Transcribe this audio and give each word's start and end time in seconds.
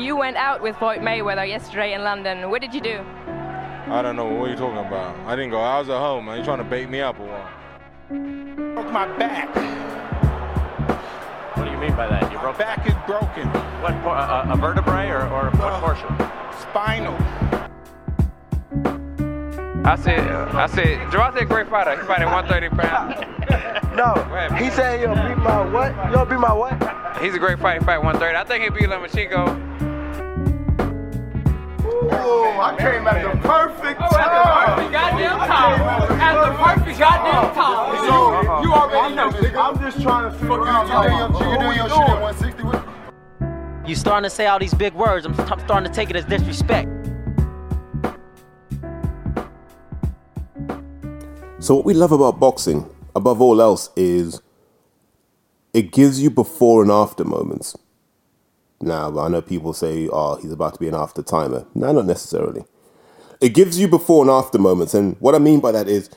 You 0.00 0.16
went 0.16 0.36
out 0.36 0.62
with 0.62 0.76
Floyd 0.76 1.00
Mayweather 1.00 1.46
yesterday 1.46 1.92
in 1.92 2.04
London. 2.04 2.50
What 2.50 2.60
did 2.60 2.72
you 2.72 2.80
do? 2.80 3.04
I 3.88 4.00
don't 4.00 4.14
know. 4.14 4.26
What 4.26 4.48
are 4.48 4.52
you 4.52 4.56
talking 4.56 4.78
about? 4.78 5.16
I 5.26 5.34
didn't 5.34 5.50
go. 5.50 5.58
I 5.58 5.80
was 5.80 5.88
at 5.88 5.98
home, 5.98 6.26
man. 6.26 6.38
You 6.38 6.44
trying 6.44 6.58
to 6.58 6.64
bait 6.64 6.88
me 6.88 7.00
up 7.00 7.18
or 7.18 7.26
what? 7.26 8.74
Broke 8.74 8.92
my 8.92 9.08
back. 9.18 9.52
What 11.56 11.64
do 11.64 11.70
you 11.72 11.78
mean 11.78 11.96
by 11.96 12.06
that? 12.06 12.30
You 12.30 12.38
broke 12.38 12.58
Back 12.58 12.86
is 12.86 12.94
broken. 13.08 13.48
what? 13.82 13.92
A, 13.92 14.08
uh, 14.08 14.44
uh, 14.48 14.54
a 14.54 14.56
vertebrae 14.56 15.08
or, 15.08 15.22
or 15.22 15.50
what 15.50 15.72
uh, 15.72 15.80
portion? 15.80 16.06
Spinal. 16.60 17.16
I 19.84 19.96
said, 19.96 20.20
I 20.20 20.66
said, 20.68 20.98
Gervonta 21.10 21.40
a 21.40 21.44
great 21.44 21.68
fighter. 21.68 22.00
He 22.00 22.06
fighting 22.06 22.26
130 22.26 22.68
pounds. 22.76 23.16
No, 23.96 24.14
he 24.56 24.70
said 24.70 25.00
he'll 25.00 25.14
beat 25.16 25.42
my 25.42 25.66
what? 25.66 26.12
You'll 26.12 26.24
beat 26.24 26.38
my 26.38 26.52
what? 26.52 27.20
He's 27.20 27.34
a 27.34 27.38
great 27.40 27.58
fighter. 27.58 27.80
He 27.80 27.84
fight 27.84 27.98
130. 27.98 28.36
I 28.36 28.44
think 28.44 28.62
he'll 28.62 28.72
beat 28.72 28.88
Lomachenko. 28.88 29.67
Oh, 32.58 32.62
I 32.62 32.76
came 32.76 33.06
at 33.06 33.22
the 33.22 33.38
perfect 33.38 34.00
oh, 34.02 34.08
time. 34.08 34.90
goddamn 34.90 35.38
time. 35.38 35.80
At 36.20 36.44
the 36.44 36.56
perfect 36.56 36.98
goddamn 36.98 37.54
time. 37.54 37.96
So, 37.98 38.62
You 38.62 38.72
already 38.72 39.14
know. 39.14 39.60
I'm 39.60 39.78
just 39.78 40.02
trying 40.02 40.32
to 40.32 40.36
figure 40.40 40.66
out 40.66 40.88
how 40.88 41.04
You 41.04 41.58
doing 41.60 41.76
your 41.76 41.88
shit 41.88 42.08
at 42.08 42.20
160 42.20 42.62
with? 42.64 43.88
You 43.88 43.94
starting 43.94 44.28
to 44.28 44.34
say 44.34 44.46
all 44.46 44.58
these 44.58 44.74
big 44.74 44.92
words. 44.94 45.24
I'm, 45.24 45.38
I'm 45.38 45.60
starting 45.60 45.88
to 45.88 45.94
take 45.94 46.10
it 46.10 46.16
as 46.16 46.24
disrespect. 46.24 46.88
So, 51.60 51.76
what 51.76 51.84
we 51.84 51.94
love 51.94 52.10
about 52.10 52.40
boxing, 52.40 52.90
above 53.14 53.40
all 53.40 53.62
else, 53.62 53.90
is 53.94 54.42
it 55.72 55.92
gives 55.92 56.20
you 56.20 56.28
before 56.28 56.82
and 56.82 56.90
after 56.90 57.22
moments. 57.22 57.76
Now, 58.80 59.18
I 59.18 59.28
know 59.28 59.42
people 59.42 59.72
say, 59.72 60.08
oh, 60.12 60.36
he's 60.36 60.52
about 60.52 60.74
to 60.74 60.80
be 60.80 60.88
an 60.88 60.94
after 60.94 61.22
timer. 61.22 61.66
No, 61.74 61.92
not 61.92 62.06
necessarily. 62.06 62.64
It 63.40 63.50
gives 63.50 63.78
you 63.78 63.88
before 63.88 64.22
and 64.22 64.30
after 64.30 64.58
moments. 64.58 64.94
And 64.94 65.16
what 65.20 65.34
I 65.34 65.38
mean 65.38 65.60
by 65.60 65.72
that 65.72 65.88
is 65.88 66.10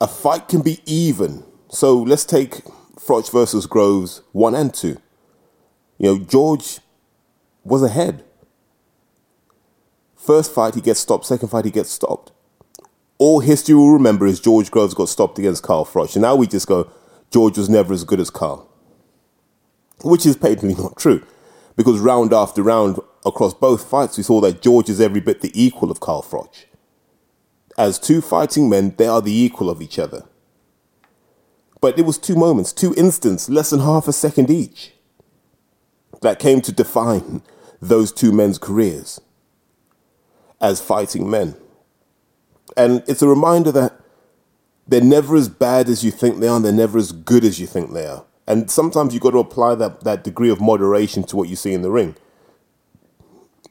a 0.00 0.08
fight 0.08 0.48
can 0.48 0.60
be 0.62 0.80
even. 0.86 1.44
So, 1.70 1.96
let's 1.98 2.24
take 2.24 2.64
Froch 2.96 3.30
versus 3.30 3.66
Groves 3.66 4.22
1 4.32 4.54
and 4.54 4.72
2. 4.72 4.88
You 4.88 4.98
know, 6.00 6.18
George 6.18 6.78
was 7.64 7.82
ahead. 7.82 8.24
First 10.16 10.52
fight, 10.52 10.74
he 10.74 10.80
gets 10.80 11.00
stopped. 11.00 11.26
Second 11.26 11.48
fight, 11.48 11.64
he 11.64 11.70
gets 11.70 11.90
stopped 11.90 12.32
all 13.18 13.40
history 13.40 13.74
will 13.74 13.92
remember 13.92 14.26
is 14.26 14.40
George 14.40 14.70
Groves 14.70 14.94
got 14.94 15.08
stopped 15.08 15.38
against 15.38 15.62
Carl 15.62 15.84
Froch. 15.84 16.14
And 16.14 16.22
now 16.22 16.36
we 16.36 16.46
just 16.46 16.66
go, 16.66 16.90
George 17.30 17.58
was 17.58 17.68
never 17.68 17.92
as 17.92 18.04
good 18.04 18.20
as 18.20 18.30
Carl. 18.30 18.67
Which 20.02 20.26
is 20.26 20.36
patently 20.36 20.74
not 20.74 20.96
true. 20.96 21.24
Because 21.76 22.00
round 22.00 22.32
after 22.32 22.62
round 22.62 22.98
across 23.24 23.54
both 23.54 23.88
fights, 23.88 24.16
we 24.16 24.22
saw 24.22 24.40
that 24.40 24.62
George 24.62 24.88
is 24.88 25.00
every 25.00 25.20
bit 25.20 25.40
the 25.40 25.52
equal 25.54 25.90
of 25.90 26.00
Carl 26.00 26.22
Froch. 26.22 26.64
As 27.76 27.98
two 27.98 28.20
fighting 28.20 28.68
men, 28.68 28.94
they 28.96 29.06
are 29.06 29.22
the 29.22 29.36
equal 29.36 29.70
of 29.70 29.80
each 29.80 29.98
other. 29.98 30.24
But 31.80 31.98
it 31.98 32.02
was 32.02 32.18
two 32.18 32.34
moments, 32.34 32.72
two 32.72 32.94
instants, 32.96 33.48
less 33.48 33.70
than 33.70 33.80
half 33.80 34.08
a 34.08 34.12
second 34.12 34.50
each, 34.50 34.92
that 36.22 36.40
came 36.40 36.60
to 36.62 36.72
define 36.72 37.42
those 37.80 38.10
two 38.10 38.32
men's 38.32 38.58
careers 38.58 39.20
as 40.60 40.80
fighting 40.80 41.30
men. 41.30 41.54
And 42.76 43.04
it's 43.06 43.22
a 43.22 43.28
reminder 43.28 43.70
that 43.72 44.00
they're 44.86 45.00
never 45.00 45.36
as 45.36 45.48
bad 45.48 45.88
as 45.88 46.04
you 46.04 46.10
think 46.10 46.40
they 46.40 46.48
are, 46.48 46.56
and 46.56 46.64
they're 46.64 46.72
never 46.72 46.98
as 46.98 47.12
good 47.12 47.44
as 47.44 47.60
you 47.60 47.66
think 47.66 47.92
they 47.92 48.06
are. 48.06 48.24
And 48.48 48.70
sometimes 48.70 49.12
you've 49.12 49.22
got 49.22 49.32
to 49.32 49.38
apply 49.40 49.74
that, 49.74 50.04
that 50.04 50.24
degree 50.24 50.48
of 50.48 50.58
moderation 50.58 51.22
to 51.24 51.36
what 51.36 51.50
you 51.50 51.54
see 51.54 51.74
in 51.74 51.82
the 51.82 51.90
ring. 51.90 52.16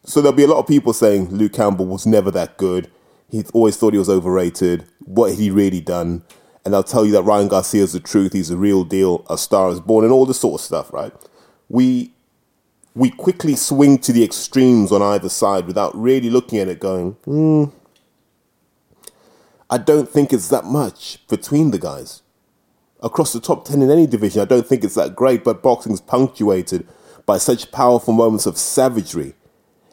So 0.05 0.21
there'll 0.21 0.37
be 0.37 0.43
a 0.43 0.47
lot 0.47 0.59
of 0.59 0.67
people 0.67 0.93
saying 0.93 1.31
Luke 1.31 1.53
Campbell 1.53 1.87
was 1.87 2.05
never 2.05 2.29
that 2.31 2.57
good. 2.57 2.89
He 3.27 3.43
always 3.53 3.75
thought 3.75 3.93
he 3.93 3.99
was 3.99 4.07
overrated. 4.07 4.85
What 4.99 5.31
had 5.31 5.39
he 5.39 5.49
really 5.49 5.81
done? 5.81 6.23
And 6.63 6.75
I'll 6.75 6.83
tell 6.83 7.05
you 7.05 7.11
that 7.13 7.23
Ryan 7.23 7.47
Garcia's 7.47 7.93
the 7.93 7.99
truth. 7.99 8.33
He's 8.33 8.51
a 8.51 8.55
real 8.55 8.83
deal. 8.83 9.25
A 9.31 9.37
star 9.37 9.69
is 9.71 9.79
born, 9.79 10.05
and 10.05 10.13
all 10.13 10.27
this 10.27 10.39
sort 10.39 10.61
of 10.61 10.65
stuff, 10.65 10.93
right? 10.93 11.11
We 11.69 12.13
we 12.93 13.09
quickly 13.09 13.55
swing 13.55 13.97
to 13.99 14.13
the 14.13 14.23
extremes 14.23 14.91
on 14.91 15.01
either 15.01 15.29
side 15.29 15.65
without 15.65 15.95
really 15.95 16.29
looking 16.29 16.59
at 16.59 16.67
it, 16.67 16.79
going, 16.79 17.13
hmm, 17.25 17.65
I 19.69 19.77
don't 19.77 20.09
think 20.09 20.33
it's 20.33 20.49
that 20.49 20.65
much 20.65 21.25
between 21.27 21.71
the 21.71 21.79
guys. 21.79 22.21
Across 23.01 23.33
the 23.33 23.39
top 23.39 23.65
10 23.65 23.81
in 23.81 23.91
any 23.91 24.07
division, 24.07 24.41
I 24.41 24.45
don't 24.45 24.65
think 24.65 24.83
it's 24.83 24.95
that 24.95 25.15
great, 25.15 25.43
but 25.43 25.61
boxing's 25.61 26.01
punctuated 26.01 26.87
by 27.25 27.37
such 27.37 27.71
powerful 27.71 28.13
moments 28.13 28.45
of 28.45 28.57
savagery. 28.57 29.35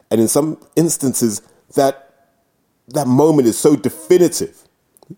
And 0.09 0.19
in 0.21 0.27
some 0.27 0.59
instances, 0.75 1.41
that 1.75 2.05
that 2.87 3.07
moment 3.07 3.47
is 3.47 3.57
so 3.57 3.75
definitive. 3.75 4.63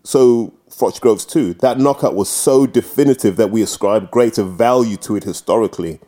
So, 0.02 0.54
Froch 0.70 1.00
Groves 1.00 1.24
too, 1.24 1.54
that 1.54 1.78
knockout 1.78 2.14
was 2.14 2.28
so 2.28 2.66
definitive 2.66 3.36
that 3.36 3.50
we 3.50 3.62
ascribe 3.62 4.10
greater 4.10 4.42
value 4.42 4.96
to 4.98 5.16
it 5.16 5.24
historically 5.24 6.00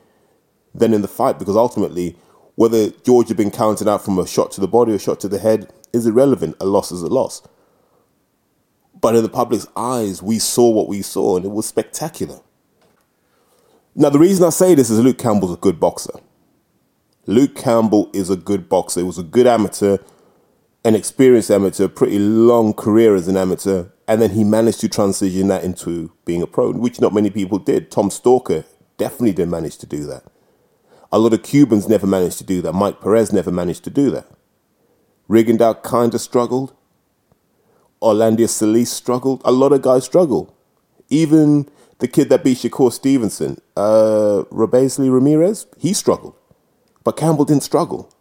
than 0.75 0.93
in 0.93 1.03
the 1.03 1.09
fight, 1.09 1.39
because 1.39 1.57
ultimately, 1.57 2.17
whether 2.57 2.91
George 2.91 3.29
had 3.29 3.37
been 3.37 3.51
counted 3.51 3.89
out 3.89 4.05
from 4.05 4.19
a 4.19 4.27
shot 4.27 4.51
to 4.53 4.61
the 4.61 4.69
body 4.69 4.93
or 4.93 4.99
shot 4.99 5.21
to 5.21 5.29
the 5.29 5.39
head 5.39 5.73
is 5.93 6.07
irrelevant. 6.07 6.57
A 6.61 6.67
loss 6.67 6.93
is 6.93 7.03
a 7.03 7.09
loss. 7.09 7.43
But 9.01 9.17
in 9.17 9.23
the 9.23 9.29
public's 9.29 9.67
eyes, 9.77 10.23
we 10.23 10.39
saw 10.39 10.71
what 10.71 10.89
we 10.89 11.03
saw, 11.03 11.37
and 11.37 11.45
it 11.45 11.51
was 11.51 11.67
spectacular. 11.67 12.41
Now, 13.95 14.11
the 14.11 14.19
reason 14.19 14.45
I 14.45 14.51
say 14.51 14.75
this 14.75 14.91
is 14.91 15.01
Luke 15.01 15.19
Campbell's 15.19 15.55
a 15.55 15.57
good 15.57 15.81
boxer. 15.81 16.21
Luke 17.27 17.55
Campbell 17.55 18.11
is 18.13 18.31
a 18.31 18.37
good 18.37 18.69
boxer. 18.69 19.01
He 19.01 19.07
was 19.07 19.19
a 19.19 19.23
good 19.23 19.47
amateur, 19.47 19.99
an 20.85 20.95
experienced 20.95 21.51
amateur, 21.51 21.89
pretty 21.89 22.19
long 22.19 22.73
career 22.73 23.15
as 23.15 23.29
an 23.29 23.37
amateur, 23.37 23.87
and 24.09 24.21
then 24.21 24.31
he 24.31 24.45
managed 24.45 24.81
to 24.81 24.89
transition 24.89 25.49
that 25.49 25.65
into 25.65 26.13
being 26.25 26.43
a 26.43 26.47
pro, 26.47 26.73
which 26.73 27.01
not 27.01 27.15
many 27.15 27.31
people 27.31 27.59
did. 27.59 27.91
Tom 27.91 28.11
Stalker 28.11 28.65
definitely 28.97 29.33
didn't 29.33 29.51
manage 29.51 29.79
to 29.79 29.87
do 29.87 30.05
that. 30.05 30.25
A 31.13 31.19
lot 31.19 31.33
of 31.33 31.43
Cubans 31.43 31.89
never 31.89 32.07
managed 32.07 32.39
to 32.39 32.45
do 32.45 32.63
that. 32.63 32.73
Mike 32.73 33.01
Perez 33.01 33.33
never 33.33 33.51
managed 33.51 33.85
to 33.85 33.91
do 33.91 34.11
that. 34.11 34.27
Rigondeaux 35.29 35.83
kind 35.83 36.15
of 36.15 36.21
struggled. 36.21 36.75
Odlanier 38.03 38.49
Solis 38.49 38.91
struggled. 38.93 39.43
A 39.45 39.53
lot 39.53 39.73
of 39.73 39.83
guys 39.83 40.05
struggled. 40.05 40.53
Even 41.09 41.69
the 41.99 42.09
kid 42.09 42.29
that 42.31 42.43
beat 42.43 42.59
Shakur 42.59 42.93
Stevenson, 42.93 43.61
uh, 43.77 44.45
Robeisy 44.51 45.13
Ramirez, 45.13 45.67
he 45.79 45.93
struggled. 45.93 46.35
But 47.05 47.17
Campbell 47.17 47.45
didn't 47.45 47.63
struggle. 47.63 48.13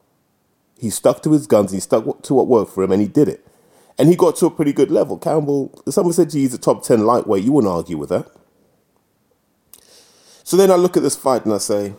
He 0.78 0.90
stuck 0.90 1.22
to 1.23 1.31
his 1.31 1.47
guns, 1.47 1.72
he 1.72 1.79
stuck 1.79 2.22
to 2.23 2.34
what 2.34 2.47
worked 2.47 2.72
for 2.73 2.84
him, 2.84 2.91
and 2.91 3.01
he 3.01 3.07
did 3.07 3.28
it. 3.28 3.45
And 3.97 4.07
he 4.07 4.16
got 4.16 4.38
to 4.38 4.45
a 4.45 4.51
pretty 4.51 4.72
good 4.72 4.91
level. 4.91 5.17
Campbell, 5.17 5.84
someone 5.90 6.13
said 6.13 6.31
he's 6.31 6.53
a 6.53 6.57
top 6.57 6.84
10 6.84 7.06
lightweight, 7.06 7.44
you 7.44 7.51
wouldn't 7.51 7.72
argue 7.72 7.97
with 7.97 8.09
that. 8.09 8.29
So 10.44 10.56
then 10.56 10.72
I 10.72 10.75
look 10.75 10.96
at 10.97 11.03
this 11.03 11.16
fight 11.16 11.46
and 11.46 11.53
I 11.53 11.57
say, 11.57 11.94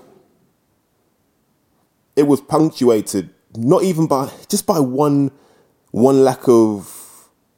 it 2.17 2.25
was 2.25 2.41
punctuated 2.41 3.31
not 3.57 3.83
even 3.83 4.07
by, 4.07 4.31
just 4.49 4.67
by 4.67 4.81
one, 4.81 5.31
one 5.91 6.25
lack 6.25 6.49
of 6.49 7.00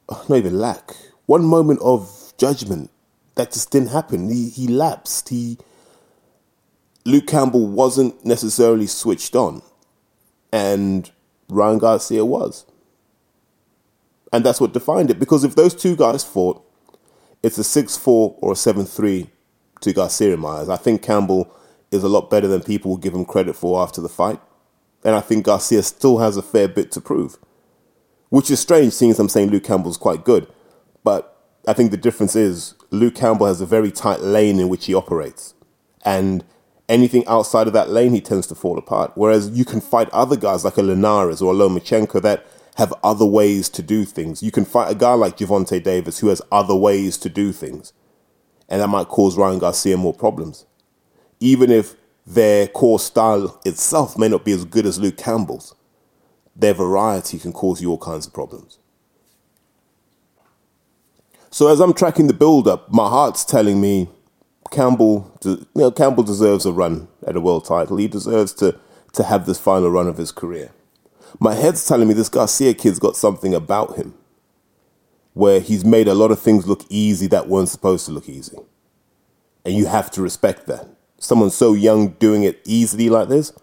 not 0.29 0.37
even 0.37 0.59
lack, 0.59 0.95
one 1.25 1.43
moment 1.43 1.79
of 1.81 2.33
judgment 2.37 2.89
that 3.35 3.51
just 3.51 3.71
didn't 3.71 3.89
happen. 3.89 4.29
He 4.29 4.49
he 4.49 4.67
lapsed. 4.67 5.29
He 5.29 5.57
Luke 7.05 7.27
Campbell 7.27 7.67
wasn't 7.67 8.25
necessarily 8.25 8.87
switched 8.87 9.35
on, 9.35 9.61
and 10.51 11.09
Ryan 11.49 11.79
Garcia 11.79 12.25
was, 12.25 12.65
and 14.31 14.45
that's 14.45 14.61
what 14.61 14.73
defined 14.73 15.09
it. 15.09 15.19
Because 15.19 15.43
if 15.43 15.55
those 15.55 15.75
two 15.75 15.95
guys 15.95 16.23
fought, 16.23 16.63
it's 17.41 17.57
a 17.57 17.63
six 17.63 17.97
four 17.97 18.37
or 18.39 18.53
a 18.53 18.55
seven 18.55 18.85
three 18.85 19.29
to 19.81 19.93
Garcia 19.93 20.37
Myers. 20.37 20.69
I 20.69 20.77
think 20.77 21.01
Campbell 21.01 21.53
is 21.91 22.03
a 22.03 22.09
lot 22.09 22.29
better 22.29 22.47
than 22.47 22.61
people 22.61 22.91
will 22.91 22.97
give 22.97 23.13
him 23.13 23.25
credit 23.25 23.55
for 23.55 23.81
after 23.81 24.01
the 24.01 24.09
fight, 24.09 24.39
and 25.03 25.15
I 25.15 25.21
think 25.21 25.45
Garcia 25.45 25.83
still 25.83 26.19
has 26.19 26.37
a 26.37 26.41
fair 26.41 26.67
bit 26.67 26.91
to 26.91 27.01
prove 27.01 27.37
which 28.33 28.49
is 28.49 28.59
strange 28.59 28.93
seeing 28.93 29.11
as 29.11 29.19
I'm 29.19 29.29
saying 29.29 29.51
Luke 29.51 29.63
Campbell's 29.63 29.95
quite 29.95 30.25
good. 30.25 30.47
But 31.03 31.39
I 31.67 31.73
think 31.73 31.91
the 31.91 31.97
difference 31.97 32.35
is 32.35 32.73
Luke 32.89 33.13
Campbell 33.13 33.45
has 33.45 33.61
a 33.61 33.65
very 33.67 33.91
tight 33.91 34.21
lane 34.21 34.59
in 34.59 34.69
which 34.69 34.87
he 34.87 34.95
operates. 34.95 35.53
And 36.03 36.43
anything 36.89 37.23
outside 37.27 37.67
of 37.67 37.73
that 37.73 37.91
lane, 37.91 38.11
he 38.11 38.21
tends 38.21 38.47
to 38.47 38.55
fall 38.55 38.79
apart. 38.79 39.11
Whereas 39.13 39.51
you 39.51 39.65
can 39.65 39.79
fight 39.79 40.09
other 40.09 40.35
guys 40.35 40.65
like 40.65 40.77
a 40.77 40.81
Linares 40.81 41.43
or 41.43 41.53
a 41.53 41.55
Lomachenko 41.55 42.23
that 42.23 42.43
have 42.77 42.91
other 43.03 43.23
ways 43.23 43.69
to 43.69 43.83
do 43.83 44.03
things. 44.03 44.41
You 44.41 44.49
can 44.49 44.65
fight 44.65 44.91
a 44.91 44.95
guy 44.95 45.13
like 45.13 45.37
Gervonta 45.37 45.83
Davis 45.83 46.17
who 46.17 46.29
has 46.29 46.41
other 46.51 46.75
ways 46.75 47.19
to 47.19 47.29
do 47.29 47.51
things. 47.51 47.93
And 48.67 48.81
that 48.81 48.87
might 48.87 49.09
cause 49.09 49.37
Ryan 49.37 49.59
Garcia 49.59 49.95
more 49.95 50.11
problems. 50.11 50.65
Even 51.39 51.69
if 51.69 51.95
their 52.25 52.65
core 52.67 52.99
style 52.99 53.61
itself 53.63 54.17
may 54.17 54.27
not 54.27 54.43
be 54.43 54.53
as 54.53 54.65
good 54.65 54.87
as 54.87 54.99
Luke 54.99 55.17
Campbell's 55.17 55.75
their 56.55 56.73
variety 56.73 57.39
can 57.39 57.53
cause 57.53 57.81
you 57.81 57.89
all 57.89 57.97
kinds 57.97 58.27
of 58.27 58.33
problems. 58.33 58.77
So 61.49 61.67
as 61.67 61.79
I'm 61.79 61.93
tracking 61.93 62.27
the 62.27 62.33
build 62.33 62.67
up, 62.67 62.91
my 62.91 63.07
heart's 63.07 63.45
telling 63.45 63.79
me 63.79 64.09
Campbell, 64.71 65.37
you 65.43 65.65
know, 65.75 65.91
Campbell 65.91 66.23
deserves 66.23 66.65
a 66.65 66.71
run 66.71 67.07
at 67.27 67.35
a 67.35 67.41
world 67.41 67.65
title. 67.65 67.97
He 67.97 68.07
deserves 68.07 68.53
to 68.53 68.79
to 69.13 69.23
have 69.23 69.45
this 69.45 69.59
final 69.59 69.89
run 69.89 70.07
of 70.07 70.17
his 70.17 70.31
career. 70.31 70.71
My 71.39 71.53
head's 71.53 71.85
telling 71.87 72.07
me 72.07 72.13
this 72.13 72.29
Garcia 72.29 72.73
kid's 72.73 72.99
got 72.99 73.15
something 73.15 73.53
about 73.53 73.95
him 73.95 74.15
where 75.33 75.59
he's 75.59 75.85
made 75.85 76.07
a 76.07 76.13
lot 76.13 76.31
of 76.31 76.39
things 76.39 76.67
look 76.67 76.83
easy 76.89 77.27
that 77.27 77.47
weren't 77.47 77.69
supposed 77.69 78.05
to 78.05 78.11
look 78.11 78.29
easy. 78.29 78.57
And 79.65 79.75
you 79.75 79.85
have 79.87 80.11
to 80.11 80.21
respect 80.21 80.67
that. 80.67 80.87
Someone 81.17 81.49
so 81.49 81.73
young 81.73 82.09
doing 82.09 82.43
it 82.43 82.59
easily 82.65 83.09
like 83.09 83.29
this, 83.29 83.53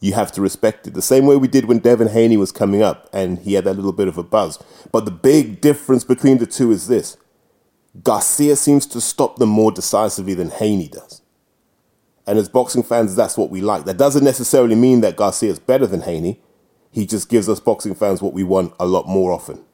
you 0.00 0.12
have 0.14 0.30
to 0.32 0.42
respect 0.42 0.86
it. 0.86 0.94
The 0.94 1.02
same 1.02 1.26
way 1.26 1.36
we 1.36 1.48
did 1.48 1.64
when 1.64 1.78
Devin 1.78 2.08
Haney 2.08 2.36
was 2.36 2.52
coming 2.52 2.82
up 2.82 3.08
and 3.12 3.38
he 3.38 3.54
had 3.54 3.64
that 3.64 3.74
little 3.74 3.92
bit 3.92 4.08
of 4.08 4.18
a 4.18 4.22
buzz. 4.22 4.58
But 4.92 5.04
the 5.04 5.10
big 5.10 5.60
difference 5.60 6.04
between 6.04 6.38
the 6.38 6.46
two 6.46 6.70
is 6.70 6.88
this 6.88 7.16
Garcia 8.02 8.56
seems 8.56 8.86
to 8.86 9.00
stop 9.00 9.36
them 9.36 9.48
more 9.48 9.72
decisively 9.72 10.34
than 10.34 10.50
Haney 10.50 10.88
does. 10.88 11.22
And 12.26 12.38
as 12.38 12.48
boxing 12.48 12.82
fans, 12.82 13.14
that's 13.14 13.38
what 13.38 13.50
we 13.50 13.60
like. 13.60 13.84
That 13.84 13.96
doesn't 13.96 14.24
necessarily 14.24 14.74
mean 14.74 15.00
that 15.00 15.16
Garcia 15.16 15.50
is 15.50 15.58
better 15.58 15.86
than 15.86 16.02
Haney. 16.02 16.40
He 16.90 17.06
just 17.06 17.28
gives 17.28 17.48
us 17.48 17.60
boxing 17.60 17.94
fans 17.94 18.20
what 18.20 18.32
we 18.32 18.42
want 18.42 18.74
a 18.80 18.86
lot 18.86 19.06
more 19.06 19.32
often. 19.32 19.64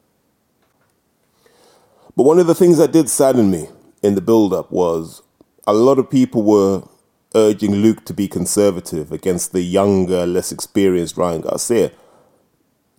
But 2.15 2.23
one 2.23 2.37
of 2.37 2.47
the 2.47 2.55
things 2.55 2.77
that 2.77 2.91
did 2.91 3.09
sadden 3.09 3.49
me 3.49 3.69
in 4.03 4.15
the 4.15 4.21
build 4.21 4.53
up 4.53 4.71
was 4.71 5.23
a 5.65 5.73
lot 5.73 5.97
of 5.97 6.09
people 6.09 6.43
were 6.43 6.83
urging 7.35 7.75
Luke 7.75 8.05
to 8.05 8.13
be 8.13 8.27
conservative 8.27 9.11
against 9.11 9.51
the 9.51 9.61
younger, 9.61 10.25
less 10.25 10.51
experienced 10.51 11.17
Ryan 11.17 11.41
Garcia, 11.41 11.91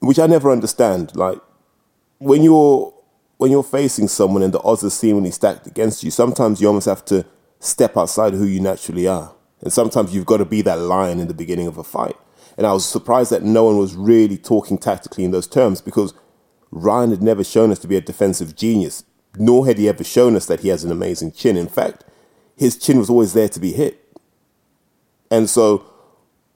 which 0.01 0.19
I 0.19 0.27
never 0.27 0.51
understand. 0.51 1.15
Like 1.15 1.39
when 2.19 2.43
you're 2.43 2.93
when 3.37 3.51
you're 3.51 3.63
facing 3.63 4.09
someone 4.09 4.43
and 4.43 4.55
the 4.55 4.63
odds 4.63 4.85
are 4.85 4.91
seemingly 4.91 5.31
stacked 5.31 5.67
against 5.67 6.05
you, 6.05 6.11
sometimes 6.11 6.61
you 6.61 6.69
almost 6.69 6.87
have 6.87 7.05
to 7.07 7.27
step 7.59 7.97
outside 7.97 8.33
who 8.33 8.45
you 8.45 8.61
naturally 8.61 9.07
are. 9.07 9.35
And 9.61 9.73
sometimes 9.73 10.15
you've 10.15 10.27
got 10.27 10.37
to 10.37 10.45
be 10.45 10.63
that 10.63 10.79
lion 10.79 11.19
in 11.19 11.29
the 11.29 11.35
beginning 11.35 11.67
of 11.67 11.79
a 11.79 11.85
fight. 11.85 12.17
And 12.57 12.67
I 12.67 12.73
was 12.73 12.87
surprised 12.87 13.33
that 13.33 13.43
no 13.43 13.65
one 13.65 13.79
was 13.79 13.95
really 13.95 14.37
talking 14.37 14.79
tactically 14.79 15.25
in 15.25 15.31
those 15.31 15.49
terms 15.49 15.81
because 15.81 16.15
Ryan 16.71 17.11
had 17.11 17.23
never 17.23 17.43
shown 17.43 17.71
us 17.71 17.79
to 17.81 17.89
be 17.89 17.97
a 17.97 18.01
defensive 18.01 18.55
genius, 18.55 19.05
nor 19.37 19.67
had 19.67 19.79
he 19.79 19.89
ever 19.89 20.05
shown 20.05 20.37
us 20.37 20.47
that 20.47 20.61
he 20.61 20.69
has 20.69 20.85
an 20.85 20.93
amazing 20.93 21.33
chin. 21.33 21.57
In 21.57 21.69
fact, 21.69 22.05
his 22.57 22.77
chin 22.79 22.99
was 22.99 23.11
always 23.11 23.33
there 23.33 23.49
to 23.49 23.61
be 23.61 23.73
hit. 23.73 24.04
And 25.35 25.51
so, 25.51 25.85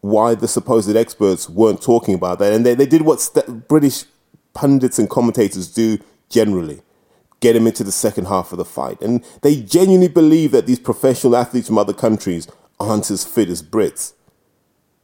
why 0.00 0.34
the 0.36 0.46
supposed 0.46 0.94
experts 0.94 1.48
weren't 1.48 1.82
talking 1.82 2.14
about 2.14 2.38
that? 2.38 2.52
And 2.52 2.64
they, 2.64 2.74
they 2.74 2.86
did 2.86 3.02
what 3.02 3.20
st- 3.20 3.66
British 3.66 4.04
pundits 4.54 4.98
and 4.98 5.10
commentators 5.10 5.72
do 5.72 5.98
generally 6.28 6.82
get 7.40 7.56
him 7.56 7.66
into 7.66 7.82
the 7.82 7.92
second 7.92 8.26
half 8.26 8.52
of 8.52 8.58
the 8.58 8.64
fight. 8.64 9.00
And 9.00 9.24
they 9.42 9.60
genuinely 9.60 10.08
believe 10.08 10.52
that 10.52 10.66
these 10.66 10.78
professional 10.78 11.36
athletes 11.36 11.66
from 11.66 11.78
other 11.78 11.92
countries 11.92 12.48
aren't 12.78 13.10
as 13.10 13.24
fit 13.24 13.48
as 13.48 13.62
Brits, 13.62 14.14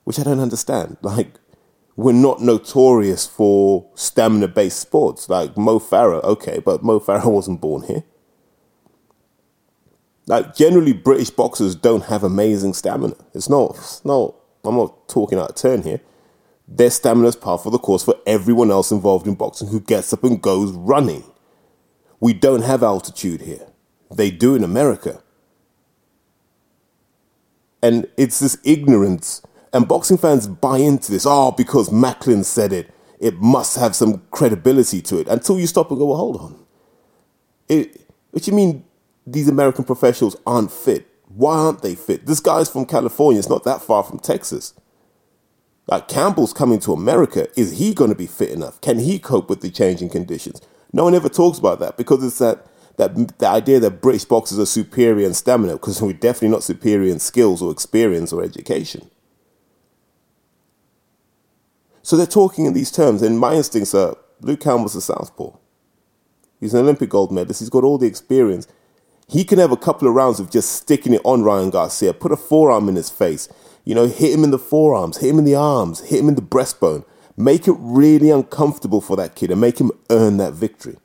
which 0.05 0.19
I 0.19 0.23
don't 0.23 0.41
understand. 0.41 0.97
Like, 1.03 1.41
we're 1.97 2.12
not 2.12 2.41
notorious 2.41 3.27
for 3.27 3.88
stamina 3.94 4.49
based 4.49 4.79
sports. 4.79 5.29
Like 5.29 5.56
Mo 5.56 5.79
Farah, 5.81 6.23
okay, 6.23 6.61
but 6.61 6.82
Mo 6.82 7.00
Farah 7.00 7.27
wasn't 7.31 7.61
born 7.61 7.82
here. 7.82 8.05
Like 10.26 10.55
generally, 10.56 10.93
British 10.93 11.31
boxers 11.31 11.75
don't 11.75 12.05
have 12.05 12.25
amazing 12.25 12.75
stamina. 12.75 13.15
It's 13.35 13.49
not. 13.49 13.76
It's 13.76 14.05
not. 14.05 14.35
I'm 14.65 14.76
not 14.76 15.09
talking 15.09 15.38
out 15.38 15.50
of 15.50 15.56
turn 15.56 15.82
here. 15.82 16.00
Their 16.67 16.91
stamina 16.91 17.29
is 17.29 17.37
par 17.37 17.59
for 17.59 17.71
the 17.71 17.79
course 17.79 18.05
for 18.05 18.17
everyone 18.26 18.71
else 18.71 18.91
involved 18.91 19.26
in 19.26 19.35
boxing 19.35 19.69
who 19.69 19.81
gets 19.81 20.12
up 20.12 20.25
and 20.25 20.41
goes 20.41 20.73
running. 20.73 21.25
We 22.21 22.32
don't 22.32 22.62
have 22.62 22.82
altitude 22.82 23.43
here. 23.43 23.67
They 24.11 24.31
do 24.31 24.55
in 24.55 24.65
America. 24.65 25.23
And 27.82 28.09
it's 28.17 28.38
this 28.38 28.56
ignorance. 28.65 29.43
And 29.75 29.87
boxing 29.87 30.17
fans 30.17 30.47
buy 30.47 30.79
into 30.79 31.12
this. 31.12 31.27
Oh, 31.27 31.50
because 31.50 31.93
Macklin 31.93 32.44
said 32.44 32.73
it, 32.73 32.91
it 33.20 33.35
must 33.41 33.77
have 33.77 33.94
some 33.94 34.23
credibility 34.31 35.03
to 35.03 35.19
it. 35.19 35.29
Until 35.29 35.61
you 35.61 35.67
stop 35.67 35.91
and 35.91 35.99
go, 35.99 36.06
well, 36.06 36.17
hold 36.17 36.37
on. 36.41 36.65
It, 37.69 38.09
what 38.31 38.47
you 38.47 38.55
mean 38.55 38.83
these 39.26 39.49
American 39.49 39.85
professionals 39.85 40.37
aren't 40.47 40.73
fit? 40.73 41.06
Why 41.29 41.56
aren't 41.56 41.82
they 41.82 41.94
fit? 41.94 42.26
This 42.26 42.41
guy's 42.41 42.69
from 42.69 42.87
California. 42.87 43.38
It's 43.38 43.49
not 43.49 43.65
that 43.65 43.82
far 43.82 44.03
from 44.03 44.19
Texas. 44.19 44.75
Like 45.87 46.09
Campbell's 46.09 46.53
coming 46.53 46.79
to 46.81 46.93
America. 46.93 47.49
Is 47.59 47.79
he 47.79 47.94
going 47.94 48.11
to 48.11 48.17
be 48.17 48.26
fit 48.26 48.50
enough? 48.50 48.81
Can 48.81 48.99
he 48.99 49.19
cope 49.19 49.49
with 49.50 49.61
the 49.61 49.71
changing 49.71 50.11
conditions? 50.11 50.61
No 50.93 51.05
one 51.05 51.15
ever 51.15 51.29
talks 51.29 51.59
about 51.59 51.81
that 51.81 51.97
because 51.97 52.23
it's 52.23 52.38
that 52.38 52.67
that 52.97 53.38
the 53.38 53.49
idea 53.49 53.81
that 53.81 54.00
British 54.00 54.25
boxers 54.25 54.59
are 54.59 54.67
superior 54.67 55.27
in 55.27 55.35
stamina 55.35 55.73
because 55.73 56.00
we're 56.00 56.12
definitely 56.12 56.50
not 56.50 56.62
superior 56.62 57.11
in 57.11 57.19
skills 57.19 57.61
or 57.61 57.73
experience 57.73 58.32
or 58.32 58.43
education. 58.44 59.11
So 62.03 62.17
they're 62.17 62.27
talking 62.27 62.67
in 62.67 62.75
these 62.75 62.93
terms, 62.93 63.23
and 63.23 63.38
my 63.38 63.55
instincts 63.55 63.94
are 63.94 64.17
Luke 64.43 64.61
Campbell's 64.61 64.94
a 64.94 65.00
southpaw. 65.00 65.56
He's 66.61 66.75
an 66.75 66.81
Olympic 66.81 67.11
gold 67.11 67.32
medalist. 67.32 67.61
He's 67.61 67.70
got 67.70 67.82
all 67.82 67.99
the 67.99 68.06
experience. 68.06 68.69
He 69.26 69.44
can 69.44 69.59
have 69.59 69.73
a 69.73 69.76
couple 69.76 70.06
of 70.06 70.15
rounds 70.15 70.38
of 70.38 70.50
just 70.50 70.71
sticking 70.73 71.15
it 71.15 71.21
on 71.25 71.43
Ryan 71.43 71.71
Garcia, 71.71 72.12
put 72.12 72.32
a 72.32 72.37
forearm 72.37 72.88
in 72.88 72.97
his 72.97 73.11
face, 73.11 73.49
you 73.85 73.94
know, 73.94 74.06
hit 74.06 74.32
him 74.32 74.44
in 74.44 74.50
the 74.50 74.59
forearms, 74.59 75.19
hit 75.19 75.31
him 75.31 75.38
in 75.38 75.44
the 75.44 75.55
arms, 75.55 76.00
hit 76.00 76.21
him 76.21 76.29
in 76.29 76.35
the 76.35 76.43
breastbone, 76.43 77.05
make 77.37 77.67
it 77.67 77.76
really 77.79 78.31
uncomfortable 78.31 79.00
for 79.00 79.17
that 79.17 79.35
kid 79.35 79.50
and 79.50 79.61
make 79.61 79.81
him 79.81 79.91
earn 80.11 80.37
that 80.37 80.53
victory. 80.53 80.97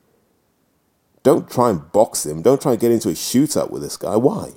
Don't 1.22 1.50
try 1.50 1.70
and 1.70 1.92
box 1.92 2.24
him. 2.24 2.42
Don't 2.42 2.60
try 2.60 2.72
and 2.72 2.80
get 2.80 2.92
into 2.92 3.10
a 3.10 3.12
shootout 3.12 3.70
with 3.70 3.82
this 3.82 3.96
guy. 3.96 4.16
Why? 4.16 4.52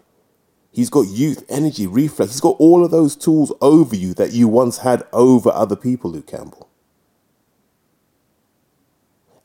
He's 0.71 0.89
got 0.89 1.07
youth, 1.07 1.43
energy, 1.49 1.85
reflex. 1.85 2.31
He's 2.31 2.41
got 2.41 2.55
all 2.57 2.83
of 2.83 2.91
those 2.91 3.15
tools 3.15 3.51
over 3.61 3.95
you 3.95 4.13
that 4.15 4.33
you 4.33 4.47
once 4.47 4.79
had 4.79 5.03
over 5.11 5.51
other 5.51 5.75
people, 5.75 6.11
Luke 6.11 6.27
Campbell. 6.27 6.69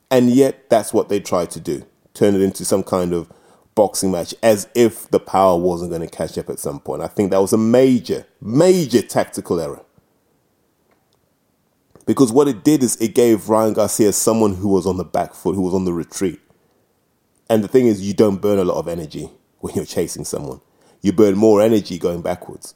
And 0.09 0.31
yet, 0.31 0.69
that's 0.69 0.91
what 0.91 1.09
they 1.09 1.19
try 1.19 1.45
to 1.45 1.59
do 1.59 1.85
turn 2.15 2.35
it 2.35 2.41
into 2.41 2.65
some 2.65 2.83
kind 2.83 3.13
of 3.13 3.31
boxing 3.79 4.11
match 4.11 4.35
as 4.43 4.67
if 4.75 5.09
the 5.09 5.21
power 5.21 5.57
wasn't 5.57 5.89
going 5.89 6.01
to 6.01 6.17
catch 6.17 6.37
up 6.37 6.49
at 6.49 6.59
some 6.59 6.81
point. 6.81 7.01
I 7.01 7.07
think 7.07 7.31
that 7.31 7.39
was 7.39 7.53
a 7.53 7.57
major, 7.57 8.27
major 8.41 9.01
tactical 9.01 9.57
error. 9.57 9.85
Because 12.05 12.29
what 12.29 12.49
it 12.49 12.61
did 12.61 12.83
is 12.83 12.97
it 12.97 13.15
gave 13.15 13.47
Ryan 13.47 13.71
Garcia 13.71 14.11
someone 14.11 14.55
who 14.55 14.67
was 14.67 14.85
on 14.85 14.97
the 14.97 15.05
back 15.05 15.33
foot, 15.33 15.55
who 15.55 15.61
was 15.61 15.73
on 15.73 15.85
the 15.85 15.93
retreat. 15.93 16.41
And 17.49 17.63
the 17.63 17.69
thing 17.69 17.87
is, 17.87 18.05
you 18.05 18.13
don't 18.13 18.41
burn 18.41 18.59
a 18.59 18.65
lot 18.65 18.79
of 18.79 18.89
energy 18.89 19.29
when 19.59 19.73
you're 19.75 19.85
chasing 19.85 20.25
someone. 20.25 20.59
You 21.01 21.13
burn 21.13 21.37
more 21.37 21.61
energy 21.61 21.97
going 21.97 22.21
backwards. 22.21 22.75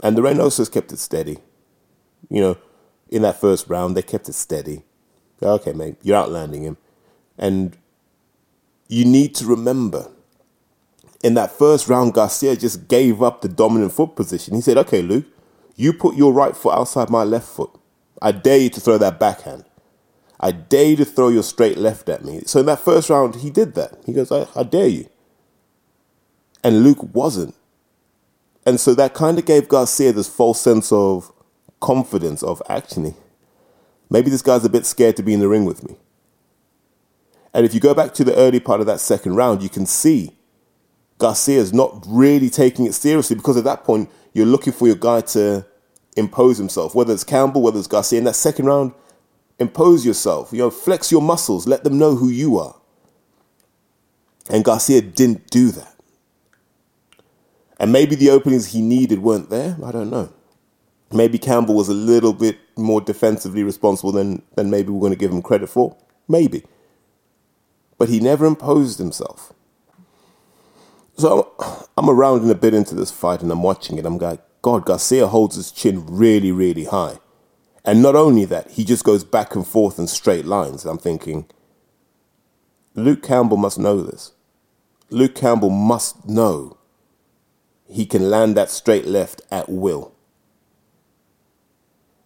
And 0.00 0.16
the 0.16 0.22
Reynosos 0.22 0.70
kept 0.70 0.92
it 0.92 1.00
steady. 1.00 1.38
You 2.30 2.40
know, 2.40 2.58
in 3.08 3.22
that 3.22 3.40
first 3.40 3.68
round, 3.68 3.96
they 3.96 4.02
kept 4.02 4.28
it 4.28 4.34
steady. 4.34 4.84
Okay, 5.42 5.72
mate, 5.72 5.96
you're 6.04 6.16
outlanding 6.16 6.62
him. 6.62 6.76
And 7.36 7.76
you 8.88 9.04
need 9.04 9.34
to 9.36 9.46
remember 9.46 10.10
in 11.22 11.34
that 11.34 11.50
first 11.50 11.88
round, 11.88 12.14
Garcia 12.14 12.56
just 12.56 12.88
gave 12.88 13.22
up 13.22 13.40
the 13.40 13.48
dominant 13.48 13.92
foot 13.92 14.14
position. 14.14 14.54
He 14.54 14.60
said, 14.60 14.78
Okay, 14.78 15.02
Luke, 15.02 15.26
you 15.76 15.92
put 15.92 16.16
your 16.16 16.32
right 16.32 16.56
foot 16.56 16.74
outside 16.74 17.10
my 17.10 17.24
left 17.24 17.48
foot. 17.48 17.70
I 18.22 18.32
dare 18.32 18.58
you 18.58 18.70
to 18.70 18.80
throw 18.80 18.98
that 18.98 19.18
backhand. 19.18 19.64
I 20.40 20.52
dare 20.52 20.86
you 20.86 20.96
to 20.96 21.04
throw 21.04 21.28
your 21.28 21.42
straight 21.42 21.78
left 21.78 22.08
at 22.08 22.24
me. 22.24 22.42
So 22.46 22.60
in 22.60 22.66
that 22.66 22.80
first 22.80 23.10
round, 23.10 23.36
he 23.36 23.50
did 23.50 23.74
that. 23.74 23.98
He 24.06 24.12
goes, 24.12 24.30
I, 24.30 24.46
I 24.54 24.62
dare 24.62 24.86
you. 24.86 25.08
And 26.62 26.84
Luke 26.84 27.14
wasn't. 27.14 27.54
And 28.64 28.78
so 28.78 28.94
that 28.94 29.14
kind 29.14 29.38
of 29.38 29.46
gave 29.46 29.68
Garcia 29.68 30.12
this 30.12 30.28
false 30.28 30.60
sense 30.60 30.92
of 30.92 31.32
confidence 31.80 32.42
of 32.42 32.62
actually, 32.68 33.14
maybe 34.10 34.30
this 34.30 34.42
guy's 34.42 34.64
a 34.64 34.68
bit 34.68 34.86
scared 34.86 35.16
to 35.16 35.22
be 35.22 35.32
in 35.32 35.40
the 35.40 35.48
ring 35.48 35.64
with 35.64 35.88
me. 35.88 35.96
And 37.58 37.66
if 37.66 37.74
you 37.74 37.80
go 37.80 37.92
back 37.92 38.14
to 38.14 38.22
the 38.22 38.36
early 38.36 38.60
part 38.60 38.78
of 38.78 38.86
that 38.86 39.00
second 39.00 39.34
round, 39.34 39.64
you 39.64 39.68
can 39.68 39.84
see 39.84 40.30
Garcia's 41.18 41.72
not 41.72 42.04
really 42.06 42.50
taking 42.50 42.86
it 42.86 42.94
seriously 42.94 43.34
because 43.34 43.56
at 43.56 43.64
that 43.64 43.82
point, 43.82 44.08
you're 44.32 44.46
looking 44.46 44.72
for 44.72 44.86
your 44.86 44.94
guy 44.94 45.22
to 45.22 45.66
impose 46.16 46.56
himself, 46.58 46.94
whether 46.94 47.12
it's 47.12 47.24
Campbell, 47.24 47.60
whether 47.60 47.76
it's 47.76 47.88
Garcia. 47.88 48.20
In 48.20 48.24
that 48.26 48.36
second 48.36 48.66
round, 48.66 48.92
impose 49.58 50.06
yourself, 50.06 50.52
you 50.52 50.58
know, 50.58 50.70
flex 50.70 51.10
your 51.10 51.20
muscles, 51.20 51.66
let 51.66 51.82
them 51.82 51.98
know 51.98 52.14
who 52.14 52.28
you 52.28 52.56
are. 52.58 52.76
And 54.48 54.64
Garcia 54.64 55.02
didn't 55.02 55.50
do 55.50 55.72
that. 55.72 55.96
And 57.80 57.90
maybe 57.90 58.14
the 58.14 58.30
openings 58.30 58.66
he 58.66 58.82
needed 58.82 59.18
weren't 59.18 59.50
there. 59.50 59.76
I 59.84 59.90
don't 59.90 60.10
know. 60.10 60.32
Maybe 61.10 61.38
Campbell 61.38 61.74
was 61.74 61.88
a 61.88 61.92
little 61.92 62.34
bit 62.34 62.56
more 62.76 63.00
defensively 63.00 63.64
responsible 63.64 64.12
than, 64.12 64.44
than 64.54 64.70
maybe 64.70 64.90
we're 64.90 65.00
going 65.00 65.10
to 65.12 65.18
give 65.18 65.32
him 65.32 65.42
credit 65.42 65.68
for. 65.68 65.96
Maybe. 66.28 66.62
But 67.98 68.08
he 68.08 68.20
never 68.20 68.46
imposed 68.46 68.98
himself. 68.98 69.52
So 71.16 71.52
I'm 71.96 72.08
around 72.08 72.42
and 72.42 72.50
a 72.50 72.54
bit 72.54 72.74
into 72.74 72.94
this 72.94 73.10
fight 73.10 73.42
and 73.42 73.50
I'm 73.50 73.62
watching 73.62 73.98
it. 73.98 74.06
I'm 74.06 74.18
like, 74.18 74.40
God, 74.62 74.84
Garcia 74.84 75.26
holds 75.26 75.56
his 75.56 75.72
chin 75.72 76.06
really, 76.06 76.52
really 76.52 76.84
high. 76.84 77.18
And 77.84 78.02
not 78.02 78.14
only 78.14 78.44
that, 78.44 78.70
he 78.72 78.84
just 78.84 79.04
goes 79.04 79.24
back 79.24 79.54
and 79.54 79.66
forth 79.66 79.98
in 79.98 80.06
straight 80.06 80.44
lines. 80.44 80.84
I'm 80.84 80.98
thinking, 80.98 81.46
Luke 82.94 83.22
Campbell 83.22 83.56
must 83.56 83.78
know 83.78 84.02
this. 84.02 84.32
Luke 85.10 85.34
Campbell 85.34 85.70
must 85.70 86.28
know 86.28 86.76
he 87.88 88.04
can 88.04 88.30
land 88.30 88.56
that 88.56 88.70
straight 88.70 89.06
left 89.06 89.40
at 89.50 89.68
will. 89.68 90.12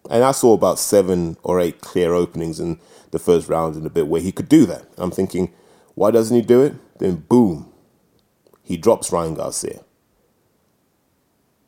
And 0.09 0.23
I 0.23 0.33
saw 0.33 0.53
about 0.53 0.79
seven 0.79 1.37
or 1.43 1.61
eight 1.61 1.79
clear 1.81 2.13
openings 2.13 2.59
in 2.59 2.79
the 3.11 3.19
first 3.19 3.47
round 3.47 3.75
in 3.75 3.85
a 3.85 3.89
bit 3.89 4.07
where 4.07 4.21
he 4.21 4.31
could 4.31 4.49
do 4.49 4.65
that. 4.65 4.85
I'm 4.97 5.11
thinking, 5.11 5.53
why 5.95 6.11
doesn't 6.11 6.35
he 6.35 6.41
do 6.41 6.61
it? 6.61 6.73
Then 6.99 7.17
boom, 7.17 7.71
he 8.63 8.77
drops 8.77 9.11
Ryan 9.11 9.35
Garcia. 9.35 9.83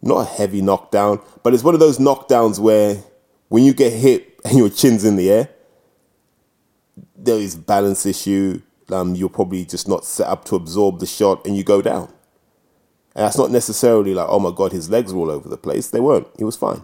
Not 0.02 0.22
a 0.22 0.26
heavy 0.26 0.62
knockdown, 0.62 1.20
but 1.44 1.54
it's 1.54 1.64
one 1.64 1.74
of 1.74 1.80
those 1.80 1.98
knockdowns 1.98 2.60
where 2.60 3.04
when 3.50 3.64
you 3.64 3.74
get 3.74 3.94
hit 3.94 4.40
and 4.46 4.58
your 4.58 4.70
chin's 4.70 5.04
in 5.04 5.16
the 5.16 5.32
air, 5.32 5.50
there 7.16 7.40
is 7.40 7.56
balance 7.56 8.06
issue. 8.06 8.62
Um, 8.92 9.16
you're 9.16 9.30
probably 9.30 9.66
just 9.66 9.88
not 9.88 10.06
set 10.06 10.28
up 10.28 10.46
to 10.46 10.56
absorb 10.56 11.00
the 11.00 11.08
shot 11.08 11.46
and 11.46 11.58
you 11.58 11.64
go 11.64 11.82
down. 11.82 12.14
And 13.16 13.24
that's 13.26 13.38
not 13.38 13.50
necessarily 13.50 14.14
like, 14.14 14.28
oh 14.30 14.40
my 14.40 14.52
God, 14.56 14.74
his 14.74 14.90
legs 14.90 15.14
were 15.14 15.22
all 15.22 15.32
over 15.32 15.50
the 15.50 15.58
place. 15.58 15.90
They 15.90 16.02
weren't. 16.02 16.28
He 16.38 16.44
was 16.44 16.58
fine. 16.58 16.84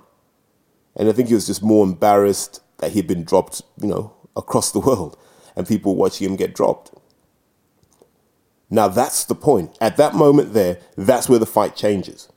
And 0.95 1.09
I 1.09 1.11
think 1.11 1.27
he 1.27 1.35
was 1.35 1.45
just 1.45 1.61
more 1.61 1.85
embarrassed 1.85 2.61
that 2.77 2.91
he'd 2.91 3.07
been 3.07 3.23
dropped, 3.23 3.61
you 3.79 3.87
know, 3.87 4.13
across 4.35 4.71
the 4.71 4.79
world 4.87 5.17
and 5.55 5.67
people 5.67 5.95
watching 5.95 6.27
him 6.29 6.35
get 6.35 6.55
dropped. 6.55 6.91
Now 8.71 8.87
that's 8.87 9.25
the 9.25 9.35
point. 9.35 9.77
At 9.81 9.97
that 9.97 10.15
moment 10.15 10.53
there, 10.53 10.79
that's 10.95 11.29
where 11.29 11.37
the 11.37 11.45
fight 11.45 11.75
changes. 11.75 12.29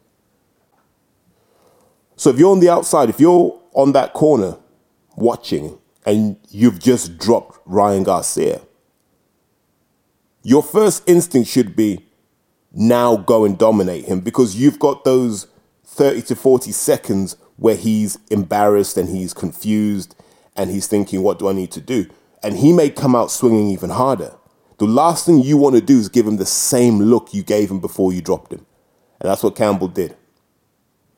So 2.17 2.29
if 2.31 2.39
you're 2.39 2.51
on 2.51 2.61
the 2.61 2.69
outside, 2.69 3.09
if 3.09 3.21
you're 3.21 3.59
on 3.73 3.93
that 3.93 4.13
corner 4.13 4.57
watching 5.17 5.79
and 6.05 6.37
you've 6.51 6.81
just 6.81 7.19
dropped 7.19 7.61
Ryan 7.65 8.03
Garcia, 8.03 8.63
your 10.43 10.63
first 10.63 11.09
instinct 11.09 11.49
should 11.49 11.75
be 11.77 12.05
now 12.73 13.17
go 13.17 13.45
and 13.45 13.57
dominate 13.57 14.07
him 14.07 14.21
because 14.21 14.57
you've 14.57 14.81
got 14.81 15.05
those 15.05 15.47
30 15.87 16.23
to 16.23 16.37
40 16.37 16.73
seconds 16.73 17.37
where 17.57 17.77
he's 17.77 18.19
embarrassed 18.31 18.97
and 18.97 19.09
he's 19.09 19.33
confused 19.33 20.17
and 20.57 20.71
he's 20.71 20.89
thinking, 20.89 21.23
what 21.23 21.39
do 21.39 21.49
I 21.49 21.53
need 21.53 21.71
to 21.73 21.81
do? 21.81 22.07
And 22.43 22.57
he 22.57 22.73
may 22.73 22.91
come 22.91 23.15
out 23.15 23.31
swinging 23.31 23.69
even 23.69 23.91
harder. 23.91 24.35
The 24.79 24.87
last 24.87 25.25
thing 25.25 25.41
you 25.41 25.57
want 25.57 25.77
to 25.77 25.81
do 25.81 25.99
is 25.99 26.09
give 26.09 26.27
him 26.27 26.37
the 26.37 26.47
same 26.47 26.99
look 26.99 27.33
you 27.33 27.43
gave 27.43 27.71
him 27.71 27.81
before 27.81 28.13
you 28.13 28.21
dropped 28.21 28.53
him. 28.53 28.67
And 29.21 29.31
that's 29.31 29.43
what 29.43 29.57
Campbell 29.57 29.89
did. 29.89 30.17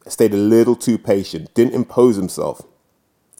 Stayed 0.06 0.34
a 0.34 0.36
little 0.36 0.76
too 0.76 0.98
patient, 0.98 1.52
didn't 1.54 1.75
impose 1.75 2.16
himself. 2.16 2.62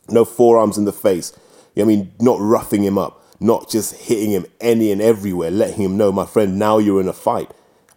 No 0.09 0.25
forearms 0.25 0.79
in 0.79 0.85
the 0.85 0.93
face. 0.93 1.33
I 1.79 1.85
mean, 1.85 2.13
not 2.19 2.41
roughing 2.41 2.83
him 2.83 2.97
up, 2.97 3.23
not 3.39 3.69
just 3.69 3.95
hitting 3.95 4.31
him 4.31 4.47
any 4.61 4.91
and 4.91 5.03
everywhere, 5.03 5.51
letting 5.51 5.83
him 5.83 5.97
know, 5.97 6.11
my 6.11 6.25
friend, 6.25 6.59
now 6.59 6.79
you're 6.79 7.01
in 7.01 7.09
a 7.09 7.13
fight. 7.13 7.51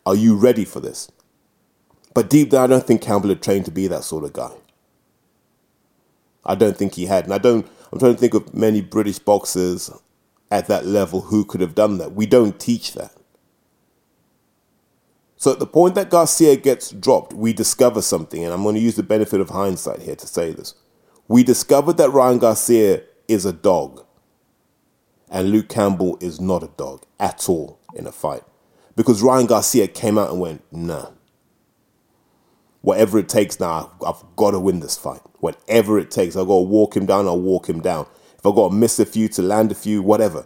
Are 0.06 0.16
you 0.16 0.36
ready 0.36 0.66
for 0.66 0.80
this? 0.82 1.10
But 2.14 2.30
deep 2.30 2.50
down, 2.50 2.66
I 2.66 2.68
don't 2.68 2.86
think 2.86 3.02
Campbell 3.02 3.30
had 3.30 3.42
trained 3.42 3.66
to 3.66 3.72
be 3.72 3.88
that 3.88 4.04
sort 4.04 4.26
of 4.26 4.34
guy. 4.34 4.52
I 6.46 6.56
don't 6.56 6.76
think 6.76 6.96
he 6.96 7.06
had. 7.06 7.24
And 7.24 7.34
I 7.34 7.38
don't, 7.38 7.66
I'm 7.92 8.00
trying 8.00 8.16
to 8.16 8.20
think 8.20 8.34
of 8.34 8.54
many 8.54 8.82
British 8.82 9.20
boxers 9.20 9.90
at 10.52 10.68
that 10.68 10.86
level 10.86 11.22
who 11.22 11.46
could 11.46 11.62
have 11.62 11.76
done 11.76 11.98
that. 12.00 12.14
We 12.14 12.26
don't 12.26 12.60
teach 12.60 12.94
that. 12.94 13.14
So 15.36 15.54
at 15.54 15.60
the 15.60 15.66
point 15.66 15.96
that 15.96 16.10
Garcia 16.10 16.58
gets 16.58 16.92
dropped, 16.92 17.34
we 17.34 17.54
discover 17.54 18.02
something, 18.02 18.44
and 18.44 18.54
I'm 18.54 18.64
going 18.64 18.76
to 18.76 18.82
use 18.82 18.96
the 18.96 19.04
benefit 19.04 19.40
of 19.40 19.50
hindsight 19.50 20.02
here 20.02 20.16
to 20.16 20.28
say 20.28 20.52
this. 20.52 20.74
We 21.30 21.44
discovered 21.44 21.98
that 21.98 22.10
Ryan 22.10 22.40
Garcia 22.40 23.04
is 23.28 23.46
a 23.46 23.54
dog, 23.54 24.06
and 25.30 25.52
Luke 25.52 25.70
Campbell 25.70 26.18
is 26.20 26.42
not 26.42 26.64
a 26.64 26.72
dog 26.76 27.06
at 27.20 27.48
all 27.48 27.80
in 27.96 28.06
a 28.06 28.12
fight. 28.12 28.44
Because 28.98 29.22
Ryan 29.22 29.46
Garcia 29.46 29.88
came 29.88 30.18
out 30.18 30.30
and 30.30 30.42
went, 30.42 30.62
nah. 30.74 31.12
Whatever 32.82 33.18
it 33.20 33.30
takes 33.30 33.62
now, 33.62 33.92
I've 34.06 34.24
got 34.36 34.52
to 34.52 34.60
win 34.60 34.82
this 34.82 34.98
fight. 34.98 35.22
Whatever 35.40 36.00
it 36.00 36.12
takes, 36.12 36.36
I've 36.36 36.48
got 36.48 36.56
to 36.56 36.64
walk 36.64 36.98
him 36.98 37.06
down, 37.06 37.28
I'll 37.28 37.40
walk 37.40 37.70
him 37.70 37.80
down. 37.80 38.08
If 38.40 38.46
I've 38.46 38.56
got 38.56 38.70
to 38.70 38.76
miss 38.76 39.00
a 39.00 39.06
few 39.06 39.28
to 39.30 39.42
land 39.42 39.72
a 39.72 39.76
few, 39.76 40.02
whatever. 40.02 40.46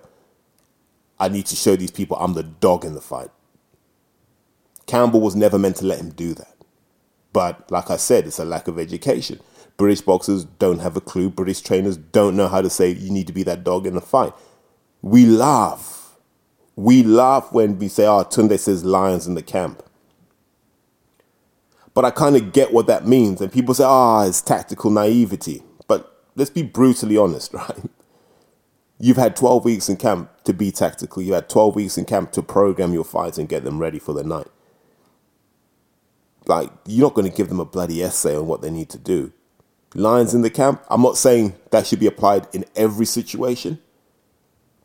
I 1.20 1.30
need 1.30 1.46
to 1.48 1.56
show 1.56 1.76
these 1.76 1.92
people 1.92 2.18
I'm 2.20 2.34
the 2.34 2.42
dog 2.42 2.84
in 2.84 2.96
the 2.96 3.02
fight. 3.02 3.30
Campbell 4.88 5.22
was 5.22 5.36
never 5.36 5.60
meant 5.60 5.76
to 5.78 5.86
let 5.86 6.00
him 6.00 6.10
do 6.10 6.34
that. 6.34 6.56
But 7.34 7.70
like 7.72 7.92
I 7.92 7.98
said, 7.98 8.26
it's 8.26 8.40
a 8.40 8.46
lack 8.46 8.68
of 8.68 8.80
education. 8.80 9.40
British 9.78 10.02
boxers 10.02 10.44
don't 10.44 10.80
have 10.80 10.98
a 10.98 11.02
clue. 11.02 11.30
British 11.30 11.62
trainers 11.62 11.96
don't 11.98 12.36
know 12.36 12.48
how 12.48 12.62
to 12.62 12.70
say 12.70 12.90
you 12.90 13.12
need 13.12 13.28
to 13.28 13.34
be 13.34 13.44
that 13.44 13.64
dog 13.64 13.86
in 13.86 13.94
the 13.94 14.02
fight. 14.02 14.34
We 15.04 15.26
laugh. 15.28 16.16
We 16.76 17.04
laugh 17.04 17.52
when 17.52 17.78
we 17.78 17.90
say, 17.90 18.08
oh, 18.08 18.24
Tunde 18.24 18.58
says 18.58 18.84
lions 18.84 19.28
in 19.28 19.36
the 19.36 19.44
camp. 19.44 19.84
But 21.94 22.06
I 22.06 22.12
kind 22.12 22.36
of 22.36 22.54
get 22.54 22.74
what 22.74 22.88
that 22.88 23.06
means. 23.06 23.40
And 23.40 23.52
people 23.52 23.76
say, 23.76 23.84
ah, 23.84 24.24
oh, 24.24 24.28
it's 24.28 24.42
tactical 24.42 24.90
naivety 24.90 25.62
let's 26.36 26.50
be 26.50 26.63
brutally 26.63 27.18
honest, 27.18 27.54
right? 27.54 27.80
You've 29.00 29.18
had 29.18 29.36
12 29.36 29.66
weeks 29.66 29.90
in 29.90 29.98
camp 29.98 30.30
to 30.44 30.54
be 30.54 30.72
tactical. 30.72 31.22
You 31.22 31.34
had 31.34 31.50
12 31.50 31.75
weeks 31.75 31.98
in 31.98 32.06
camp 32.06 32.32
to 32.34 32.42
program 32.42 32.94
your 32.94 33.04
fights 33.04 33.38
and 33.38 33.50
get 33.50 33.63
them 33.63 33.80
ready 33.80 34.00
for 34.00 34.13
the 34.13 34.24
night. 34.24 34.48
Like, 36.46 36.70
you're 36.86 37.08
not 37.08 37.13
going 37.13 37.30
to 37.30 37.36
give 37.36 37.50
them 37.50 37.60
a 37.60 37.66
bloody 37.66 38.04
essay 38.04 38.36
on 38.36 38.48
what 38.48 38.62
they 38.62 38.70
need 38.70 38.90
to 38.90 38.98
do. 38.98 39.32
Lines 39.96 40.34
in 40.34 40.42
the 40.42 40.50
camp, 40.50 40.84
I'm 40.90 41.02
not 41.02 41.18
saying 41.18 41.56
that 41.72 41.86
should 41.86 42.00
be 42.00 42.08
applied 42.08 42.48
in 42.54 42.66
every 42.75 43.06
situation, 43.06 43.80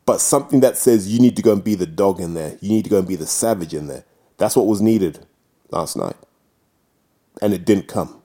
but 0.05 0.21
something 0.21 0.59
that 0.61 0.77
says 0.77 1.11
you 1.11 1.19
need 1.19 1.35
to 1.35 1.41
go 1.41 1.51
and 1.53 1.63
be 1.63 1.75
the 1.75 1.85
dog 1.85 2.19
in 2.19 2.33
there. 2.33 2.57
You 2.61 2.69
need 2.69 2.83
to 2.83 2.89
go 2.89 2.99
and 2.99 3.07
be 3.07 3.15
the 3.15 3.27
savage 3.27 3.73
in 3.73 3.87
there. 3.87 4.05
That's 4.37 4.55
what 4.55 4.67
was 4.67 4.81
needed 4.81 5.25
last 5.71 5.97
night. 5.97 6.15
And 7.41 7.53
it 7.53 7.65
didn't 7.65 7.87
come 7.87 8.18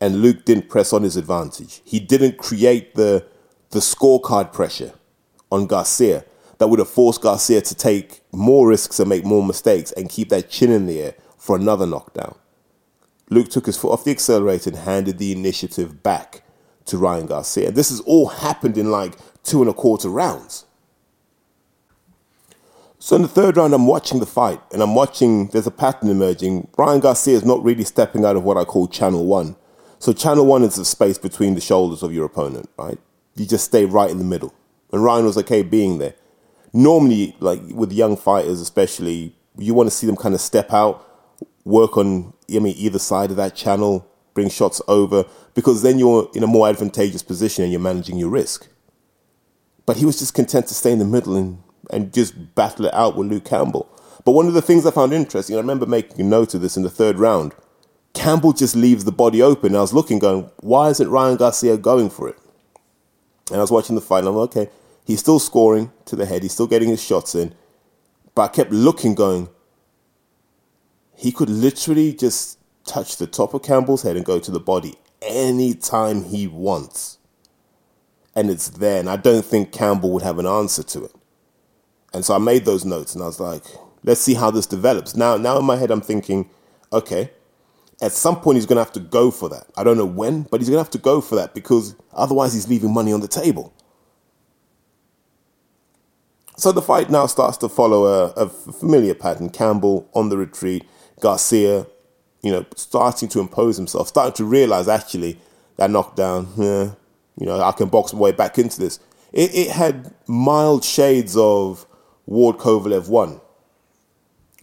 and 0.00 0.22
Luke 0.22 0.44
didn't 0.44 0.68
press 0.68 0.92
on 0.92 1.02
his 1.02 1.16
advantage. 1.16 1.82
He 1.84 2.00
didn't 2.00 2.38
create 2.38 2.94
the 2.94 3.26
the 3.70 3.80
scorecard 3.80 4.52
pressure 4.52 4.92
on 5.52 5.66
Garcia 5.66 6.24
that 6.58 6.68
would 6.68 6.78
have 6.78 6.88
forced 6.88 7.20
Garcia 7.20 7.60
to 7.60 7.74
take 7.74 8.22
more 8.32 8.68
risks 8.68 8.98
and 8.98 9.08
make 9.08 9.24
more 9.24 9.44
mistakes 9.44 9.92
and 9.92 10.08
keep 10.08 10.30
that 10.30 10.48
chin 10.48 10.70
in 10.70 10.86
the 10.86 11.00
air 11.00 11.14
for 11.36 11.56
another 11.56 11.86
knockdown. 11.86 12.34
Luke 13.30 13.48
took 13.48 13.66
his 13.66 13.76
foot 13.76 13.92
off 13.92 14.04
the 14.04 14.10
accelerator 14.10 14.70
and 14.70 14.78
handed 14.80 15.18
the 15.18 15.32
initiative 15.32 16.02
back 16.02 16.42
to 16.86 16.96
Ryan 16.96 17.26
Garcia. 17.26 17.70
This 17.70 17.90
has 17.90 18.00
all 18.00 18.26
happened 18.28 18.78
in 18.78 18.90
like 18.90 19.14
two 19.42 19.60
and 19.60 19.70
a 19.70 19.74
quarter 19.74 20.08
rounds. 20.08 20.64
So 22.98 23.14
in 23.16 23.22
the 23.22 23.28
third 23.28 23.56
round, 23.56 23.74
I'm 23.74 23.86
watching 23.86 24.18
the 24.18 24.26
fight 24.26 24.60
and 24.72 24.82
I'm 24.82 24.94
watching, 24.94 25.48
there's 25.48 25.66
a 25.66 25.70
pattern 25.70 26.08
emerging. 26.08 26.68
Ryan 26.76 27.00
Garcia 27.00 27.36
is 27.36 27.44
not 27.44 27.62
really 27.62 27.84
stepping 27.84 28.24
out 28.24 28.36
of 28.36 28.42
what 28.42 28.56
I 28.56 28.64
call 28.64 28.88
channel 28.88 29.24
one. 29.26 29.56
So 29.98 30.12
channel 30.12 30.46
one 30.46 30.62
is 30.62 30.76
the 30.76 30.84
space 30.84 31.18
between 31.18 31.54
the 31.54 31.60
shoulders 31.60 32.02
of 32.02 32.12
your 32.12 32.24
opponent, 32.24 32.70
right? 32.78 32.98
You 33.34 33.46
just 33.46 33.64
stay 33.64 33.84
right 33.84 34.10
in 34.10 34.18
the 34.18 34.24
middle. 34.24 34.54
And 34.92 35.02
Ryan 35.02 35.24
was 35.24 35.36
okay 35.38 35.62
being 35.62 35.98
there. 35.98 36.14
Normally, 36.72 37.36
like 37.40 37.60
with 37.70 37.92
young 37.92 38.16
fighters, 38.16 38.60
especially, 38.60 39.34
you 39.56 39.74
want 39.74 39.88
to 39.88 39.94
see 39.94 40.06
them 40.06 40.16
kind 40.16 40.34
of 40.34 40.40
step 40.40 40.72
out, 40.72 41.04
work 41.64 41.96
on, 41.96 42.32
I 42.54 42.58
mean, 42.60 42.74
either 42.76 42.98
side 42.98 43.30
of 43.30 43.36
that 43.36 43.54
channel, 43.54 44.06
bring 44.34 44.48
shots 44.48 44.80
over, 44.86 45.24
because 45.54 45.82
then 45.82 45.98
you're 45.98 46.30
in 46.34 46.44
a 46.44 46.46
more 46.46 46.68
advantageous 46.68 47.22
position 47.22 47.64
and 47.64 47.72
you're 47.72 47.80
managing 47.80 48.18
your 48.18 48.28
risk. 48.28 48.68
But 49.84 49.96
he 49.96 50.04
was 50.04 50.18
just 50.18 50.34
content 50.34 50.68
to 50.68 50.74
stay 50.74 50.92
in 50.92 50.98
the 50.98 51.04
middle 51.04 51.36
and, 51.36 51.62
and 51.90 52.12
just 52.12 52.54
battle 52.54 52.86
it 52.86 52.94
out 52.94 53.16
with 53.16 53.28
Luke 53.28 53.44
Campbell. 53.44 53.88
But 54.24 54.32
one 54.32 54.46
of 54.46 54.54
the 54.54 54.62
things 54.62 54.86
I 54.86 54.90
found 54.90 55.12
interesting, 55.12 55.56
I 55.56 55.60
remember 55.60 55.86
making 55.86 56.20
a 56.20 56.24
note 56.24 56.54
of 56.54 56.60
this 56.60 56.76
in 56.76 56.82
the 56.82 56.90
third 56.90 57.18
round 57.18 57.54
Campbell 58.14 58.52
just 58.52 58.74
leaves 58.74 59.04
the 59.04 59.12
body 59.12 59.42
open. 59.42 59.76
I 59.76 59.80
was 59.80 59.92
looking, 59.92 60.18
going, 60.18 60.50
why 60.58 60.88
isn't 60.88 61.08
Ryan 61.08 61.36
Garcia 61.36 61.76
going 61.76 62.10
for 62.10 62.28
it? 62.28 62.36
And 63.50 63.58
I 63.58 63.60
was 63.60 63.70
watching 63.70 63.94
the 63.94 64.00
fight, 64.00 64.20
and 64.20 64.28
I'm 64.28 64.34
like, 64.34 64.56
okay, 64.56 64.70
he's 65.04 65.20
still 65.20 65.38
scoring 65.38 65.92
to 66.06 66.16
the 66.16 66.26
head, 66.26 66.42
he's 66.42 66.52
still 66.52 66.66
getting 66.66 66.88
his 66.88 67.02
shots 67.02 67.34
in. 67.34 67.54
But 68.34 68.42
I 68.42 68.48
kept 68.48 68.70
looking, 68.70 69.14
going, 69.14 69.48
he 71.16 71.32
could 71.32 71.50
literally 71.50 72.12
just 72.12 72.58
touch 72.84 73.16
the 73.16 73.26
top 73.26 73.54
of 73.54 73.62
Campbell's 73.62 74.02
head 74.02 74.16
and 74.16 74.24
go 74.24 74.38
to 74.38 74.50
the 74.50 74.60
body 74.60 74.94
anytime 75.22 76.24
he 76.24 76.46
wants. 76.46 77.18
And 78.34 78.50
it's 78.50 78.68
there. 78.68 79.00
And 79.00 79.10
I 79.10 79.16
don't 79.16 79.44
think 79.44 79.72
Campbell 79.72 80.10
would 80.12 80.22
have 80.22 80.38
an 80.38 80.46
answer 80.46 80.84
to 80.84 81.04
it. 81.04 81.12
And 82.14 82.24
so 82.24 82.34
I 82.34 82.38
made 82.38 82.64
those 82.64 82.84
notes 82.84 83.14
and 83.14 83.22
I 83.22 83.26
was 83.26 83.40
like, 83.40 83.64
let's 84.04 84.20
see 84.20 84.34
how 84.34 84.50
this 84.50 84.66
develops. 84.66 85.16
Now, 85.16 85.36
now 85.36 85.58
in 85.58 85.64
my 85.64 85.76
head, 85.76 85.90
I'm 85.90 86.00
thinking, 86.00 86.48
okay, 86.92 87.32
at 88.00 88.12
some 88.12 88.40
point 88.40 88.56
he's 88.56 88.66
going 88.66 88.76
to 88.76 88.84
have 88.84 88.92
to 88.92 89.00
go 89.00 89.30
for 89.30 89.48
that. 89.48 89.66
I 89.76 89.84
don't 89.84 89.96
know 89.96 90.06
when, 90.06 90.42
but 90.42 90.60
he's 90.60 90.68
going 90.68 90.78
to 90.78 90.84
have 90.84 90.90
to 90.90 90.98
go 90.98 91.20
for 91.20 91.34
that 91.34 91.54
because 91.54 91.96
otherwise 92.12 92.54
he's 92.54 92.68
leaving 92.68 92.92
money 92.92 93.12
on 93.12 93.20
the 93.20 93.28
table. 93.28 93.72
So 96.56 96.72
the 96.72 96.82
fight 96.82 97.10
now 97.10 97.26
starts 97.26 97.56
to 97.58 97.68
follow 97.68 98.06
a, 98.06 98.26
a 98.32 98.48
familiar 98.48 99.14
pattern. 99.14 99.50
Campbell 99.50 100.08
on 100.14 100.28
the 100.28 100.36
retreat, 100.36 100.84
Garcia, 101.20 101.86
you 102.42 102.52
know, 102.52 102.66
starting 102.76 103.28
to 103.30 103.40
impose 103.40 103.76
himself, 103.76 104.08
starting 104.08 104.34
to 104.34 104.44
realize 104.44 104.88
actually 104.88 105.38
that 105.76 105.90
knockdown, 105.90 106.48
yeah, 106.56 106.90
you 107.38 107.46
know, 107.46 107.60
I 107.60 107.72
can 107.72 107.88
box 107.88 108.12
my 108.12 108.18
way 108.18 108.32
back 108.32 108.58
into 108.58 108.80
this. 108.80 108.98
It, 109.32 109.54
it 109.54 109.70
had 109.70 110.12
mild 110.26 110.84
shades 110.84 111.36
of 111.36 111.86
Ward 112.26 112.58
Kovalev 112.58 113.08
1 113.08 113.40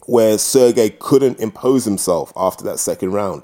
where 0.05 0.38
Sergey 0.38 0.89
couldn't 0.89 1.39
impose 1.39 1.85
himself 1.85 2.31
after 2.35 2.63
that 2.65 2.79
second 2.79 3.12
round. 3.12 3.43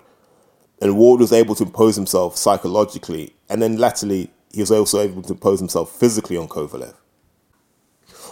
And 0.82 0.98
Ward 0.98 1.20
was 1.20 1.32
able 1.32 1.56
to 1.56 1.64
impose 1.64 1.96
himself 1.96 2.38
psychologically. 2.38 3.36
And 3.50 3.62
then 3.62 3.78
latterly, 3.78 4.32
he 4.52 4.62
was 4.62 4.72
also 4.72 5.00
able 5.00 5.22
to 5.24 5.34
impose 5.34 5.60
himself 5.60 5.92
physically 5.92 6.38
on 6.38 6.48
Kovalev. 6.48 6.96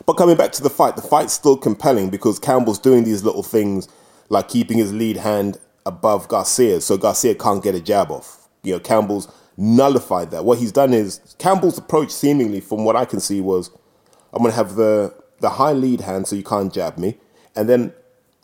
But 0.06 0.14
coming 0.14 0.38
back 0.38 0.52
to 0.54 0.64
the 0.64 0.70
fight, 0.70 0.96
the 0.96 1.02
fight's 1.02 1.34
still 1.34 1.58
compelling 1.58 2.10
because 2.10 2.40
Campbell's 2.40 2.80
doing 2.80 3.04
these 3.04 3.24
little 3.24 3.44
things 3.44 3.88
like 4.30 4.48
keeping 4.48 4.78
his 4.78 4.94
lead 4.94 5.18
hand 5.18 5.60
above 5.86 6.28
Garcia 6.28 6.82
so 6.82 6.98
Garcia 6.98 7.36
can't 7.36 7.64
get 7.64 7.76
a 7.76 7.82
jab 7.82 8.12
off. 8.12 8.48
You 8.64 8.74
know, 8.74 8.80
Campbell's 8.80 9.32
nullified 9.58 10.32
that. 10.32 10.46
What 10.46 10.60
he's 10.60 10.72
done 10.72 10.94
is 10.94 11.36
Campbell's 11.38 11.78
approach, 11.78 12.12
seemingly 12.12 12.62
from 12.62 12.86
what 12.86 12.96
I 12.96 13.06
can 13.06 13.20
see, 13.20 13.42
was 13.42 13.72
I'm 14.34 14.42
going 14.42 14.52
to 14.52 14.58
have 14.58 14.76
the 14.76 15.14
the 15.40 15.52
high 15.52 15.72
lead 15.72 16.02
hand 16.02 16.28
so 16.28 16.36
you 16.36 16.44
can't 16.44 16.74
jab 16.74 16.98
me, 16.98 17.18
and 17.56 17.70
then 17.70 17.94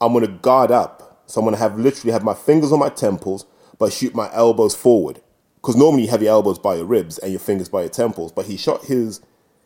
I'm 0.01 0.13
going 0.13 0.25
to 0.25 0.31
guard 0.31 0.71
up. 0.71 1.23
So 1.27 1.41
I'm 1.41 1.45
going 1.45 1.55
to 1.55 1.59
have 1.59 1.79
literally 1.79 2.11
have 2.11 2.23
my 2.23 2.33
fingers 2.33 2.71
on 2.71 2.79
my 2.79 2.89
temples, 2.89 3.45
but 3.79 3.91
shoot 3.91 4.13
my 4.13 4.31
elbows 4.33 4.75
forward. 4.75 5.21
Because 5.55 5.75
normally 5.75 6.03
you 6.03 6.09
have 6.09 6.21
your 6.21 6.31
elbows 6.31 6.59
by 6.59 6.75
your 6.75 6.85
ribs 6.85 7.17
and 7.17 7.31
your 7.31 7.39
fingers 7.39 7.69
by 7.69 7.81
your 7.81 7.89
temples, 7.89 8.31
but 8.31 8.45
he 8.45 8.57
shot 8.57 8.85
his 8.85 9.21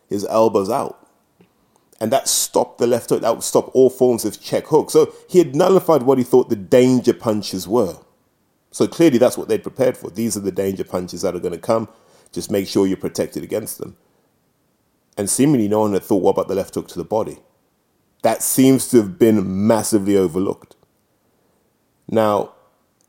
his 0.08 0.26
elbows 0.26 0.70
out. 0.70 1.08
And 2.00 2.12
that 2.14 2.28
stopped 2.28 2.78
the 2.78 2.88
left 2.88 3.10
hook. 3.10 3.22
That 3.22 3.34
would 3.34 3.44
stop 3.44 3.70
all 3.76 3.90
forms 3.90 4.24
of 4.24 4.42
check 4.42 4.68
hook. 4.68 4.90
So 4.90 5.14
he 5.30 5.40
had 5.40 5.56
nullified 5.56 6.04
what 6.04 6.18
he 6.18 6.24
thought 6.24 6.50
the 6.50 6.56
danger 6.56 7.14
punches 7.14 7.68
were. 7.68 7.98
So 8.72 8.88
clearly 8.88 9.18
that's 9.18 9.38
what 9.38 9.50
they'd 9.50 9.62
prepared 9.62 9.98
for. 9.98 10.10
These 10.10 10.38
are 10.38 10.42
the 10.42 10.52
danger 10.52 10.84
punches 10.86 11.22
that 11.24 11.36
are 11.36 11.40
going 11.40 11.54
to 11.54 11.60
come. 11.60 11.90
Just 12.32 12.50
make 12.50 12.68
sure 12.68 12.88
you're 12.88 12.98
protected 12.98 13.44
against 13.44 13.80
them. 13.80 13.98
And 15.18 15.30
seemingly 15.30 15.68
no 15.68 15.82
one 15.82 15.94
had 15.94 16.04
thought, 16.04 16.24
what 16.24 16.32
about 16.32 16.48
the 16.48 16.56
left 16.56 16.76
hook 16.76 16.88
to 16.90 16.98
the 16.98 17.04
body? 17.04 17.40
That 18.22 18.44
seems 18.44 18.90
to 18.90 18.98
have 18.98 19.18
been 19.18 19.68
massively 19.68 20.18
overlooked. 20.18 20.76
Now, 22.08 22.54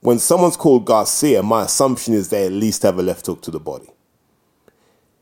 when 0.01 0.19
someone's 0.19 0.57
called 0.57 0.87
Garcia, 0.87 1.43
my 1.43 1.65
assumption 1.65 2.15
is 2.15 2.29
they 2.29 2.47
at 2.47 2.53
least 2.53 2.83
have 2.83 2.99
a 2.99 3.03
left 3.03 3.27
hook 3.27 3.43
to 3.43 3.51
the 3.51 3.61
body. 3.61 3.89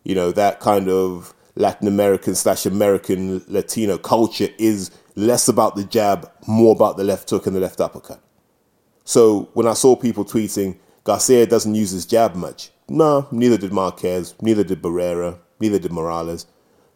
You 0.04 0.14
know, 0.14 0.30
that 0.32 0.60
kind 0.60 0.88
of 0.88 1.34
Latin 1.54 1.88
American 1.88 2.34
slash 2.34 2.66
American 2.66 3.42
Latino 3.48 3.98
culture 3.98 4.48
is 4.58 4.90
less 5.16 5.48
about 5.48 5.74
the 5.74 5.84
jab, 5.84 6.30
more 6.46 6.74
about 6.74 6.96
the 6.96 7.04
left 7.04 7.28
hook 7.28 7.46
and 7.46 7.56
the 7.56 7.60
left 7.60 7.80
uppercut. 7.80 8.22
So 9.04 9.48
when 9.54 9.66
I 9.66 9.74
saw 9.74 9.96
people 9.96 10.24
tweeting, 10.24 10.78
Garcia 11.02 11.46
doesn't 11.46 11.74
use 11.74 11.90
his 11.90 12.06
jab 12.06 12.34
much. 12.34 12.70
No, 12.88 13.26
neither 13.30 13.56
did 13.56 13.72
Marquez, 13.72 14.34
neither 14.40 14.62
did 14.62 14.80
Barrera, 14.82 15.38
neither 15.60 15.78
did 15.78 15.92
Morales. 15.92 16.46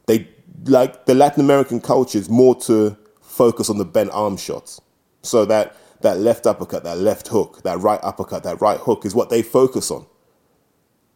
They 0.06 0.28
like 0.64 1.06
the 1.06 1.14
Latin 1.14 1.40
American 1.42 1.80
culture 1.80 2.18
is 2.18 2.28
more 2.28 2.54
to 2.62 2.97
focus 3.21 3.71
on 3.71 3.78
the 3.78 3.85
bent 3.85 4.11
arm 4.12 4.37
shots. 4.37 4.80
So 5.23 5.44
that 5.47 5.76
that 6.02 6.18
left 6.18 6.47
uppercut, 6.47 6.85
that 6.85 6.99
left 6.99 7.28
hook, 7.28 7.62
that 7.62 7.78
right 7.78 8.00
uppercut, 8.02 8.42
that 8.44 8.61
right 8.61 8.78
hook 8.78 9.04
is 9.06 9.14
what 9.14 9.30
they 9.30 9.42
focus 9.42 9.90
on. 9.90 10.06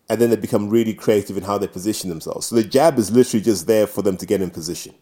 And 0.08 0.20
then 0.20 0.30
they 0.30 0.36
become 0.36 0.70
really 0.70 0.94
creative 0.94 1.36
in 1.36 1.42
how 1.42 1.58
they 1.58 1.66
position 1.66 2.08
themselves. 2.08 2.46
So 2.46 2.54
the 2.54 2.62
jab 2.62 2.98
is 2.98 3.10
literally 3.10 3.42
just 3.42 3.66
there 3.66 3.88
for 3.88 4.02
them 4.02 4.16
to 4.18 4.26
get 4.26 4.40
in 4.40 4.50
position. 4.50 4.94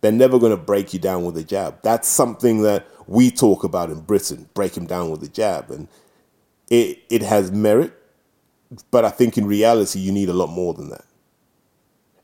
They're 0.00 0.12
never 0.12 0.38
going 0.38 0.56
to 0.56 0.62
break 0.62 0.94
you 0.94 0.98
down 0.98 1.24
with 1.24 1.36
a 1.36 1.44
jab. 1.44 1.82
That's 1.82 2.08
something 2.08 2.62
that 2.62 2.86
we 3.06 3.30
talk 3.30 3.64
about 3.64 3.90
in 3.90 4.00
Britain, 4.00 4.48
break 4.54 4.76
him 4.76 4.86
down 4.86 5.10
with 5.10 5.22
a 5.22 5.28
jab. 5.28 5.70
And 5.70 5.88
it, 6.70 7.00
it 7.10 7.22
has 7.22 7.50
merit, 7.50 7.92
but 8.90 9.04
I 9.04 9.10
think 9.10 9.36
in 9.36 9.46
reality, 9.46 9.98
you 9.98 10.12
need 10.12 10.28
a 10.28 10.34
lot 10.34 10.48
more 10.48 10.72
than 10.72 10.88
that. 10.90 11.04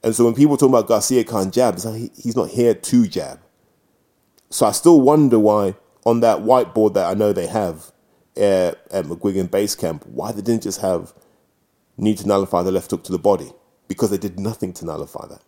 And 0.05 0.15
so 0.15 0.27
when 0.27 0.35
people 0.35 0.59
talk 0.59 0.69
about 0.69 0.87
Garcia 0.87 1.25
can't 1.25 1.53
jab, 1.53 1.79
like 1.79 2.15
he's 2.15 2.37
not 2.37 2.51
here 2.51 2.75
to 2.75 3.07
jab. 3.09 3.41
So 4.51 4.67
I 4.67 4.73
still 4.73 5.01
wonder 5.01 5.39
why 5.39 5.77
on 6.05 6.21
that 6.21 6.41
whiteboard 6.41 6.93
that 6.95 7.11
I 7.11 7.15
know 7.15 7.33
they 7.33 7.47
have 7.47 7.91
uh, 8.37 8.73
at 8.91 9.07
McGuigan 9.07 9.51
Base 9.51 9.75
Camp, 9.75 10.05
why 10.07 10.31
they 10.31 10.43
didn't 10.43 10.63
just 10.65 10.83
have 10.83 11.15
need 11.97 12.19
to 12.19 12.29
nullify 12.29 12.63
the 12.63 12.71
left 12.71 12.91
hook 12.91 13.03
to 13.05 13.13
the 13.13 13.19
body 13.19 13.51
because 13.89 14.11
they 14.11 14.19
did 14.19 14.39
nothing 14.39 14.75
to 14.75 14.85
nullify 14.85 15.27
that. 15.27 15.41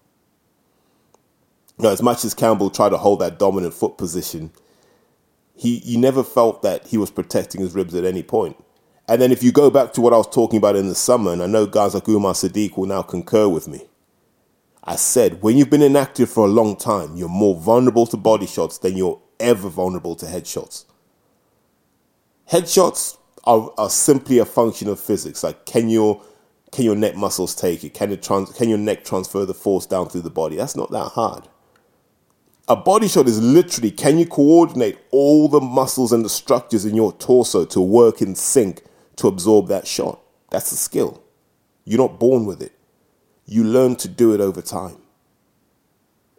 Now, 1.79 1.91
as 1.91 2.01
much 2.01 2.25
as 2.25 2.33
Campbell 2.33 2.71
tried 2.71 2.91
to 2.91 2.97
hold 2.97 3.21
that 3.21 3.39
dominant 3.39 3.75
foot 3.75 3.99
position, 3.99 4.53
he 5.55 5.83
you 5.85 5.99
never 5.99 6.25
felt 6.25 6.63
that 6.63 6.87
he 6.87 6.97
was 6.97 7.11
protecting 7.11 7.61
his 7.61 7.75
ribs 7.75 7.95
at 7.95 8.07
any 8.07 8.23
point. 8.23 8.57
And 9.07 9.21
then 9.21 9.33
if 9.33 9.43
you 9.43 9.53
go 9.53 9.69
back 9.69 9.93
to 9.93 10.01
what 10.01 10.15
I 10.15 10.17
was 10.17 10.31
talking 10.31 10.57
about 10.57 10.77
in 10.77 10.89
the 10.89 10.95
summer, 10.95 11.33
and 11.33 11.43
I 11.43 11.47
know 11.47 11.67
guys 11.67 11.93
like 11.93 12.09
Umar 12.09 12.33
Sadiq 12.33 12.79
will 12.79 12.87
now 12.87 13.03
concur 13.03 13.49
with 13.49 13.69
me. 13.69 13.87
I 14.87 14.95
said, 14.97 15.43
when 15.43 15.57
you've 15.57 15.71
been 15.71 15.83
inactive 15.83 16.31
for 16.31 16.45
a 16.47 16.51
long 16.51 16.77
time, 16.77 17.17
you're 17.17 17.29
more 17.29 17.57
vulnerable 17.57 18.07
to 18.07 18.17
body 18.17 18.47
shots 18.47 18.79
than 18.79 18.97
you're 18.97 19.21
ever 19.41 19.69
vulnerable 19.69 20.15
to 20.17 20.27
headshots. 20.27 20.85
Headshots 22.51 23.19
are, 23.45 23.73
are 23.77 23.91
simply 23.91 24.39
a 24.39 24.45
function 24.45 24.89
of 24.89 25.01
physics. 25.01 25.43
Like, 25.43 25.67
can 25.67 25.89
your 25.89 26.23
can 26.73 26.85
your 26.85 26.97
neck 26.97 27.17
muscles 27.17 27.55
take 27.55 27.85
it? 27.85 27.95
Can 27.95 28.13
it 28.13 28.23
trans- 28.23 28.53
can 28.53 28.69
your 28.69 28.79
neck 28.79 29.05
transfer 29.05 29.45
the 29.45 29.55
force 29.55 29.87
down 29.87 30.09
through 30.09 30.23
the 30.23 30.31
body? 30.31 30.57
That's 30.57 30.77
not 30.77 30.91
that 30.93 31.11
hard. 31.11 31.49
A 32.69 32.77
body 32.77 33.09
shot 33.09 33.29
is 33.29 33.43
literally 33.43 33.91
can 33.91 34.19
you 34.19 34.27
coordinate 34.27 34.99
all 35.11 35.49
the 35.49 35.61
muscles 35.61 36.13
and 36.13 36.25
the 36.25 36.29
structures 36.29 36.85
in 36.85 36.95
your 36.95 37.13
torso 37.13 37.65
to 37.67 37.81
work 37.81 38.23
in 38.23 38.37
sync 38.37 38.83
to 39.17 39.27
absorb 39.27 39.69
that 39.69 39.87
shot? 39.87 40.21
That's 40.51 40.71
a 40.71 40.77
skill. 40.77 41.23
You're 41.85 41.99
not 41.99 42.21
born 42.21 42.47
with 42.47 42.63
it. 42.63 42.76
You 43.47 43.65
learn 43.65 43.97
to 43.97 44.09
do 44.09 44.35
it 44.35 44.41
over 44.41 44.61
time. 44.61 44.99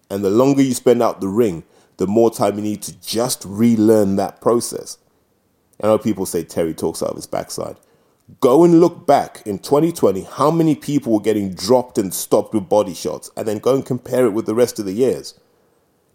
And 0.09 0.23
the 0.23 0.29
longer 0.29 0.61
you 0.61 0.73
spend 0.73 1.01
out 1.01 1.21
the 1.21 1.27
ring, 1.27 1.63
the 1.97 2.07
more 2.07 2.29
time 2.29 2.57
you 2.57 2.61
need 2.61 2.81
to 2.83 2.99
just 3.01 3.43
relearn 3.45 4.15
that 4.17 4.39
process. 4.39 4.97
I 5.81 5.87
know 5.87 5.97
people 5.97 6.25
say 6.25 6.43
Terry 6.43 6.73
talks 6.73 7.01
out 7.01 7.09
of 7.09 7.15
his 7.15 7.27
backside. 7.27 7.77
Go 8.39 8.63
and 8.63 8.81
look 8.81 9.07
back 9.07 9.41
in 9.45 9.59
2020 9.59 10.23
how 10.23 10.51
many 10.51 10.75
people 10.75 11.13
were 11.13 11.21
getting 11.21 11.53
dropped 11.53 11.97
and 11.97 12.13
stopped 12.13 12.53
with 12.53 12.67
body 12.67 12.93
shots, 12.93 13.31
and 13.37 13.47
then 13.47 13.59
go 13.59 13.73
and 13.73 13.85
compare 13.85 14.25
it 14.25 14.31
with 14.31 14.45
the 14.45 14.55
rest 14.55 14.79
of 14.79 14.85
the 14.85 14.93
years. 14.93 15.39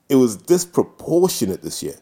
It 0.09 0.17
was 0.17 0.37
disproportionate 0.37 1.63
this 1.63 1.83
year 1.83 1.97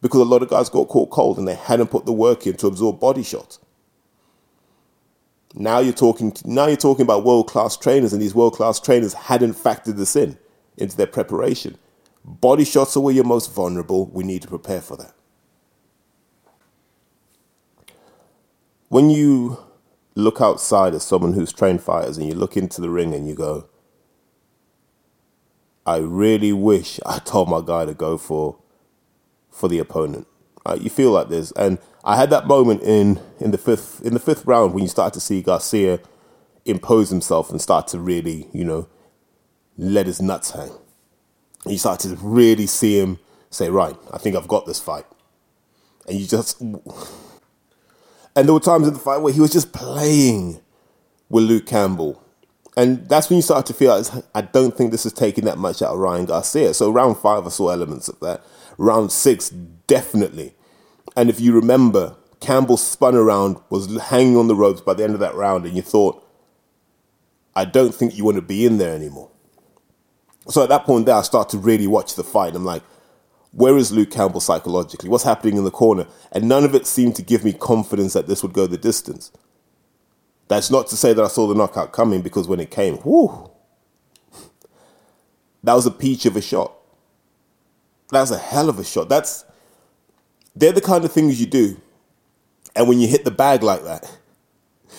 because 0.00 0.20
a 0.20 0.24
lot 0.24 0.42
of 0.42 0.48
guys 0.48 0.68
got 0.68 0.88
caught 0.88 1.10
cold 1.10 1.38
and 1.38 1.46
they 1.46 1.54
hadn't 1.54 1.90
put 1.90 2.04
the 2.04 2.12
work 2.12 2.46
in 2.46 2.56
to 2.56 2.66
absorb 2.66 2.98
body 2.98 3.22
shots. 3.22 3.60
Now 5.56 5.78
you're 5.78 5.94
talking. 5.94 6.34
Now 6.44 6.66
you're 6.66 6.76
talking 6.76 7.02
about 7.02 7.24
world 7.24 7.48
class 7.48 7.76
trainers, 7.76 8.12
and 8.12 8.20
these 8.20 8.34
world 8.34 8.54
class 8.54 8.78
trainers 8.78 9.14
hadn't 9.14 9.54
factored 9.54 9.96
this 9.96 10.14
in 10.14 10.38
into 10.76 10.96
their 10.96 11.06
preparation. 11.06 11.78
Body 12.24 12.64
shots 12.64 12.96
are 12.96 13.00
where 13.00 13.14
you're 13.14 13.24
most 13.24 13.52
vulnerable. 13.54 14.06
We 14.06 14.22
need 14.22 14.42
to 14.42 14.48
prepare 14.48 14.82
for 14.82 14.96
that. 14.98 15.14
When 18.88 19.08
you 19.08 19.58
look 20.14 20.40
outside 20.40 20.94
as 20.94 21.02
someone 21.04 21.32
who's 21.32 21.52
trained 21.52 21.82
fighters 21.82 22.18
and 22.18 22.26
you 22.26 22.34
look 22.34 22.56
into 22.56 22.80
the 22.80 22.90
ring 22.90 23.14
and 23.14 23.26
you 23.26 23.34
go, 23.34 23.68
I 25.86 25.98
really 25.98 26.52
wish 26.52 27.00
I 27.06 27.18
told 27.18 27.48
my 27.48 27.62
guy 27.64 27.86
to 27.86 27.94
go 27.94 28.18
for 28.18 28.58
for 29.50 29.68
the 29.68 29.78
opponent. 29.78 30.26
Uh, 30.66 30.76
you 30.78 30.90
feel 30.90 31.12
like 31.12 31.30
this, 31.30 31.50
and 31.52 31.78
I 32.06 32.16
had 32.16 32.30
that 32.30 32.46
moment 32.46 32.82
in 32.82 33.20
in 33.40 33.50
the 33.50 33.58
fifth 33.58 34.00
in 34.02 34.14
the 34.14 34.20
fifth 34.20 34.46
round 34.46 34.72
when 34.72 34.84
you 34.84 34.88
start 34.88 35.12
to 35.14 35.20
see 35.20 35.42
Garcia 35.42 36.00
impose 36.64 37.10
himself 37.10 37.50
and 37.50 37.60
start 37.60 37.88
to 37.88 37.98
really, 37.98 38.48
you 38.52 38.64
know, 38.64 38.88
let 39.76 40.06
his 40.06 40.22
nuts 40.22 40.52
hang. 40.52 40.70
You 41.66 41.78
start 41.78 42.00
to 42.00 42.16
really 42.22 42.66
see 42.66 42.98
him 42.98 43.18
say, 43.50 43.70
"Right, 43.70 43.96
I 44.12 44.18
think 44.18 44.36
I've 44.36 44.48
got 44.48 44.66
this 44.66 44.80
fight," 44.80 45.04
and 46.08 46.18
you 46.18 46.26
just. 46.26 46.60
And 46.60 48.46
there 48.46 48.52
were 48.52 48.60
times 48.60 48.86
in 48.86 48.92
the 48.92 49.00
fight 49.00 49.22
where 49.22 49.32
he 49.32 49.40
was 49.40 49.50
just 49.50 49.72
playing 49.72 50.60
with 51.30 51.44
Luke 51.44 51.66
Campbell. 51.66 52.22
And 52.76 53.08
that's 53.08 53.30
when 53.30 53.36
you 53.36 53.42
start 53.42 53.64
to 53.66 53.72
feel 53.72 53.96
like, 53.98 54.24
I 54.34 54.42
don't 54.42 54.76
think 54.76 54.90
this 54.90 55.06
is 55.06 55.14
taking 55.14 55.46
that 55.46 55.56
much 55.56 55.80
out 55.80 55.94
of 55.94 55.98
Ryan 55.98 56.26
Garcia. 56.26 56.74
So 56.74 56.90
round 56.90 57.16
five, 57.16 57.46
I 57.46 57.48
saw 57.48 57.70
elements 57.70 58.08
of 58.08 58.20
that. 58.20 58.42
Round 58.76 59.10
six, 59.10 59.48
definitely. 59.48 60.55
And 61.16 61.30
if 61.30 61.40
you 61.40 61.52
remember, 61.52 62.16
Campbell 62.40 62.76
spun 62.76 63.14
around, 63.14 63.56
was 63.70 64.00
hanging 64.02 64.36
on 64.36 64.48
the 64.48 64.54
ropes 64.54 64.82
by 64.82 64.94
the 64.94 65.02
end 65.02 65.14
of 65.14 65.20
that 65.20 65.34
round, 65.34 65.64
and 65.64 65.74
you 65.74 65.82
thought, 65.82 66.22
I 67.54 67.64
don't 67.64 67.94
think 67.94 68.16
you 68.16 68.24
want 68.24 68.36
to 68.36 68.42
be 68.42 68.66
in 68.66 68.76
there 68.76 68.94
anymore. 68.94 69.30
So 70.48 70.62
at 70.62 70.68
that 70.68 70.84
point 70.84 71.06
there, 71.06 71.14
I 71.14 71.22
start 71.22 71.48
to 71.50 71.58
really 71.58 71.86
watch 71.86 72.14
the 72.14 72.22
fight. 72.22 72.54
I'm 72.54 72.64
like, 72.64 72.82
where 73.52 73.78
is 73.78 73.90
Luke 73.90 74.10
Campbell 74.10 74.40
psychologically? 74.40 75.08
What's 75.08 75.24
happening 75.24 75.56
in 75.56 75.64
the 75.64 75.70
corner? 75.70 76.06
And 76.30 76.46
none 76.46 76.64
of 76.64 76.74
it 76.74 76.86
seemed 76.86 77.16
to 77.16 77.22
give 77.22 77.42
me 77.42 77.54
confidence 77.54 78.12
that 78.12 78.26
this 78.26 78.42
would 78.42 78.52
go 78.52 78.66
the 78.66 78.76
distance. 78.76 79.32
That's 80.48 80.70
not 80.70 80.88
to 80.88 80.96
say 80.96 81.14
that 81.14 81.24
I 81.24 81.28
saw 81.28 81.46
the 81.46 81.54
knockout 81.54 81.92
coming 81.92 82.20
because 82.20 82.46
when 82.46 82.60
it 82.60 82.70
came, 82.70 82.96
whoo, 82.98 83.50
that 85.64 85.72
was 85.72 85.86
a 85.86 85.90
peach 85.90 86.26
of 86.26 86.36
a 86.36 86.42
shot. 86.42 86.72
That 88.10 88.20
was 88.20 88.30
a 88.30 88.38
hell 88.38 88.68
of 88.68 88.78
a 88.78 88.84
shot. 88.84 89.08
That's 89.08 89.45
they're 90.56 90.72
the 90.72 90.80
kind 90.80 91.04
of 91.04 91.12
things 91.12 91.38
you 91.38 91.46
do. 91.46 91.80
And 92.74 92.88
when 92.88 92.98
you 92.98 93.06
hit 93.06 93.24
the 93.24 93.30
bag 93.30 93.62
like 93.62 93.84
that, 93.84 94.10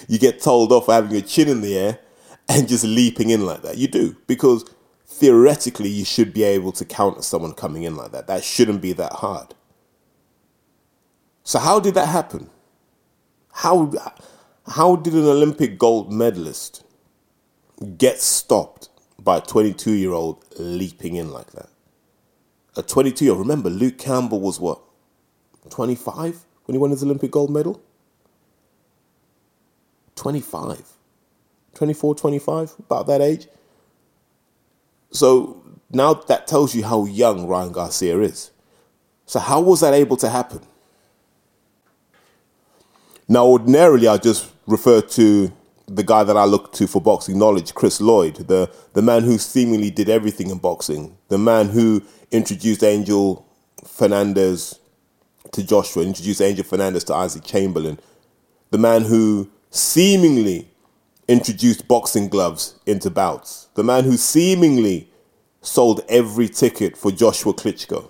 you 0.08 0.20
get 0.20 0.42
told 0.42 0.72
off 0.72 0.86
for 0.86 0.94
having 0.94 1.12
your 1.12 1.22
chin 1.22 1.48
in 1.48 1.62
the 1.62 1.78
air 1.78 2.00
and 2.48 2.68
just 2.68 2.84
leaping 2.84 3.32
in 3.32 3.46
like 3.46 3.64
that. 3.64 3.78
You 3.78 3.88
do. 3.88 4.16
Because 4.28 4.66
theoretically 5.06 5.90
you 5.90 6.06
should 6.06 6.34
be 6.34 6.44
able 6.44 6.72
to 6.74 6.86
counter 6.86 7.22
someone 7.22 7.54
coming 7.54 7.84
in 7.84 7.96
like 7.96 8.12
that. 8.12 8.28
That 8.28 8.44
shouldn't 8.44 8.82
be 8.82 8.94
that 8.94 9.14
hard. 9.14 9.56
So 11.44 11.60
how 11.60 11.80
did 11.80 11.96
that 11.96 12.08
happen? 12.08 12.50
How 13.54 13.92
how 14.68 14.96
did 14.98 15.14
an 15.14 15.26
Olympic 15.26 15.80
gold 15.80 16.12
medalist 16.12 16.84
get 17.98 18.20
stopped 18.20 18.90
by 19.18 19.38
a 19.38 19.42
22 19.42 19.92
year 19.94 20.12
old 20.12 20.44
leaping 20.60 21.16
in 21.16 21.32
like 21.32 21.52
that? 21.54 21.70
A 22.76 22.84
22 22.84 23.26
year 23.26 23.32
old. 23.34 23.42
Remember, 23.42 23.70
Luke 23.70 23.98
Campbell 23.98 24.42
was 24.42 24.60
what 24.60 24.82
25 25.70 26.46
when 26.66 26.74
he 26.74 26.80
won 26.80 26.92
his 26.92 27.04
Olympic 27.04 27.32
gold 27.32 27.50
medal. 27.50 27.82
25, 30.16 30.82
24, 31.76 32.16
25, 32.16 32.76
about 32.80 33.08
that 33.08 33.22
age. 33.22 33.48
So 35.12 35.64
now 35.92 36.14
that 36.16 36.48
tells 36.48 36.76
you 36.76 36.84
how 36.84 37.06
young 37.06 37.48
Ryan 37.48 37.72
Garcia 37.72 38.20
is. 38.20 38.52
So, 39.26 39.40
how 39.40 39.60
was 39.60 39.82
that 39.82 39.94
able 39.94 40.18
to 40.18 40.30
happen? 40.30 40.62
Now, 43.28 43.46
ordinarily, 43.46 44.08
I 44.08 44.18
just 44.18 44.50
refer 44.68 45.02
to 45.02 45.52
the 45.86 46.04
guy 46.04 46.24
that 46.24 46.38
I 46.38 46.46
look 46.46 46.72
to 46.74 46.88
for 46.88 47.02
boxing 47.02 47.38
knowledge, 47.38 47.74
Chris 47.74 48.00
Lloyd, 48.00 48.36
the, 48.36 48.72
the 48.94 49.02
man 49.02 49.24
who 49.24 49.38
seemingly 49.38 49.90
did 49.90 50.10
everything 50.10 50.50
in 50.50 50.60
boxing, 50.60 51.18
the 51.28 51.38
man 51.38 51.70
who 51.70 52.04
introduced 52.32 52.84
Angel 52.84 53.46
Fernandez 53.86 54.80
to 55.52 55.64
Joshua, 55.64 56.04
introduced 56.04 56.42
Angel 56.42 56.64
Fernandez 56.64 57.04
to 57.06 57.14
Isaac 57.14 57.44
Chamberlain, 57.44 58.00
the 58.72 58.78
man 58.78 59.04
who 59.04 59.50
seemingly 59.70 60.70
introduced 61.28 61.88
boxing 61.88 62.30
gloves 62.30 62.80
into 62.86 63.10
bouts, 63.10 63.68
the 63.76 63.84
man 63.84 64.04
who 64.06 64.18
seemingly 64.18 65.10
sold 65.62 66.02
every 66.08 66.48
ticket 66.48 66.96
for 66.96 67.12
Joshua 67.12 67.54
Klitschko. 67.54 68.10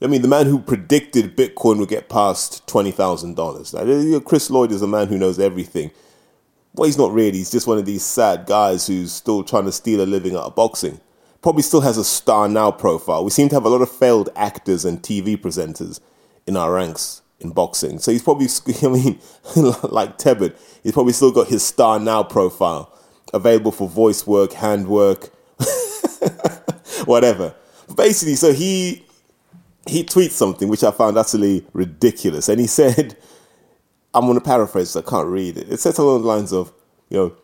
I 0.00 0.06
mean, 0.06 0.22
the 0.22 0.28
man 0.28 0.46
who 0.46 0.60
predicted 0.60 1.36
Bitcoin 1.36 1.78
would 1.78 1.88
get 1.88 2.08
past 2.08 2.66
$20,000. 2.68 4.24
Chris 4.24 4.50
Lloyd 4.50 4.70
is 4.70 4.82
a 4.82 4.86
man 4.86 5.08
who 5.08 5.18
knows 5.18 5.40
everything. 5.40 5.90
Well, 6.74 6.86
he's 6.86 6.98
not 6.98 7.12
really. 7.12 7.38
He's 7.38 7.50
just 7.50 7.66
one 7.66 7.78
of 7.78 7.86
these 7.86 8.04
sad 8.04 8.46
guys 8.46 8.86
who's 8.86 9.10
still 9.10 9.42
trying 9.42 9.64
to 9.64 9.72
steal 9.72 10.00
a 10.00 10.06
living 10.06 10.36
out 10.36 10.44
of 10.44 10.54
boxing. 10.54 11.00
Probably 11.42 11.62
still 11.62 11.82
has 11.82 11.96
a 11.96 12.04
star 12.04 12.48
now 12.48 12.70
profile. 12.70 13.24
We 13.24 13.30
seem 13.30 13.48
to 13.50 13.54
have 13.54 13.64
a 13.64 13.68
lot 13.68 13.82
of 13.82 13.90
failed 13.90 14.28
actors 14.34 14.84
and 14.84 15.00
TV 15.02 15.36
presenters 15.36 16.00
in 16.46 16.56
our 16.56 16.72
ranks 16.72 17.22
in 17.40 17.50
boxing. 17.50 17.98
So 17.98 18.10
he's 18.10 18.22
probably, 18.22 18.46
I 18.82 18.88
mean, 18.88 19.18
like 19.82 20.18
Tebet, 20.18 20.56
he's 20.82 20.92
probably 20.92 21.12
still 21.12 21.30
got 21.30 21.48
his 21.48 21.64
star 21.64 21.98
now 21.98 22.22
profile 22.22 22.92
available 23.32 23.72
for 23.72 23.88
voice 23.88 24.26
work, 24.26 24.52
hand 24.52 24.88
work, 24.88 25.30
whatever. 27.04 27.54
But 27.86 27.96
Basically, 27.96 28.34
so 28.34 28.52
he 28.52 29.04
he 29.86 30.04
tweets 30.04 30.32
something 30.32 30.68
which 30.68 30.84
I 30.84 30.90
found 30.90 31.16
utterly 31.16 31.66
ridiculous, 31.72 32.48
and 32.48 32.60
he 32.60 32.66
said, 32.66 33.16
"I'm 34.14 34.26
going 34.26 34.38
to 34.38 34.44
paraphrase. 34.44 34.96
I 34.96 35.02
can't 35.02 35.28
read 35.28 35.56
it. 35.56 35.70
It 35.70 35.80
says 35.80 35.98
along 35.98 36.22
the 36.22 36.28
lines 36.28 36.52
of, 36.52 36.72
you 37.08 37.18
know, 37.18 37.36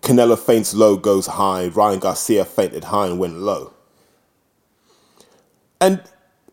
Canelo 0.00 0.38
feints 0.38 0.74
low, 0.74 0.96
goes 0.96 1.26
high. 1.26 1.68
Ryan 1.68 1.98
Garcia 1.98 2.44
feinted 2.44 2.84
high 2.84 3.06
and 3.06 3.18
went 3.18 3.38
low." 3.38 3.72
And 5.80 6.02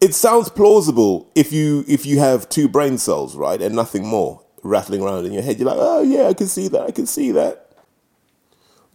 it 0.02 0.14
sounds 0.14 0.50
plausible 0.50 1.32
if 1.36 1.52
you 1.52 1.86
if 1.88 2.06
you 2.06 2.20
have 2.20 2.50
two 2.50 2.68
brain 2.68 2.98
cells, 2.98 3.36
right, 3.36 3.62
and 3.62 3.76
nothing 3.76 4.06
more 4.06 4.42
rattling 4.64 5.02
around 5.02 5.26
in 5.26 5.34
your 5.34 5.44
head. 5.44 5.58
You're 5.60 5.70
like, 5.70 5.78
"Oh 5.80 6.02
yeah, 6.02 6.28
I 6.28 6.34
can 6.34 6.48
see 6.48 6.68
that. 6.68 6.82
I 6.82 6.92
can 6.92 7.06
see 7.06 7.32
that." 7.32 7.70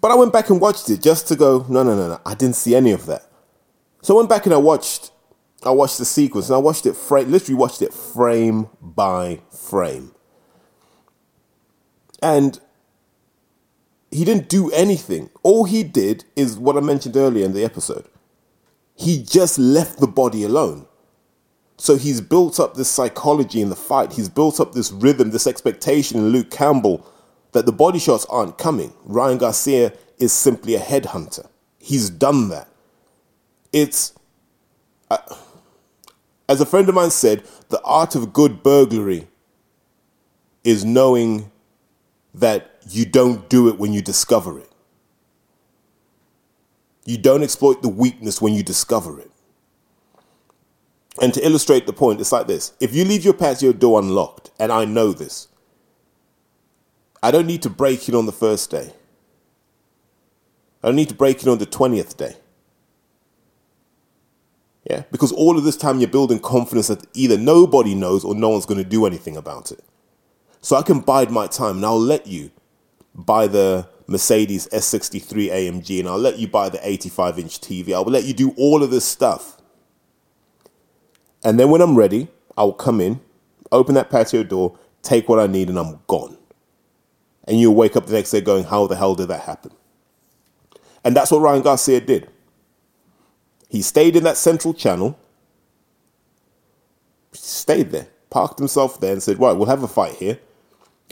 But 0.04 0.10
I 0.10 0.16
went 0.16 0.34
back 0.34 0.50
and 0.50 0.60
watched 0.60 0.90
it 0.90 1.00
just 1.00 1.28
to 1.28 1.34
go, 1.34 1.64
no, 1.66 1.82
no, 1.82 1.96
no, 1.96 2.08
no. 2.08 2.20
I 2.26 2.34
didn't 2.34 2.56
see 2.56 2.74
any 2.74 2.90
of 2.90 3.06
that. 3.06 3.26
So 4.02 4.12
I 4.12 4.16
went 4.18 4.28
back 4.28 4.44
and 4.44 4.54
I 4.54 4.58
watched 4.58 5.12
I 5.64 5.70
watched 5.70 5.96
the 5.96 6.04
sequence 6.04 6.50
and 6.50 6.56
I 6.56 6.58
watched 6.58 6.84
it 6.84 6.94
frame, 6.94 7.30
literally 7.30 7.54
watched 7.54 7.80
it 7.80 7.94
frame 7.94 8.68
by 8.82 9.40
frame. 9.50 10.14
And 12.22 12.60
he 14.14 14.24
didn't 14.24 14.48
do 14.48 14.70
anything. 14.70 15.28
All 15.42 15.64
he 15.64 15.82
did 15.82 16.24
is 16.36 16.56
what 16.56 16.76
I 16.76 16.80
mentioned 16.80 17.16
earlier 17.16 17.44
in 17.44 17.52
the 17.52 17.64
episode. 17.64 18.08
He 18.94 19.20
just 19.20 19.58
left 19.58 19.98
the 19.98 20.06
body 20.06 20.44
alone. 20.44 20.86
So 21.78 21.96
he's 21.96 22.20
built 22.20 22.60
up 22.60 22.74
this 22.74 22.88
psychology 22.88 23.60
in 23.60 23.70
the 23.70 23.76
fight. 23.76 24.12
He's 24.12 24.28
built 24.28 24.60
up 24.60 24.72
this 24.72 24.92
rhythm, 24.92 25.30
this 25.30 25.48
expectation 25.48 26.18
in 26.18 26.28
Luke 26.28 26.52
Campbell 26.52 27.04
that 27.50 27.66
the 27.66 27.72
body 27.72 27.98
shots 27.98 28.24
aren't 28.26 28.56
coming. 28.56 28.92
Ryan 29.04 29.38
Garcia 29.38 29.92
is 30.18 30.32
simply 30.32 30.76
a 30.76 30.80
headhunter. 30.80 31.48
He's 31.78 32.08
done 32.08 32.50
that. 32.50 32.68
It's. 33.72 34.12
Uh, 35.10 35.18
as 36.48 36.60
a 36.60 36.66
friend 36.66 36.88
of 36.88 36.94
mine 36.94 37.10
said, 37.10 37.42
the 37.68 37.82
art 37.82 38.14
of 38.14 38.32
good 38.32 38.62
burglary 38.62 39.26
is 40.62 40.84
knowing 40.84 41.50
that 42.32 42.73
you 42.90 43.04
don't 43.04 43.48
do 43.48 43.68
it 43.68 43.78
when 43.78 43.92
you 43.92 44.02
discover 44.02 44.58
it. 44.58 44.70
You 47.04 47.18
don't 47.18 47.42
exploit 47.42 47.82
the 47.82 47.88
weakness 47.88 48.40
when 48.40 48.54
you 48.54 48.62
discover 48.62 49.20
it. 49.20 49.30
And 51.20 51.32
to 51.34 51.44
illustrate 51.44 51.86
the 51.86 51.92
point, 51.92 52.20
it's 52.20 52.32
like 52.32 52.46
this 52.46 52.72
if 52.80 52.94
you 52.94 53.04
leave 53.04 53.24
your 53.24 53.34
patio 53.34 53.72
door 53.72 54.00
unlocked, 54.00 54.50
and 54.58 54.72
I 54.72 54.84
know 54.84 55.12
this, 55.12 55.48
I 57.22 57.30
don't 57.30 57.46
need 57.46 57.62
to 57.62 57.70
break 57.70 58.08
it 58.08 58.14
on 58.14 58.26
the 58.26 58.32
first 58.32 58.70
day. 58.70 58.92
I 60.82 60.88
don't 60.88 60.96
need 60.96 61.08
to 61.08 61.14
break 61.14 61.40
it 61.40 61.48
on 61.48 61.58
the 61.58 61.66
20th 61.66 62.16
day. 62.16 62.36
Yeah, 64.90 65.04
because 65.10 65.32
all 65.32 65.56
of 65.56 65.64
this 65.64 65.78
time 65.78 65.98
you're 65.98 66.10
building 66.10 66.38
confidence 66.38 66.88
that 66.88 67.06
either 67.14 67.38
nobody 67.38 67.94
knows 67.94 68.22
or 68.22 68.34
no 68.34 68.50
one's 68.50 68.66
going 68.66 68.82
to 68.82 68.88
do 68.88 69.06
anything 69.06 69.34
about 69.36 69.72
it. 69.72 69.82
So 70.60 70.76
I 70.76 70.82
can 70.82 71.00
bide 71.00 71.30
my 71.30 71.46
time 71.46 71.76
and 71.76 71.86
I'll 71.86 71.98
let 71.98 72.26
you 72.26 72.50
buy 73.14 73.46
the 73.46 73.88
Mercedes 74.06 74.68
S63 74.72 75.50
AMG 75.50 76.00
and 76.00 76.08
I'll 76.08 76.18
let 76.18 76.38
you 76.38 76.48
buy 76.48 76.68
the 76.68 76.86
85 76.86 77.38
inch 77.38 77.60
TV. 77.60 77.94
I 77.94 78.00
will 78.00 78.12
let 78.12 78.24
you 78.24 78.34
do 78.34 78.50
all 78.56 78.82
of 78.82 78.90
this 78.90 79.04
stuff. 79.04 79.60
And 81.42 81.60
then 81.60 81.70
when 81.70 81.80
I'm 81.80 81.94
ready, 81.96 82.28
I'll 82.56 82.72
come 82.72 83.00
in, 83.00 83.20
open 83.70 83.94
that 83.94 84.10
patio 84.10 84.42
door, 84.42 84.78
take 85.02 85.28
what 85.28 85.38
I 85.38 85.46
need, 85.46 85.68
and 85.68 85.78
I'm 85.78 86.00
gone. 86.06 86.38
And 87.46 87.60
you'll 87.60 87.74
wake 87.74 87.96
up 87.96 88.06
the 88.06 88.14
next 88.14 88.30
day 88.30 88.40
going, 88.40 88.64
How 88.64 88.86
the 88.86 88.96
hell 88.96 89.14
did 89.14 89.28
that 89.28 89.42
happen? 89.42 89.72
And 91.04 91.14
that's 91.14 91.30
what 91.30 91.40
Ryan 91.40 91.62
Garcia 91.62 92.00
did. 92.00 92.30
He 93.68 93.82
stayed 93.82 94.16
in 94.16 94.24
that 94.24 94.38
central 94.38 94.72
channel, 94.72 95.18
stayed 97.32 97.90
there, 97.90 98.06
parked 98.30 98.58
himself 98.58 98.98
there, 99.00 99.12
and 99.12 99.22
said, 99.22 99.38
Right, 99.38 99.52
we'll 99.52 99.68
have 99.68 99.82
a 99.82 99.88
fight 99.88 100.14
here. 100.14 100.38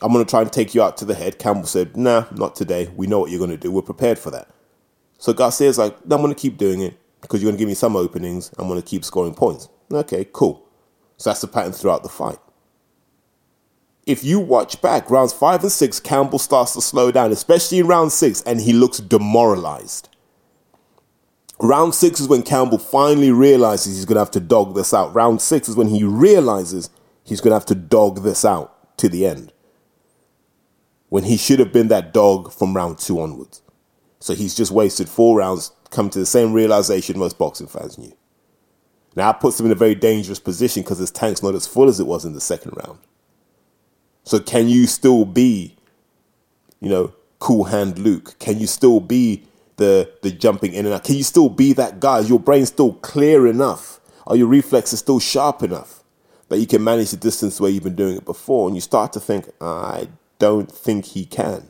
I'm 0.03 0.13
going 0.13 0.25
to 0.25 0.31
try 0.31 0.43
and 0.43 0.53
take 0.53 0.75
you 0.75 0.83
out 0.83 0.97
to 0.99 1.05
the 1.05 1.15
head. 1.15 1.39
Campbell 1.39 1.67
said, 1.67 1.97
Nah, 1.97 2.27
not 2.33 2.57
today. 2.57 2.91
We 2.97 3.07
know 3.07 3.21
what 3.21 3.31
you're 3.31 3.39
going 3.39 3.51
to 3.51 3.57
do. 3.57 3.71
We're 3.71 3.83
prepared 3.83 4.19
for 4.19 4.31
that. 4.31 4.49
So 5.19 5.33
Garcia's 5.33 5.79
like, 5.79 5.97
I'm 6.03 6.21
going 6.21 6.35
to 6.35 6.41
keep 6.41 6.57
doing 6.57 6.81
it 6.81 6.99
because 7.21 7.41
you're 7.41 7.49
going 7.49 7.57
to 7.57 7.61
give 7.61 7.69
me 7.69 7.75
some 7.75 7.97
openings. 7.97 8.53
I'm 8.59 8.69
going 8.69 8.81
to 8.81 8.87
keep 8.87 9.05
scoring 9.05 9.35
points. 9.35 9.69
Okay, 9.93 10.27
cool. 10.33 10.69
So 11.17 11.31
that's 11.31 11.41
the 11.41 11.47
pattern 11.47 11.73
throughout 11.73 12.03
the 12.03 12.09
fight. 12.09 12.39
If 14.05 14.25
you 14.25 14.41
watch 14.41 14.83
back, 14.83 15.09
rounds 15.09 15.33
five 15.33 15.63
and 15.63 15.71
six, 15.71 16.01
Campbell 16.01 16.41
starts 16.41 16.73
to 16.73 16.81
slow 16.81 17.13
down, 17.13 17.31
especially 17.31 17.79
in 17.79 17.87
round 17.87 18.11
six, 18.11 18.43
and 18.43 18.61
he 18.61 18.73
looks 18.73 18.99
demoralized. 18.99 20.09
Round 21.61 21.95
six 21.95 22.19
is 22.19 22.27
when 22.27 22.43
Campbell 22.43 22.79
finally 22.79 23.31
realizes 23.31 23.95
he's 23.95 24.05
going 24.05 24.17
to 24.17 24.21
have 24.23 24.33
to 24.33 24.41
dog 24.41 24.75
this 24.75 24.93
out. 24.93 25.15
Round 25.15 25.41
six 25.41 25.69
is 25.69 25.77
when 25.77 25.87
he 25.87 26.03
realizes 26.03 26.91
he's 27.23 27.41
going 27.41 27.53
to 27.53 27.57
have 27.57 27.67
to 27.67 27.77
dog 27.77 28.25
this 28.25 28.45
out 28.45 28.99
to 28.99 29.09
the 29.09 29.25
end. 29.25 29.53
When 31.13 31.25
he 31.25 31.37
should 31.37 31.59
have 31.59 31.75
been 31.75 31.89
that 31.89 32.15
dog 32.15 32.51
from 32.55 32.75
round 32.75 32.99
two 32.99 33.21
onwards. 33.21 33.61
So 34.19 34.33
he's 34.33 34.55
just 34.55 34.73
wasted 34.73 35.11
four 35.11 35.37
rounds, 35.37 35.71
come 35.91 36.09
to 36.09 36.19
the 36.19 36.25
same 36.25 36.55
realization 36.55 37.19
most 37.19 37.37
boxing 37.37 37.67
fans 37.67 37.99
knew. 37.99 38.17
Now, 39.15 39.31
that 39.31 39.39
puts 39.39 39.61
him 39.61 39.67
in 39.67 39.73
a 39.73 39.75
very 39.75 39.95
dangerous 39.95 40.39
position 40.39 40.83
because 40.83 40.97
his 40.97 41.11
tank's 41.11 41.43
not 41.43 41.55
as 41.55 41.67
full 41.67 41.91
as 41.91 42.01
it 42.01 42.07
was 42.07 42.25
in 42.25 42.33
the 42.33 42.41
second 42.41 42.79
round. 42.79 42.99
So, 44.25 44.41
can 44.41 44.71
you 44.71 44.87
still 44.87 45.27
be, 45.27 45.77
you 46.81 46.89
know, 46.89 47.13
cool 47.41 47.65
hand 47.65 47.99
Luke? 47.99 48.39
Can 48.39 48.59
you 48.59 48.67
still 48.67 48.99
be 48.99 49.47
the 49.77 50.11
the 50.23 50.31
jumping 50.31 50.73
in 50.73 50.87
and 50.87 50.95
out? 50.95 51.05
Can 51.05 51.17
you 51.17 51.25
still 51.25 51.51
be 51.51 51.75
that 51.75 52.01
guy? 52.01 52.21
Is 52.21 52.31
your 52.31 52.41
brain 52.41 52.65
still 52.65 52.95
clear 52.95 53.47
enough? 53.47 54.01
Are 54.27 54.37
your 54.37 54.47
reflexes 54.47 55.01
still 55.01 55.21
sharp 55.21 55.63
enough 55.63 56.05
that 56.49 56.59
you 56.59 56.67
can 56.67 56.83
manage 56.83 57.11
the 57.11 57.19
distance 57.19 57.61
where 57.61 57.71
you've 57.71 57.85
been 57.85 57.97
doing 57.97 58.17
it 58.17 58.25
before? 58.25 58.67
And 58.67 58.75
you 58.75 58.81
start 58.81 59.13
to 59.13 59.21
think, 59.21 59.51
I 59.61 60.09
don't 60.43 60.73
think 60.73 61.05
he 61.05 61.25
can. 61.25 61.69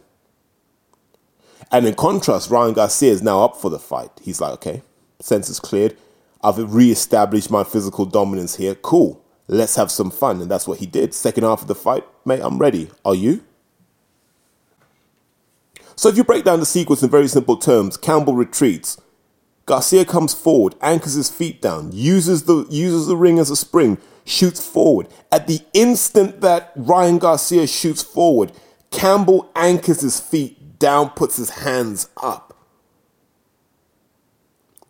And 1.71 1.87
in 1.87 1.95
contrast, 1.95 2.51
Ryan 2.51 2.73
Garcia 2.73 3.13
is 3.13 3.21
now 3.21 3.45
up 3.45 3.55
for 3.55 3.69
the 3.71 3.79
fight. 3.79 4.11
He's 4.23 4.41
like, 4.41 4.55
okay, 4.55 4.81
senses 5.21 5.61
cleared. 5.61 5.95
I've 6.43 6.57
re-established 6.73 7.51
my 7.51 7.65
physical 7.65 8.07
dominance 8.07 8.57
here. 8.57 8.75
Cool. 8.75 9.23
Let's 9.47 9.77
have 9.77 9.91
some 9.91 10.11
fun. 10.11 10.41
And 10.41 10.51
that's 10.51 10.67
what 10.67 10.79
he 10.79 10.87
did. 10.87 11.13
Second 11.13 11.45
half 11.45 11.61
of 11.61 11.69
the 11.69 11.75
fight, 11.75 12.05
mate, 12.25 12.41
I'm 12.43 12.57
ready. 12.57 12.91
Are 13.05 13.15
you? 13.15 13.45
So 15.95 16.09
if 16.09 16.17
you 16.17 16.25
break 16.25 16.45
down 16.45 16.61
the 16.61 16.67
sequence 16.67 17.03
in 17.03 17.11
very 17.11 17.29
simple 17.29 17.59
terms, 17.59 17.99
Campbell 17.99 18.35
retreats. 18.35 18.99
Garcia 19.67 20.07
comes 20.07 20.33
forward, 20.33 20.77
anchors 20.81 21.13
his 21.13 21.29
feet 21.29 21.61
down, 21.61 21.93
uses 21.93 22.45
the 22.45 22.67
uses 22.71 23.07
the 23.07 23.17
ring 23.17 23.39
as 23.39 23.51
a 23.51 23.55
spring, 23.55 23.99
shoots 24.25 24.65
forward. 24.65 25.09
At 25.31 25.47
the 25.47 25.61
instant 25.73 26.41
that 26.41 26.73
Ryan 26.77 27.19
Garcia 27.19 27.67
shoots 27.67 28.03
forward, 28.03 28.53
Campbell 28.91 29.51
anchors 29.57 30.01
his 30.01 30.21
feet 30.21 30.79
down, 30.79 31.11
puts 31.11 31.37
his 31.37 31.51
hands 31.51 32.09
up, 32.17 32.55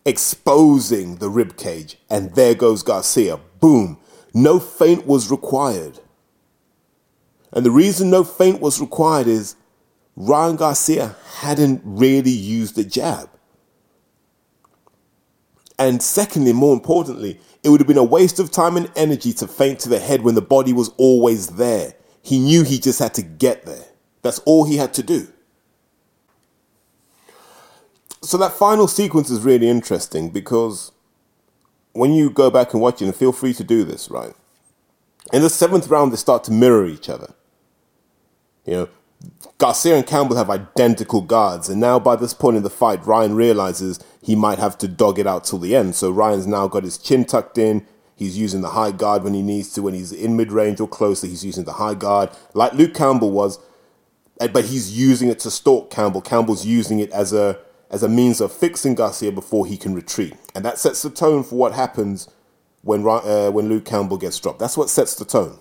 exposing 0.05 1.17
the 1.17 1.29
rib 1.29 1.57
cage, 1.57 1.99
and 2.11 2.35
there 2.35 2.55
goes 2.55 2.83
Garcia. 2.83 3.39
Boom. 3.61 3.99
No 4.35 4.59
feint 4.59 5.07
was 5.07 5.31
required. 5.31 6.01
And 7.53 7.67
the 7.67 7.71
reason 7.71 8.11
no 8.11 8.25
feint 8.25 8.61
was 8.61 8.81
required 8.81 9.27
is 9.27 9.57
Ryan 10.17 10.57
Garcia 10.57 11.17
hadn't 11.37 11.83
really 11.85 12.31
used 12.31 12.75
the 12.75 12.85
jab. 12.85 13.29
And 15.83 16.01
secondly, 16.01 16.53
more 16.53 16.75
importantly, 16.75 17.41
it 17.65 17.69
would 17.69 17.81
have 17.81 17.89
been 17.89 17.99
a 17.99 18.05
waste 18.05 18.39
of 18.39 18.53
time 18.53 18.77
and 18.77 18.89
energy 18.95 19.33
to 19.33 19.49
feint 19.49 19.81
to 19.81 19.89
the 19.89 19.99
head 19.99 20.23
when 20.23 20.37
the 20.37 20.41
body 20.41 20.73
was 20.73 20.91
always 20.97 21.49
there. 21.49 21.95
He 22.23 22.39
knew 22.39 22.63
he 22.63 22.79
just 22.79 23.01
had 23.01 23.15
to 23.15 23.23
get 23.23 23.67
there. 23.67 23.87
That's 24.23 24.39
all 24.41 24.65
he 24.65 24.77
had 24.77 24.95
to 24.95 25.03
do. 25.03 25.27
So 28.23 28.39
that 28.39 28.53
final 28.53 28.87
sequence 28.87 29.29
is 29.29 29.41
really 29.41 29.69
interesting 29.69 30.31
because 30.31 30.93
when 31.95 32.13
you 32.13 32.31
go 32.31 32.49
back 32.49 32.73
and 32.73 32.81
watch 32.81 33.03
it, 33.03 33.07
and 33.07 33.17
feel 33.17 33.33
free 33.33 33.53
to 33.55 33.65
do 33.65 33.83
this, 33.83 34.09
right? 34.09 34.35
In 35.33 35.43
the 35.43 35.51
seventh 35.51 35.89
round, 35.89 36.13
they 36.13 36.17
start 36.17 36.45
to 36.45 36.53
mirror 36.53 36.87
each 36.87 37.09
other. 37.09 37.35
You 38.65 38.73
know, 38.73 38.89
Garcia 39.59 39.97
and 39.97 40.07
Campbell 40.07 40.37
have 40.37 40.51
identical 40.51 41.21
guards, 41.21 41.69
and 41.69 41.81
now 41.81 41.99
by 41.99 42.17
this 42.17 42.35
point 42.35 42.57
in 42.57 42.63
the 42.63 42.71
fight, 42.71 43.07
Ryan 43.07 43.35
realizes 43.35 44.01
he 44.21 44.35
might 44.35 44.59
have 44.59 44.77
to 44.79 44.89
dog 44.89 45.19
it 45.19 45.27
out 45.27 45.45
till 45.45 45.59
the 45.59 45.77
end. 45.77 45.95
So 45.95 46.11
Ryan's 46.11 46.47
now 46.47 46.67
got 46.69 46.85
his 46.85 46.99
chin 46.99 47.25
tucked 47.25 47.59
in. 47.59 47.87
He's 48.17 48.39
using 48.39 48.61
the 48.61 48.71
high 48.71 48.93
guard 48.93 49.25
when 49.25 49.35
he 49.35 49.43
needs 49.43 49.73
to. 49.75 49.83
When 49.83 49.95
he's 49.95 50.13
in 50.13 50.37
mid 50.37 50.53
range 50.53 50.81
or 50.81 50.89
closer, 50.89 51.27
he's 51.27 51.45
using 51.45 51.65
the 51.65 51.75
high 51.75 51.95
guard, 51.95 52.31
like 52.55 52.73
Luke 52.73 52.95
Campbell 52.95 53.31
was. 53.31 53.59
But 54.39 54.65
he's 54.65 54.97
using 54.99 55.29
it 55.29 55.39
to 55.41 55.51
stalk 55.51 55.91
Campbell. 55.91 56.21
Campbell's 56.21 56.67
using 56.67 56.99
it 56.99 57.11
as 57.11 57.33
a 57.33 57.59
as 57.91 58.03
a 58.03 58.09
means 58.09 58.41
of 58.41 58.53
fixing 58.53 58.95
Garcia 58.95 59.31
before 59.31 59.67
he 59.67 59.77
can 59.77 59.95
retreat, 59.95 60.35
and 60.55 60.65
that 60.65 60.79
sets 60.79 61.03
the 61.03 61.11
tone 61.11 61.45
for 61.45 61.57
what 61.57 61.73
happens 61.73 62.29
when 62.83 63.07
uh, 63.07 63.51
when 63.51 63.69
Luke 63.69 63.85
Campbell 63.85 64.19
gets 64.19 64.41
dropped. 64.41 64.59
That's 64.59 64.77
what 64.77 64.91
sets 64.91 65.15
the 65.15 65.25
tone. 65.25 65.59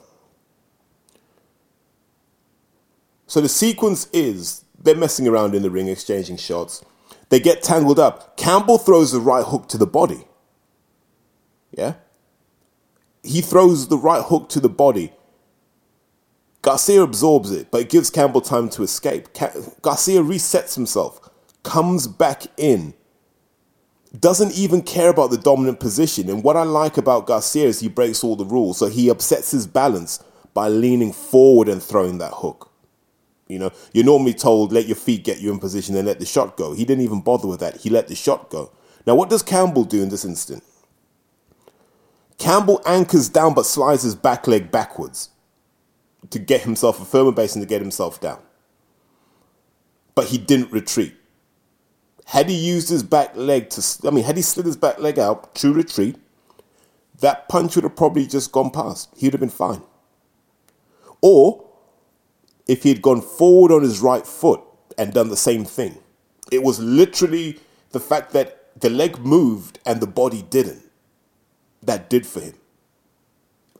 So 3.32 3.40
the 3.40 3.48
sequence 3.48 4.10
is 4.12 4.66
they're 4.78 4.94
messing 4.94 5.26
around 5.26 5.56
in 5.56 5.62
the 5.62 5.70
ring, 5.70 5.88
exchanging 5.88 6.36
shots. 6.36 6.84
They 7.30 7.40
get 7.40 7.64
tangled 7.64 7.98
up. 7.98 8.36
Campbell 8.36 8.78
throws 8.78 9.14
the 9.14 9.22
right 9.22 9.46
hook 9.46 9.70
to 9.70 9.78
the 9.78 9.88
body. 9.88 10.26
Yeah? 11.72 11.94
He 13.24 13.40
throws 13.40 13.88
the 13.88 13.98
right 13.98 14.22
hook 14.22 14.50
to 14.50 14.60
the 14.60 14.68
body. 14.68 15.14
Garcia 16.62 17.04
absorbs 17.04 17.52
it, 17.52 17.72
but 17.72 17.80
it 17.80 17.90
gives 17.90 18.10
Campbell 18.10 18.42
time 18.42 18.68
to 18.72 18.84
escape. 18.84 19.30
Garcia 19.82 20.22
resets 20.22 20.76
himself, 20.76 21.30
comes 21.64 22.08
back 22.08 22.48
in, 22.58 22.94
doesn't 24.20 24.52
even 24.58 24.82
care 24.82 25.10
about 25.10 25.32
the 25.32 25.38
dominant 25.38 25.80
position. 25.80 26.30
And 26.30 26.44
what 26.44 26.58
I 26.58 26.64
like 26.64 26.98
about 26.98 27.28
Garcia 27.28 27.68
is 27.68 27.80
he 27.80 27.88
breaks 27.88 28.26
all 28.26 28.36
the 28.36 28.44
rules. 28.44 28.78
So 28.80 28.88
he 28.88 29.08
upsets 29.08 29.52
his 29.52 29.68
balance 29.68 30.22
by 30.54 30.68
leaning 30.68 31.14
forward 31.14 31.70
and 31.70 31.82
throwing 31.82 32.18
that 32.18 32.34
hook. 32.34 32.71
You 33.52 33.60
know, 33.60 33.72
you're 33.94 34.06
normally 34.06 34.34
told 34.34 34.72
let 34.72 34.88
your 34.88 34.96
feet 34.96 35.24
get 35.24 35.42
you 35.42 35.52
in 35.52 35.60
position 35.60 35.96
and 35.96 36.08
let 36.08 36.20
the 36.20 36.26
shot 36.26 36.58
go. 36.58 36.74
He 36.74 36.86
didn't 36.86 37.04
even 37.04 37.22
bother 37.22 37.48
with 37.48 37.60
that. 37.60 37.78
He 37.78 37.90
let 37.90 38.08
the 38.08 38.16
shot 38.16 38.50
go. 38.50 38.72
Now, 39.06 39.16
what 39.16 39.30
does 39.30 39.44
Campbell 39.44 39.84
do 39.84 40.02
in 40.02 40.10
this 40.10 40.26
instant? 40.26 40.64
Campbell 42.38 42.82
anchors 42.86 43.30
down 43.30 43.54
but 43.54 43.66
slides 43.66 44.04
his 44.04 44.16
back 44.16 44.48
leg 44.48 44.72
backwards 44.72 45.30
to 46.30 46.40
get 46.40 46.62
himself 46.62 47.02
a 47.02 47.06
firmer 47.06 47.32
base 47.32 47.56
and 47.56 47.62
to 47.62 47.68
get 47.68 47.82
himself 47.82 48.20
down. 48.20 48.42
But 50.16 50.28
he 50.28 50.38
didn't 50.38 50.72
retreat. 50.72 51.16
Had 52.26 52.50
he 52.50 52.56
used 52.56 52.90
his 52.90 53.04
back 53.04 53.36
leg 53.36 53.70
to, 53.72 54.08
I 54.08 54.12
mean, 54.12 54.24
had 54.24 54.38
he 54.38 54.42
slid 54.42 54.66
his 54.66 54.78
back 54.78 55.00
leg 55.00 55.20
out, 55.20 55.54
to 55.56 55.74
retreat, 55.74 56.16
that 57.20 57.50
punch 57.50 57.76
would 57.76 57.84
have 57.84 57.96
probably 57.96 58.26
just 58.26 58.52
gone 58.52 58.72
past. 58.72 59.10
He 59.16 59.28
would 59.28 59.34
have 59.34 59.42
been 59.42 59.50
fine. 59.50 59.82
Or 61.22 61.71
if 62.72 62.84
he 62.84 62.90
had 62.90 63.02
gone 63.02 63.20
forward 63.20 63.70
on 63.70 63.84
his 63.84 64.00
right 64.00 64.26
foot 64.26 64.62
and 64.98 65.14
done 65.14 65.28
the 65.28 65.36
same 65.36 65.66
thing. 65.66 65.98
It 66.54 66.64
was 66.64 66.80
literally 66.80 67.60
the 67.90 68.00
fact 68.00 68.32
that 68.32 68.80
the 68.80 68.90
leg 68.90 69.20
moved 69.20 69.80
and 69.86 70.00
the 70.00 70.08
body 70.08 70.42
didn't 70.42 70.82
that 71.84 72.10
did 72.10 72.26
for 72.26 72.40
him. 72.40 72.54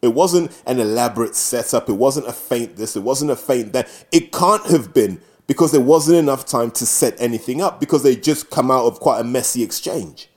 It 0.02 0.10
wasn't 0.10 0.52
an 0.66 0.82
elaborate 0.82 1.38
setup. 1.38 1.88
It 1.88 1.94
wasn't 1.94 2.28
a 2.28 2.34
feint 2.34 2.76
this. 2.76 2.98
It 2.98 3.04
wasn't 3.04 3.32
a 3.32 3.38
feint 3.38 3.72
that. 3.72 3.88
It 4.12 4.34
can't 4.34 4.66
have 4.66 4.94
been 4.94 5.22
because 5.48 5.72
there 5.72 5.80
wasn't 5.80 6.18
enough 6.18 6.46
time 6.46 6.72
to 6.72 6.86
set 6.86 7.16
anything 7.18 7.62
up 7.62 7.80
because 7.80 8.04
they 8.04 8.18
just 8.18 8.50
come 8.50 8.70
out 8.70 8.88
of 8.88 9.00
quite 9.00 9.22
a 9.22 9.24
messy 9.24 9.64
exchange. 9.64 10.28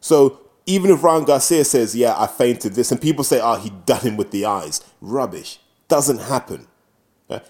So 0.00 0.38
even 0.66 0.92
if 0.92 1.02
Ryan 1.02 1.24
Garcia 1.24 1.64
says, 1.64 1.96
yeah, 1.96 2.14
I 2.16 2.28
feinted 2.28 2.74
this, 2.74 2.92
and 2.92 3.02
people 3.02 3.24
say, 3.24 3.40
oh, 3.42 3.56
he 3.56 3.70
done 3.70 4.02
him 4.02 4.16
with 4.16 4.30
the 4.30 4.44
eyes, 4.44 4.84
rubbish 5.00 5.58
doesn't 5.88 6.20
happen. 6.20 6.66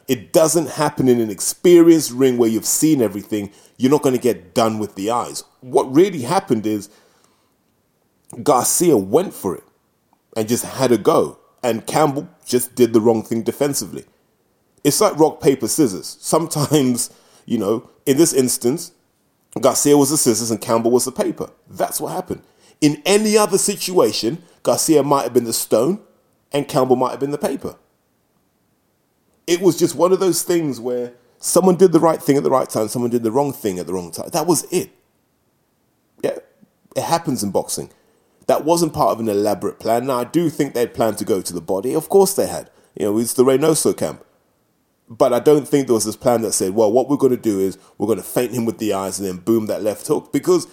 It 0.07 0.33
doesn't 0.33 0.71
happen 0.71 1.09
in 1.09 1.21
an 1.21 1.31
experienced 1.31 2.13
ring 2.13 2.39
where 2.39 2.49
you've 2.49 2.65
seen 2.65 3.03
everything. 3.03 3.51
You're 3.77 3.91
not 3.91 4.03
going 4.03 4.15
to 4.15 4.21
get 4.21 4.55
done 4.55 4.79
with 4.79 4.95
the 4.95 5.11
eyes. 5.11 5.45
What 5.61 5.93
really 5.95 6.23
happened 6.23 6.67
is 6.67 6.89
Garcia 8.43 8.97
went 8.97 9.35
for 9.35 9.57
it 9.57 9.65
and 10.37 10.49
just 10.49 10.65
had 10.65 10.93
a 10.93 10.99
go. 10.99 11.39
And 11.63 11.87
Campbell 11.87 12.29
just 12.45 12.75
did 12.75 12.93
the 12.93 13.01
wrong 13.01 13.23
thing 13.23 13.43
defensively. 13.43 14.05
It's 14.85 15.01
like 15.01 15.19
rock, 15.19 15.41
paper, 15.41 15.67
scissors. 15.67 16.19
Sometimes, 16.21 17.11
you 17.47 17.59
know, 17.59 17.91
in 18.07 18.17
this 18.17 18.33
instance, 18.33 18.93
Garcia 19.61 19.97
was 19.97 20.11
the 20.11 20.17
scissors 20.17 20.51
and 20.51 20.61
Campbell 20.61 20.91
was 20.91 21.05
the 21.05 21.13
paper. 21.13 21.51
That's 21.69 22.01
what 22.01 22.13
happened. 22.13 22.43
In 22.81 23.03
any 23.07 23.37
other 23.37 23.59
situation, 23.59 24.43
Garcia 24.63 25.03
might 25.03 25.23
have 25.23 25.33
been 25.33 25.45
the 25.45 25.53
stone 25.53 26.01
and 26.53 26.69
Campbell 26.69 26.97
might 26.97 27.13
have 27.13 27.21
been 27.21 27.31
the 27.31 27.39
paper 27.39 27.77
it 29.47 29.61
was 29.61 29.79
just 29.79 29.95
one 29.95 30.13
of 30.13 30.21
those 30.21 30.43
things 30.43 30.81
where 30.81 31.13
someone 31.39 31.77
did 31.77 31.93
the 31.93 32.01
right 32.01 32.23
thing 32.23 32.37
at 32.37 32.43
the 32.43 32.51
right 32.51 32.69
time, 32.69 32.89
someone 32.89 33.11
did 33.11 33.23
the 33.23 33.31
wrong 33.31 33.53
thing 33.53 33.79
at 33.79 33.87
the 33.87 33.93
wrong 33.93 34.11
time. 34.11 34.29
That 34.33 34.47
was 34.47 34.65
it. 34.73 34.91
Yeah, 36.23 36.39
it 36.97 37.03
happens 37.03 37.43
in 37.43 37.51
boxing. 37.51 37.91
That 38.47 38.65
wasn't 38.65 38.95
part 38.95 39.13
of 39.13 39.21
an 39.21 39.29
elaborate 39.29 39.79
plan. 39.79 40.07
Now, 40.07 40.19
I 40.21 40.25
do 40.25 40.51
think 40.51 40.75
they'd 40.75 40.95
planned 40.95 41.19
to 41.19 41.25
go 41.25 41.41
to 41.41 41.53
the 41.53 41.61
body. 41.61 41.95
Of 41.95 42.09
course 42.09 42.35
they 42.35 42.47
had. 42.47 42.71
You 42.95 43.07
know, 43.07 43.19
it's 43.19 43.35
the 43.35 43.45
Reynoso 43.45 43.97
camp. 43.97 44.25
But 45.09 45.33
I 45.33 45.41
don't 45.41 45.69
think 45.69 45.87
there 45.87 45.95
was 45.95 46.05
this 46.05 46.17
plan 46.17 46.43
that 46.43 46.53
said, 46.53 46.75
well, 46.75 46.91
what 46.91 47.09
we're 47.09 47.17
going 47.17 47.37
to 47.37 47.41
do 47.41 47.61
is 47.61 47.79
we're 47.99 48.07
going 48.07 48.19
to 48.19 48.25
feint 48.25 48.53
him 48.53 48.65
with 48.65 48.79
the 48.79 48.95
eyes 48.95 49.19
and 49.19 49.29
then 49.29 49.37
boom 49.37 49.67
that 49.67 49.83
left 49.83 50.07
hook. 50.07 50.33
Because 50.33 50.67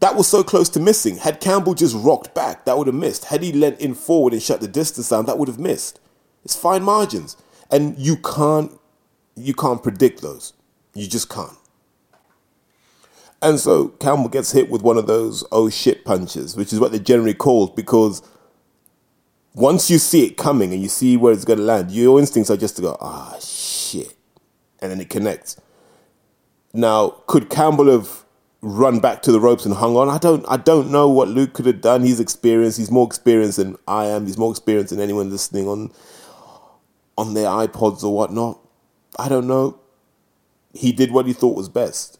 that 0.00 0.16
was 0.16 0.26
so 0.26 0.42
close 0.42 0.68
to 0.70 0.80
missing. 0.80 1.18
Had 1.18 1.40
Campbell 1.40 1.74
just 1.74 1.94
rocked 1.94 2.34
back, 2.34 2.64
that 2.64 2.78
would 2.78 2.86
have 2.86 2.96
missed. 2.96 3.26
Had 3.26 3.42
he 3.42 3.52
leant 3.52 3.80
in 3.80 3.94
forward 3.94 4.32
and 4.32 4.42
shut 4.42 4.60
the 4.60 4.68
distance 4.68 5.10
down, 5.10 5.26
that 5.26 5.38
would 5.38 5.48
have 5.48 5.58
missed. 5.58 6.00
It's 6.44 6.56
fine 6.56 6.82
margins. 6.82 7.36
And 7.70 7.98
you 7.98 8.16
can't 8.16 8.72
you 9.36 9.54
can't 9.54 9.82
predict 9.82 10.22
those. 10.22 10.52
You 10.94 11.06
just 11.06 11.28
can't. 11.28 11.56
And 13.42 13.58
so 13.58 13.88
Campbell 13.88 14.28
gets 14.28 14.52
hit 14.52 14.70
with 14.70 14.82
one 14.82 14.98
of 14.98 15.06
those 15.06 15.44
oh 15.50 15.70
shit 15.70 16.04
punches, 16.04 16.56
which 16.56 16.72
is 16.72 16.80
what 16.80 16.90
they're 16.90 17.00
generally 17.00 17.34
called 17.34 17.74
because 17.74 18.22
once 19.54 19.90
you 19.90 19.98
see 19.98 20.26
it 20.26 20.36
coming 20.36 20.72
and 20.72 20.82
you 20.82 20.88
see 20.88 21.16
where 21.16 21.32
it's 21.32 21.44
going 21.44 21.58
to 21.58 21.64
land, 21.64 21.90
your 21.90 22.18
instincts 22.18 22.50
are 22.50 22.56
just 22.56 22.76
to 22.76 22.82
go, 22.82 22.96
ah, 23.00 23.36
shit. 23.40 24.14
And 24.80 24.90
then 24.90 25.00
it 25.00 25.10
connects. 25.10 25.60
Now, 26.72 27.22
could 27.26 27.50
Campbell 27.50 27.90
have 27.90 28.24
run 28.62 29.00
back 29.00 29.22
to 29.22 29.32
the 29.32 29.40
ropes 29.40 29.64
and 29.64 29.74
hung 29.74 29.96
on? 29.96 30.08
I 30.08 30.18
don't 30.18 30.44
I 30.48 30.56
don't 30.56 30.90
know 30.90 31.08
what 31.08 31.28
Luke 31.28 31.52
could 31.52 31.66
have 31.66 31.80
done. 31.80 32.02
He's 32.02 32.20
experienced. 32.20 32.78
He's 32.78 32.90
more 32.90 33.06
experienced 33.06 33.56
than 33.56 33.76
I 33.88 34.06
am. 34.06 34.26
He's 34.26 34.38
more 34.38 34.50
experienced 34.50 34.90
than 34.90 35.00
anyone 35.00 35.30
listening 35.30 35.66
on 35.66 35.90
on 37.20 37.34
their 37.34 37.48
iPods 37.48 38.02
or 38.02 38.14
whatnot. 38.14 38.58
I 39.18 39.28
don't 39.28 39.46
know. 39.46 39.78
He 40.72 40.90
did 40.90 41.12
what 41.12 41.26
he 41.26 41.34
thought 41.34 41.56
was 41.56 41.68
best. 41.68 42.18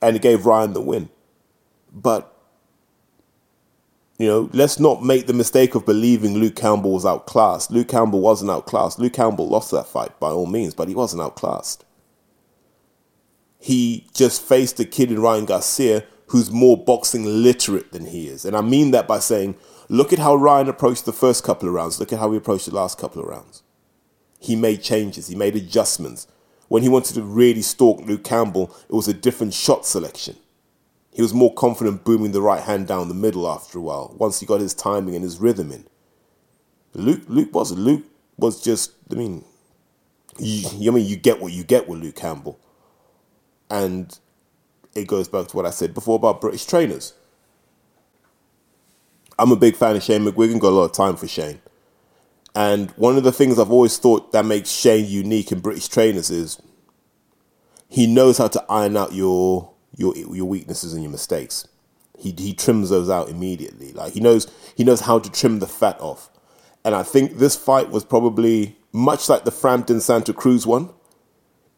And 0.00 0.16
it 0.16 0.22
gave 0.22 0.46
Ryan 0.46 0.72
the 0.72 0.80
win. 0.80 1.10
But, 1.92 2.34
you 4.18 4.26
know, 4.26 4.48
let's 4.54 4.80
not 4.80 5.04
make 5.04 5.26
the 5.26 5.34
mistake 5.34 5.74
of 5.74 5.84
believing 5.84 6.34
Luke 6.34 6.56
Campbell 6.56 6.92
was 6.92 7.04
outclassed. 7.04 7.70
Luke 7.70 7.88
Campbell 7.88 8.20
wasn't 8.20 8.50
outclassed. 8.50 8.98
Luke 8.98 9.12
Campbell 9.12 9.48
lost 9.48 9.70
that 9.72 9.86
fight 9.86 10.18
by 10.18 10.30
all 10.30 10.46
means, 10.46 10.74
but 10.74 10.88
he 10.88 10.94
wasn't 10.94 11.22
outclassed. 11.22 11.84
He 13.58 14.08
just 14.14 14.40
faced 14.42 14.80
a 14.80 14.86
kid 14.86 15.12
in 15.12 15.20
Ryan 15.20 15.44
Garcia 15.44 16.04
who's 16.28 16.50
more 16.50 16.82
boxing 16.82 17.24
literate 17.24 17.92
than 17.92 18.06
he 18.06 18.28
is. 18.28 18.46
And 18.46 18.56
I 18.56 18.62
mean 18.62 18.92
that 18.92 19.06
by 19.06 19.18
saying, 19.18 19.56
look 19.90 20.10
at 20.10 20.18
how 20.18 20.34
Ryan 20.34 20.70
approached 20.70 21.04
the 21.04 21.12
first 21.12 21.44
couple 21.44 21.68
of 21.68 21.74
rounds. 21.74 22.00
Look 22.00 22.14
at 22.14 22.18
how 22.18 22.30
he 22.30 22.38
approached 22.38 22.66
the 22.66 22.74
last 22.74 22.98
couple 22.98 23.20
of 23.20 23.28
rounds 23.28 23.63
he 24.44 24.56
made 24.56 24.82
changes, 24.82 25.28
he 25.28 25.34
made 25.34 25.56
adjustments. 25.56 26.26
When 26.68 26.82
he 26.82 26.88
wanted 26.88 27.14
to 27.14 27.22
really 27.22 27.62
stalk 27.62 28.00
Luke 28.00 28.24
Campbell, 28.24 28.74
it 28.88 28.94
was 28.94 29.08
a 29.08 29.14
different 29.14 29.54
shot 29.54 29.86
selection. 29.86 30.36
He 31.12 31.22
was 31.22 31.32
more 31.32 31.54
confident 31.54 32.04
booming 32.04 32.32
the 32.32 32.42
right 32.42 32.62
hand 32.62 32.86
down 32.86 33.08
the 33.08 33.14
middle 33.14 33.48
after 33.48 33.78
a 33.78 33.82
while, 33.82 34.14
once 34.18 34.40
he 34.40 34.46
got 34.46 34.60
his 34.60 34.74
timing 34.74 35.14
and 35.14 35.22
his 35.22 35.38
rhythm 35.38 35.70
in. 35.72 35.86
Luke 36.94 37.22
Luke 37.28 37.54
wasn't. 37.54 37.80
Luke 37.80 38.04
was 38.36 38.62
just 38.62 38.92
I 39.10 39.14
mean 39.14 39.44
you, 40.38 40.90
I 40.90 40.94
mean 40.94 41.06
you 41.06 41.16
get 41.16 41.40
what 41.40 41.52
you 41.52 41.64
get 41.64 41.88
with 41.88 42.00
Luke 42.00 42.16
Campbell. 42.16 42.58
And 43.70 44.16
it 44.94 45.06
goes 45.06 45.28
back 45.28 45.48
to 45.48 45.56
what 45.56 45.66
I 45.66 45.70
said 45.70 45.94
before 45.94 46.16
about 46.16 46.40
British 46.40 46.66
trainers. 46.66 47.14
I'm 49.38 49.50
a 49.50 49.56
big 49.56 49.74
fan 49.74 49.96
of 49.96 50.02
Shane 50.02 50.24
McGuigan, 50.24 50.60
got 50.60 50.68
a 50.68 50.76
lot 50.76 50.84
of 50.84 50.92
time 50.92 51.16
for 51.16 51.26
Shane. 51.26 51.60
And 52.54 52.90
one 52.92 53.16
of 53.16 53.24
the 53.24 53.32
things 53.32 53.58
I've 53.58 53.72
always 53.72 53.98
thought 53.98 54.32
that 54.32 54.46
makes 54.46 54.70
Shane 54.70 55.06
unique 55.06 55.50
in 55.50 55.60
British 55.60 55.88
trainers 55.88 56.30
is 56.30 56.60
he 57.88 58.06
knows 58.06 58.38
how 58.38 58.48
to 58.48 58.64
iron 58.68 58.96
out 58.96 59.12
your 59.12 59.72
your 59.96 60.16
your 60.16 60.46
weaknesses 60.46 60.92
and 60.92 61.02
your 61.02 61.12
mistakes. 61.12 61.66
He 62.18 62.34
he 62.36 62.54
trims 62.54 62.90
those 62.90 63.10
out 63.10 63.28
immediately. 63.28 63.92
Like 63.92 64.12
he 64.12 64.20
knows 64.20 64.50
he 64.76 64.84
knows 64.84 65.00
how 65.00 65.18
to 65.18 65.30
trim 65.30 65.58
the 65.58 65.66
fat 65.66 66.00
off. 66.00 66.30
And 66.84 66.94
I 66.94 67.02
think 67.02 67.38
this 67.38 67.56
fight 67.56 67.90
was 67.90 68.04
probably 68.04 68.76
much 68.92 69.28
like 69.28 69.44
the 69.44 69.50
Frampton 69.50 70.00
Santa 70.00 70.32
Cruz 70.32 70.66
one. 70.66 70.90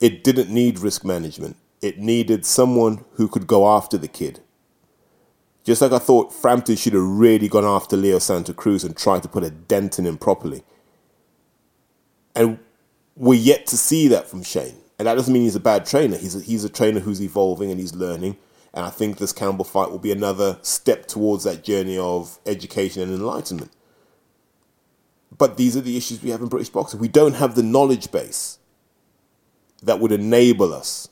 It 0.01 0.25
didn't 0.25 0.51
need 0.51 0.81
risk 0.81 1.05
management. 1.05 1.57
It 1.81 1.99
needed 1.99 2.45
someone 2.45 3.05
who 3.13 3.29
could 3.29 3.47
go 3.47 3.69
after 3.69 3.97
the 3.97 4.09
kid. 4.09 4.41
Just 5.67 5.83
like 5.83 5.91
I 5.91 5.99
thought 5.99 6.33
Frampton 6.33 6.77
should 6.77 6.93
have 6.93 7.03
really 7.03 7.49
gone 7.49 7.65
after 7.65 7.97
Leo 7.97 8.21
Santa 8.21 8.55
Cruz 8.55 8.85
and 8.85 8.97
tried 8.97 9.25
to 9.25 9.29
put 9.29 9.43
a 9.43 9.51
dent 9.51 9.99
in 9.99 10.07
him 10.07 10.17
properly. 10.17 10.63
And 12.37 12.61
we're 13.17 13.35
yet 13.35 13.67
to 13.67 13.77
see 13.77 14.07
that 14.07 14.29
from 14.29 14.45
Shane. 14.45 14.77
And 14.97 15.09
that 15.09 15.17
doesn't 15.17 15.35
mean 15.35 15.43
he's 15.43 15.57
a 15.57 15.61
bad 15.61 15.85
trainer. 15.85 16.17
He's 16.17 16.37
a, 16.37 16.41
he's 16.41 16.63
a 16.63 16.69
trainer 16.69 17.01
who's 17.01 17.21
evolving 17.21 17.73
and 17.73 17.81
he's 17.81 17.97
learning. 17.97 18.37
And 18.75 18.87
I 18.87 18.91
think 18.91 19.19
this 19.19 19.33
Campbell 19.33 19.65
fight 19.65 19.91
will 19.91 19.99
be 19.99 20.13
another 20.13 20.61
step 20.63 21.07
towards 21.07 21.43
that 21.43 21.65
journey 21.65 21.99
of 21.99 22.39
education 22.47 23.03
and 23.03 23.13
enlightenment. 23.13 23.73
But 25.37 25.57
these 25.57 25.77
are 25.77 25.81
the 25.81 25.97
issues 25.97 26.23
we 26.23 26.31
have 26.31 26.43
in 26.43 26.49
British 26.49 26.69
boxing. 26.69 27.01
We 27.01 27.09
don't 27.09 27.35
have 27.35 27.57
the 27.57 27.65
knowledge 27.65 28.13
base 28.13 28.61
that 29.83 29.99
would 29.99 30.13
enable 30.13 30.73
us 30.73 31.09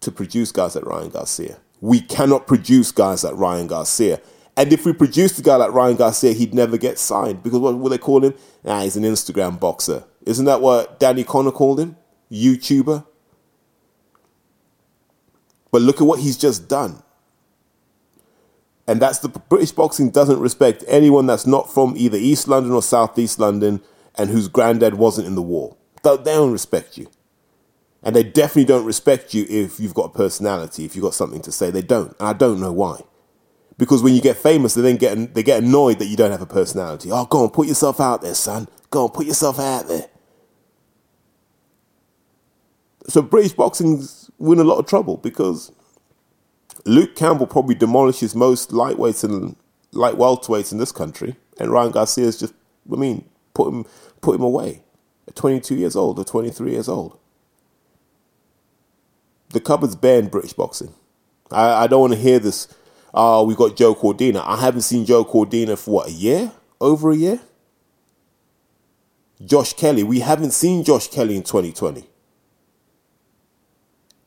to 0.00 0.10
produce 0.10 0.50
guys 0.50 0.74
like 0.74 0.84
Ryan 0.84 1.10
Garcia. 1.10 1.58
We 1.86 2.00
cannot 2.00 2.48
produce 2.48 2.90
guys 2.90 3.22
like 3.22 3.36
Ryan 3.36 3.68
Garcia. 3.68 4.20
And 4.56 4.72
if 4.72 4.84
we 4.84 4.92
produced 4.92 5.38
a 5.38 5.42
guy 5.42 5.54
like 5.54 5.70
Ryan 5.70 5.94
Garcia, 5.94 6.32
he'd 6.32 6.52
never 6.52 6.76
get 6.76 6.98
signed 6.98 7.44
because 7.44 7.60
what 7.60 7.78
will 7.78 7.90
they 7.90 7.96
call 7.96 8.24
him? 8.24 8.34
Ah, 8.64 8.80
he's 8.80 8.96
an 8.96 9.04
Instagram 9.04 9.60
boxer. 9.60 10.02
Isn't 10.24 10.46
that 10.46 10.60
what 10.60 10.98
Danny 10.98 11.22
Connor 11.22 11.52
called 11.52 11.78
him? 11.78 11.96
YouTuber. 12.28 13.06
But 15.70 15.82
look 15.82 16.00
at 16.00 16.08
what 16.08 16.18
he's 16.18 16.36
just 16.36 16.66
done. 16.68 17.04
And 18.88 19.00
that's 19.00 19.20
the 19.20 19.28
British 19.28 19.70
boxing 19.70 20.10
doesn't 20.10 20.40
respect 20.40 20.82
anyone 20.88 21.28
that's 21.28 21.46
not 21.46 21.72
from 21.72 21.94
either 21.96 22.18
East 22.18 22.48
London 22.48 22.72
or 22.72 22.82
Southeast 22.82 23.38
London 23.38 23.80
and 24.16 24.30
whose 24.30 24.48
granddad 24.48 24.94
wasn't 24.94 25.28
in 25.28 25.36
the 25.36 25.42
war. 25.42 25.76
They 26.02 26.16
don't 26.16 26.50
respect 26.50 26.98
you. 26.98 27.06
And 28.06 28.14
they 28.14 28.22
definitely 28.22 28.66
don't 28.66 28.84
respect 28.84 29.34
you 29.34 29.44
if 29.48 29.80
you've 29.80 29.92
got 29.92 30.04
a 30.04 30.16
personality, 30.16 30.84
if 30.84 30.94
you've 30.94 31.02
got 31.02 31.12
something 31.12 31.42
to 31.42 31.50
say. 31.50 31.72
They 31.72 31.82
don't. 31.82 32.14
And 32.20 32.28
I 32.28 32.34
don't 32.34 32.60
know 32.60 32.72
why. 32.72 33.00
Because 33.78 34.00
when 34.00 34.14
you 34.14 34.20
get 34.20 34.36
famous, 34.36 34.74
they 34.74 34.82
then 34.82 34.96
get 34.96 35.34
they 35.34 35.42
get 35.42 35.64
annoyed 35.64 35.98
that 35.98 36.06
you 36.06 36.16
don't 36.16 36.30
have 36.30 36.40
a 36.40 36.46
personality. 36.46 37.10
Oh, 37.10 37.24
go 37.24 37.42
on, 37.42 37.50
put 37.50 37.66
yourself 37.66 37.98
out 37.98 38.22
there, 38.22 38.36
son. 38.36 38.68
Go 38.90 39.06
on, 39.06 39.10
put 39.10 39.26
yourself 39.26 39.58
out 39.58 39.88
there. 39.88 40.08
So 43.08 43.22
British 43.22 43.54
boxing's 43.54 44.30
in 44.38 44.60
a 44.60 44.64
lot 44.64 44.78
of 44.78 44.86
trouble 44.86 45.16
because 45.16 45.72
Luke 46.84 47.16
Campbell 47.16 47.48
probably 47.48 47.74
demolishes 47.74 48.36
most 48.36 48.70
lightweights 48.70 49.24
and 49.24 49.56
light 49.90 50.14
welterweights 50.14 50.70
in 50.70 50.78
this 50.78 50.92
country, 50.92 51.34
and 51.58 51.72
Ryan 51.72 51.90
Garcia's 51.90 52.38
just, 52.38 52.54
I 52.92 52.94
mean, 52.94 53.28
put 53.52 53.66
him 53.66 53.84
put 54.20 54.36
him 54.36 54.42
away 54.42 54.84
at 55.26 55.34
22 55.34 55.74
years 55.74 55.96
old 55.96 56.20
or 56.20 56.24
23 56.24 56.70
years 56.70 56.88
old. 56.88 57.18
The 59.50 59.60
cupboard's 59.60 59.96
bare 59.96 60.18
in 60.18 60.28
British 60.28 60.52
boxing. 60.52 60.94
I, 61.50 61.84
I 61.84 61.86
don't 61.86 62.00
want 62.00 62.12
to 62.12 62.18
hear 62.18 62.38
this. 62.38 62.68
Oh, 63.14 63.44
we 63.44 63.54
got 63.54 63.76
Joe 63.76 63.94
Cordina. 63.94 64.42
I 64.44 64.56
haven't 64.56 64.82
seen 64.82 65.06
Joe 65.06 65.24
Cordina 65.24 65.78
for 65.78 65.90
what 65.92 66.08
a 66.08 66.12
year, 66.12 66.52
over 66.80 67.10
a 67.10 67.16
year. 67.16 67.40
Josh 69.44 69.72
Kelly. 69.74 70.02
We 70.02 70.20
haven't 70.20 70.52
seen 70.52 70.84
Josh 70.84 71.08
Kelly 71.08 71.36
in 71.36 71.42
2020. 71.42 72.08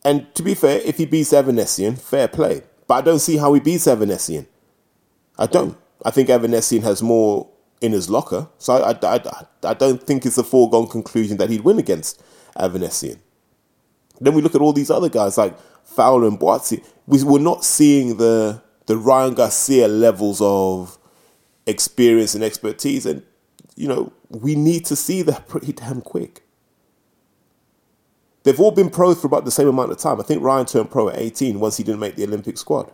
And 0.04 0.34
to 0.36 0.44
be 0.44 0.54
fair, 0.54 0.80
if 0.80 0.98
he 0.98 1.06
beats 1.06 1.32
Avanesyan, 1.32 1.98
fair 2.00 2.28
play. 2.28 2.64
But 2.88 2.96
I 2.96 3.02
don't 3.02 3.20
see 3.20 3.38
how 3.38 3.54
he 3.54 3.60
beats 3.60 3.86
Avanesyan. 3.86 4.48
I 5.38 5.46
don't. 5.46 5.78
I 6.06 6.12
think 6.12 6.30
Avanesyan 6.30 6.82
has 6.84 7.04
more 7.04 7.50
in 7.82 7.92
his 7.92 8.10
locker. 8.10 8.48
So 8.58 8.74
I, 8.74 8.92
I, 8.92 9.16
I, 9.16 9.46
I 9.64 9.74
don't 9.74 10.02
think 10.02 10.26
it's 10.26 10.38
a 10.38 10.44
foregone 10.44 10.88
conclusion 10.88 11.38
that 11.38 11.50
he'd 11.50 11.62
win 11.62 11.80
against 11.80 12.22
Avanesyan. 12.58 13.20
Then 14.20 14.34
we 14.34 14.42
look 14.42 14.56
at 14.56 14.62
all 14.62 14.74
these 14.74 14.92
other 14.92 15.10
guys 15.10 15.38
like 15.38 15.58
Fowler 15.84 16.28
and 16.28 16.40
Buatsi. 16.40 16.84
We, 17.08 17.24
we're 17.24 17.40
not 17.40 17.64
seeing 17.64 18.18
the, 18.18 18.62
the 18.86 18.98
Ryan 18.98 19.34
Garcia 19.34 19.88
levels 19.88 20.42
of 20.42 20.98
experience 21.66 22.36
and 22.36 22.44
expertise. 22.44 23.06
And, 23.06 23.24
you 23.76 23.88
know, 23.88 24.12
we 24.30 24.56
need 24.56 24.86
to 24.86 24.96
see 24.96 25.22
that 25.24 25.48
pretty 25.48 25.74
damn 25.74 26.02
quick. 26.02 26.44
They've 28.44 28.60
all 28.60 28.72
been 28.72 28.90
pros 28.90 29.20
for 29.20 29.28
about 29.28 29.46
the 29.46 29.52
same 29.52 29.68
amount 29.68 29.92
of 29.92 29.98
time. 29.98 30.20
I 30.20 30.24
think 30.24 30.42
Ryan 30.42 30.66
turned 30.66 30.92
pro 30.92 31.10
at 31.10 31.20
18 31.20 31.60
once 31.60 31.78
he 31.78 31.84
didn't 31.84 32.00
make 32.00 32.16
the 32.16 32.24
Olympic 32.24 32.58
squad. 32.58 32.92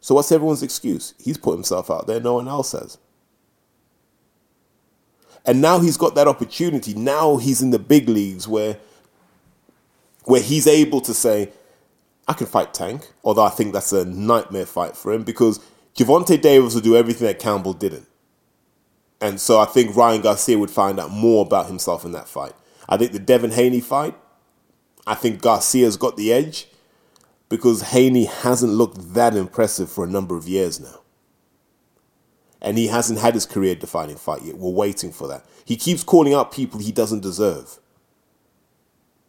So 0.00 0.14
what's 0.14 0.30
everyone's 0.30 0.62
excuse? 0.62 1.14
He's 1.18 1.38
put 1.38 1.54
himself 1.54 1.90
out 1.90 2.06
there, 2.06 2.20
no 2.20 2.34
one 2.34 2.46
else 2.46 2.72
has. 2.72 2.98
And 5.46 5.60
now 5.60 5.80
he's 5.80 5.96
got 5.96 6.14
that 6.14 6.28
opportunity. 6.28 6.94
Now 6.94 7.36
he's 7.36 7.60
in 7.60 7.70
the 7.70 7.78
big 7.78 8.08
leagues 8.08 8.48
where 8.48 8.78
where 10.24 10.40
he's 10.40 10.66
able 10.66 11.00
to 11.02 11.14
say, 11.14 11.50
I 12.26 12.32
can 12.32 12.46
fight 12.46 12.72
Tank, 12.72 13.12
although 13.22 13.44
I 13.44 13.50
think 13.50 13.72
that's 13.72 13.92
a 13.92 14.04
nightmare 14.04 14.66
fight 14.66 14.96
for 14.96 15.12
him 15.12 15.22
because 15.22 15.60
Gervonta 15.94 16.40
Davis 16.40 16.74
will 16.74 16.80
do 16.80 16.96
everything 16.96 17.26
that 17.26 17.38
Campbell 17.38 17.74
didn't. 17.74 18.08
And 19.20 19.40
so 19.40 19.58
I 19.58 19.64
think 19.66 19.94
Ryan 19.94 20.22
Garcia 20.22 20.58
would 20.58 20.70
find 20.70 20.98
out 20.98 21.10
more 21.10 21.44
about 21.44 21.66
himself 21.66 22.04
in 22.04 22.12
that 22.12 22.28
fight. 22.28 22.52
I 22.88 22.96
think 22.96 23.12
the 23.12 23.18
Devin 23.18 23.52
Haney 23.52 23.80
fight, 23.80 24.14
I 25.06 25.14
think 25.14 25.40
Garcia's 25.40 25.96
got 25.96 26.16
the 26.16 26.32
edge 26.32 26.66
because 27.48 27.82
Haney 27.82 28.24
hasn't 28.24 28.72
looked 28.72 29.14
that 29.14 29.36
impressive 29.36 29.90
for 29.90 30.04
a 30.04 30.08
number 30.08 30.36
of 30.36 30.48
years 30.48 30.80
now. 30.80 31.00
And 32.60 32.78
he 32.78 32.86
hasn't 32.86 33.18
had 33.18 33.34
his 33.34 33.44
career 33.44 33.74
defining 33.74 34.16
fight 34.16 34.42
yet. 34.42 34.56
We're 34.56 34.70
waiting 34.70 35.12
for 35.12 35.28
that. 35.28 35.44
He 35.64 35.76
keeps 35.76 36.02
calling 36.02 36.32
out 36.32 36.52
people 36.52 36.80
he 36.80 36.92
doesn't 36.92 37.20
deserve. 37.20 37.78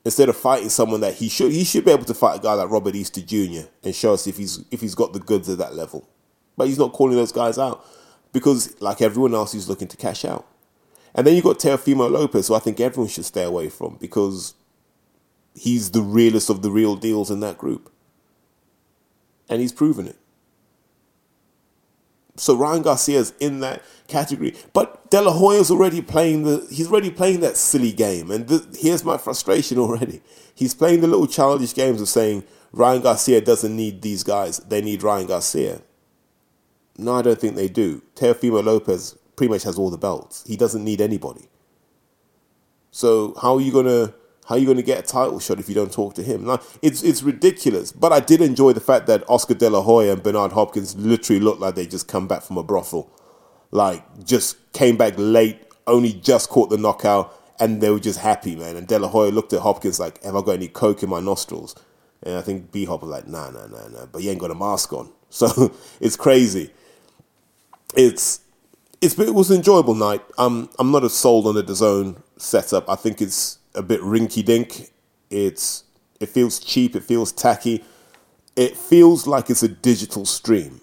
Instead 0.06 0.30
of 0.30 0.38
fighting 0.38 0.70
someone 0.70 1.02
that 1.02 1.16
he 1.16 1.28
should 1.28 1.52
he 1.52 1.64
should 1.64 1.84
be 1.84 1.92
able 1.92 2.06
to 2.06 2.14
fight 2.14 2.40
a 2.40 2.42
guy 2.42 2.54
like 2.54 2.70
Robert 2.70 2.96
Easter 2.96 3.22
Jr. 3.22 3.68
and 3.84 3.94
show 3.94 4.14
us 4.14 4.28
if 4.28 4.38
he's 4.38 4.64
if 4.72 4.80
he's 4.80 4.96
got 4.96 5.14
the 5.14 5.20
goods 5.20 5.50
at 5.50 5.58
that 5.58 5.76
level. 5.76 6.08
But 6.56 6.68
he's 6.68 6.78
not 6.78 6.94
calling 6.94 7.16
those 7.16 7.32
guys 7.32 7.58
out 7.58 7.86
because 8.32 8.80
like 8.80 9.02
everyone 9.02 9.34
else 9.34 9.52
he's 9.52 9.68
looking 9.68 9.88
to 9.88 9.98
cash 9.98 10.24
out. 10.24 10.48
And 11.16 11.26
then 11.26 11.34
you've 11.34 11.46
got 11.46 11.60
Teofimo 11.60 12.12
Lopez, 12.12 12.50
who 12.50 12.56
I 12.56 12.60
think 12.60 12.80
everyone 12.80 13.10
should 13.10 13.26
stay 13.26 13.44
away 13.44 13.70
from 13.70 13.98
because 14.00 14.54
he's 15.56 15.92
the 15.92 16.02
realest 16.02 16.50
of 16.50 16.62
the 16.62 16.70
real 16.70 16.96
deals 16.96 17.32
in 17.32 17.40
that 17.40 17.58
group. 17.58 17.92
And 19.50 19.62
he's 19.62 19.72
proven 19.72 20.08
it. 20.08 20.18
So 22.38 22.56
Ryan 22.56 22.82
Garcia's 22.82 23.34
in 23.40 23.62
that 23.62 23.82
category. 24.08 24.56
But 24.74 25.10
De 25.10 25.22
La 25.22 25.32
Hoya's 25.32 25.72
already 25.72 26.02
playing 26.02 26.44
the 26.44 26.68
he's 26.70 26.90
already 26.92 27.10
playing 27.10 27.40
that 27.42 27.58
silly 27.58 27.92
game. 27.92 28.32
And 28.32 28.48
th- 28.48 28.64
here's 28.78 29.04
my 29.04 29.18
frustration 29.18 29.78
already. 29.80 30.22
He's 30.54 30.74
playing 30.74 31.02
the 31.02 31.08
little 31.08 31.28
childish 31.28 31.74
games 31.74 32.02
of 32.02 32.10
saying 32.10 32.44
Ryan 32.72 33.02
Garcia 33.02 33.42
doesn't 33.42 33.76
need 33.76 34.02
these 34.02 34.24
guys. 34.24 34.58
They 34.60 34.82
need 34.82 35.04
Ryan 35.04 35.28
Garcia. 35.28 35.82
No, 36.98 37.16
I 37.16 37.22
don't 37.22 37.40
think 37.40 37.56
they 37.56 37.68
do. 37.68 38.02
Teofimo 38.16 38.64
Lopez 38.64 39.18
pretty 39.36 39.52
much 39.52 39.64
has 39.64 39.78
all 39.78 39.90
the 39.90 39.98
belts. 39.98 40.44
He 40.48 40.56
doesn't 40.56 40.84
need 40.84 41.02
anybody. 41.02 41.50
So 42.92 43.34
how 43.42 43.56
are 43.56 43.62
you 43.62 43.72
gonna 43.72 44.14
how 44.48 44.56
are 44.56 44.58
you 44.58 44.68
gonna 44.68 44.82
get 44.82 45.00
a 45.00 45.02
title 45.02 45.40
shot 45.40 45.60
if 45.60 45.68
you 45.68 45.76
don't 45.76 45.92
talk 45.92 46.14
to 46.16 46.24
him? 46.24 46.46
Now 46.46 46.60
it's 46.82 47.04
it's 47.04 47.24
ridiculous. 47.24 47.92
But 47.92 48.14
I 48.14 48.20
did 48.20 48.42
enjoy 48.42 48.74
the 48.74 48.80
fact 48.80 49.08
that 49.08 49.24
Oscar 49.30 49.56
De 49.56 49.70
La 49.70 49.82
Hoya 49.82 50.14
and 50.14 50.24
Bernard 50.24 50.52
Hopkins 50.52 50.96
literally 50.96 51.40
looked 51.40 51.62
like 51.62 51.76
they 51.76 51.88
just 51.88 52.08
come 52.08 52.28
back 52.28 52.44
from 52.44 52.58
a 52.58 52.64
brothel. 52.64 53.12
Like 53.72 54.26
just 54.26 54.72
came 54.74 54.98
back 54.98 55.14
late, 55.18 55.62
only 55.88 56.14
just 56.14 56.50
caught 56.50 56.70
the 56.70 56.78
knockout, 56.78 57.34
and 57.60 57.82
they 57.82 57.90
were 57.90 58.00
just 58.00 58.20
happy, 58.20 58.56
man. 58.56 58.76
And 58.76 58.88
De 58.88 59.00
La 59.00 59.08
Hoya 59.08 59.32
looked 59.32 59.54
at 59.54 59.62
Hopkins 59.62 60.00
like, 60.00 60.24
Have 60.24 60.36
I 60.36 60.42
got 60.42 60.52
any 60.52 60.68
coke 60.68 61.04
in 61.04 61.10
my 61.10 61.20
nostrils? 61.20 61.76
And 62.26 62.38
I 62.38 62.42
think 62.42 62.72
B 62.72 62.86
Hop 62.86 63.02
was 63.02 63.10
like, 63.12 63.28
nah, 63.28 63.52
nah, 63.52 63.68
nah, 63.68 63.88
nah. 63.88 64.06
But 64.08 64.24
you 64.24 64.32
ain't 64.32 64.40
got 64.40 64.52
a 64.52 64.56
mask 64.56 64.92
on. 64.94 65.12
So 65.36 65.76
it's 66.00 66.16
crazy. 66.16 66.72
It's 67.94 68.40
it's 69.02 69.20
it 69.20 69.34
was 69.34 69.52
an 69.52 69.58
enjoyable 69.58 69.94
night. 69.94 70.22
Um, 70.38 70.70
I'm 70.80 70.92
not 70.92 71.04
as 71.04 71.14
sold 71.14 71.46
on 71.46 71.56
the 71.56 71.64
DAZN 71.64 72.22
setup. 72.38 72.90
I 72.90 72.96
think 72.96 73.22
it's 73.22 73.58
a 73.76 73.84
bit 73.84 74.02
rinky 74.02 74.44
dink. 74.44 74.92
It's 75.30 75.84
it 76.20 76.30
feels 76.30 76.60
cheap. 76.60 76.96
It 76.96 77.04
feels 77.04 77.32
tacky. 77.32 77.84
It 78.56 78.78
feels 78.78 79.28
like 79.28 79.50
it's 79.50 79.64
a 79.64 79.68
digital 79.68 80.26
stream. 80.26 80.82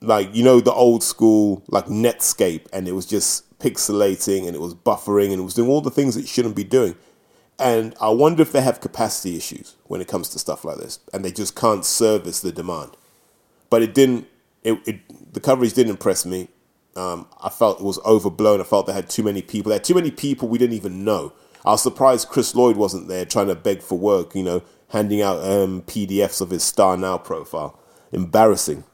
Like 0.00 0.34
you 0.34 0.44
know 0.44 0.60
the 0.60 0.72
old 0.72 1.02
school 1.02 1.62
like 1.68 1.86
Netscape, 1.86 2.66
and 2.72 2.86
it 2.86 2.92
was 2.92 3.06
just 3.06 3.58
pixelating 3.58 4.46
and 4.46 4.54
it 4.54 4.60
was 4.60 4.74
buffering 4.74 5.30
and 5.30 5.40
it 5.40 5.44
was 5.44 5.54
doing 5.54 5.70
all 5.70 5.80
the 5.80 5.90
things 5.90 6.16
it 6.16 6.28
shouldn't 6.28 6.54
be 6.56 6.64
doing. 6.64 6.94
And 7.58 7.94
I 8.00 8.10
wonder 8.10 8.42
if 8.42 8.52
they 8.52 8.60
have 8.60 8.80
capacity 8.80 9.36
issues 9.36 9.76
when 9.84 10.00
it 10.00 10.08
comes 10.08 10.28
to 10.30 10.38
stuff 10.38 10.64
like 10.64 10.78
this, 10.78 10.98
and 11.12 11.24
they 11.24 11.30
just 11.30 11.54
can't 11.54 11.84
service 11.84 12.40
the 12.40 12.52
demand. 12.52 12.96
But 13.70 13.82
it 13.82 13.94
didn't. 13.94 14.26
It, 14.62 14.80
it 14.86 15.32
the 15.32 15.40
coverage 15.40 15.74
didn't 15.74 15.90
impress 15.90 16.26
me. 16.26 16.48
Um, 16.96 17.26
I 17.40 17.48
felt 17.48 17.80
it 17.80 17.84
was 17.84 17.98
overblown. 18.04 18.60
I 18.60 18.64
felt 18.64 18.86
they 18.86 18.92
had 18.92 19.10
too 19.10 19.22
many 19.22 19.42
people. 19.42 19.70
They 19.70 19.76
had 19.76 19.84
too 19.84 19.94
many 19.94 20.10
people 20.10 20.48
we 20.48 20.58
didn't 20.58 20.76
even 20.76 21.04
know. 21.04 21.32
I 21.64 21.70
was 21.72 21.82
surprised 21.82 22.28
Chris 22.28 22.54
Lloyd 22.54 22.76
wasn't 22.76 23.08
there 23.08 23.24
trying 23.24 23.48
to 23.48 23.54
beg 23.54 23.82
for 23.82 23.98
work. 23.98 24.34
You 24.34 24.42
know, 24.42 24.62
handing 24.88 25.22
out 25.22 25.38
um, 25.44 25.82
PDFs 25.82 26.40
of 26.40 26.50
his 26.50 26.62
Star 26.62 26.96
Now 26.96 27.18
profile. 27.18 27.78
Embarrassing. 28.12 28.84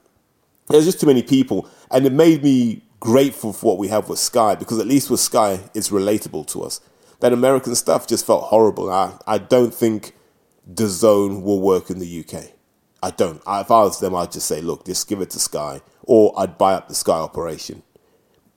There's 0.68 0.84
just 0.84 1.00
too 1.00 1.06
many 1.06 1.22
people, 1.22 1.68
and 1.90 2.06
it 2.06 2.12
made 2.12 2.42
me 2.42 2.82
grateful 3.00 3.52
for 3.52 3.66
what 3.66 3.78
we 3.78 3.88
have 3.88 4.08
with 4.08 4.18
Sky 4.18 4.54
because 4.54 4.78
at 4.78 4.86
least 4.86 5.10
with 5.10 5.20
Sky, 5.20 5.58
it's 5.74 5.90
relatable 5.90 6.46
to 6.48 6.62
us. 6.62 6.80
That 7.20 7.32
American 7.32 7.74
stuff 7.74 8.06
just 8.06 8.26
felt 8.26 8.44
horrible. 8.44 8.90
I, 8.90 9.14
I 9.26 9.38
don't 9.38 9.74
think 9.74 10.14
DAZN 10.72 11.42
will 11.42 11.60
work 11.60 11.90
in 11.90 11.98
the 11.98 12.24
UK. 12.24 12.52
I 13.02 13.10
don't. 13.10 13.42
I, 13.46 13.60
if 13.60 13.70
I 13.70 13.82
was 13.82 13.98
them, 13.98 14.14
I'd 14.14 14.32
just 14.32 14.46
say, 14.46 14.60
look, 14.60 14.86
just 14.86 15.08
give 15.08 15.20
it 15.20 15.30
to 15.30 15.40
Sky, 15.40 15.80
or 16.02 16.32
I'd 16.38 16.56
buy 16.56 16.74
up 16.74 16.88
the 16.88 16.94
Sky 16.94 17.18
operation 17.18 17.82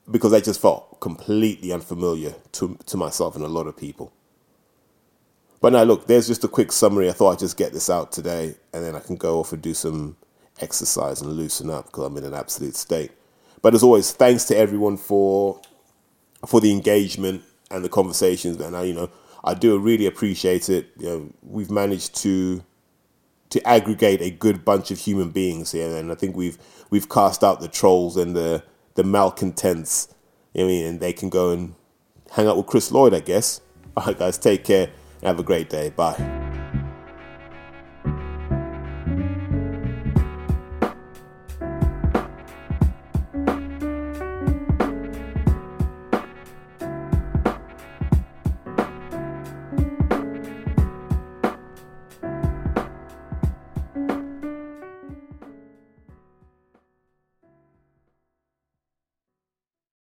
because 0.10 0.32
they 0.32 0.42
just 0.42 0.62
felt 0.62 0.93
completely 1.04 1.74
unfamiliar 1.74 2.34
to 2.54 2.78
to 2.86 2.96
myself 2.96 3.36
and 3.36 3.44
a 3.44 3.50
lot 3.50 3.68
of 3.68 3.76
people. 3.76 4.14
But 5.60 5.74
now, 5.74 5.84
look, 5.84 6.08
there's 6.08 6.28
just 6.28 6.46
a 6.46 6.48
quick 6.48 6.72
summary. 6.72 7.10
I 7.10 7.12
thought 7.12 7.34
I'd 7.34 7.40
just 7.40 7.58
get 7.58 7.74
this 7.74 7.90
out 7.90 8.14
today, 8.14 8.56
and 8.74 8.86
then 8.86 8.96
I 8.96 9.02
can 9.02 9.18
go 9.18 9.40
off 9.40 9.52
and 9.52 9.62
do 9.62 9.74
some 9.74 10.16
exercise 10.62 11.22
and 11.22 11.34
loosen 11.34 11.70
up 11.70 11.88
because 11.88 12.06
I'm 12.06 12.16
in 12.16 12.24
an 12.24 12.34
absolute 12.34 12.78
state. 12.78 13.12
But 13.62 13.74
as 13.74 13.84
always, 13.84 14.14
thanks 14.14 14.46
to 14.46 14.56
everyone 14.56 14.96
for 14.96 15.60
for 16.48 16.62
the 16.62 16.72
engagement 16.72 17.42
and 17.70 17.84
the 17.84 17.90
conversations. 17.90 18.62
And 18.62 18.74
I, 18.74 18.84
you 18.84 18.94
know, 18.94 19.10
I 19.44 19.56
do 19.56 19.78
really 19.78 20.06
appreciate 20.06 20.70
it. 20.70 20.90
You 20.98 21.08
know, 21.10 21.30
we've 21.42 21.72
managed 21.72 22.16
to 22.24 22.64
to 23.50 23.68
aggregate 23.68 24.22
a 24.22 24.32
good 24.32 24.64
bunch 24.64 24.90
of 24.90 25.00
human 25.00 25.32
beings 25.32 25.74
here, 25.74 25.98
and 25.98 26.14
I 26.14 26.16
think 26.16 26.38
we've 26.38 26.58
we've 26.90 27.10
cast 27.10 27.44
out 27.44 27.60
the 27.60 27.68
trolls 27.68 28.16
and 28.16 28.34
the 28.38 28.64
the 28.96 29.04
malcontents. 29.04 30.08
I 30.56 30.64
mean, 30.64 30.86
and 30.86 31.00
they 31.00 31.14
can 31.14 31.30
go 31.30 31.52
and 31.52 31.76
hang 32.32 32.48
out 32.48 32.58
with 32.58 32.68
Chris 32.68 32.92
Lloyd, 32.92 33.14
I 33.14 33.20
guess. 33.20 33.62
All 33.98 34.06
right, 34.06 34.18
guys, 34.18 34.38
take 34.38 34.64
care. 34.64 34.90
And 35.22 35.28
have 35.28 35.40
a 35.40 35.44
great 35.44 35.70
day. 35.70 35.90
Bye. 35.90 36.43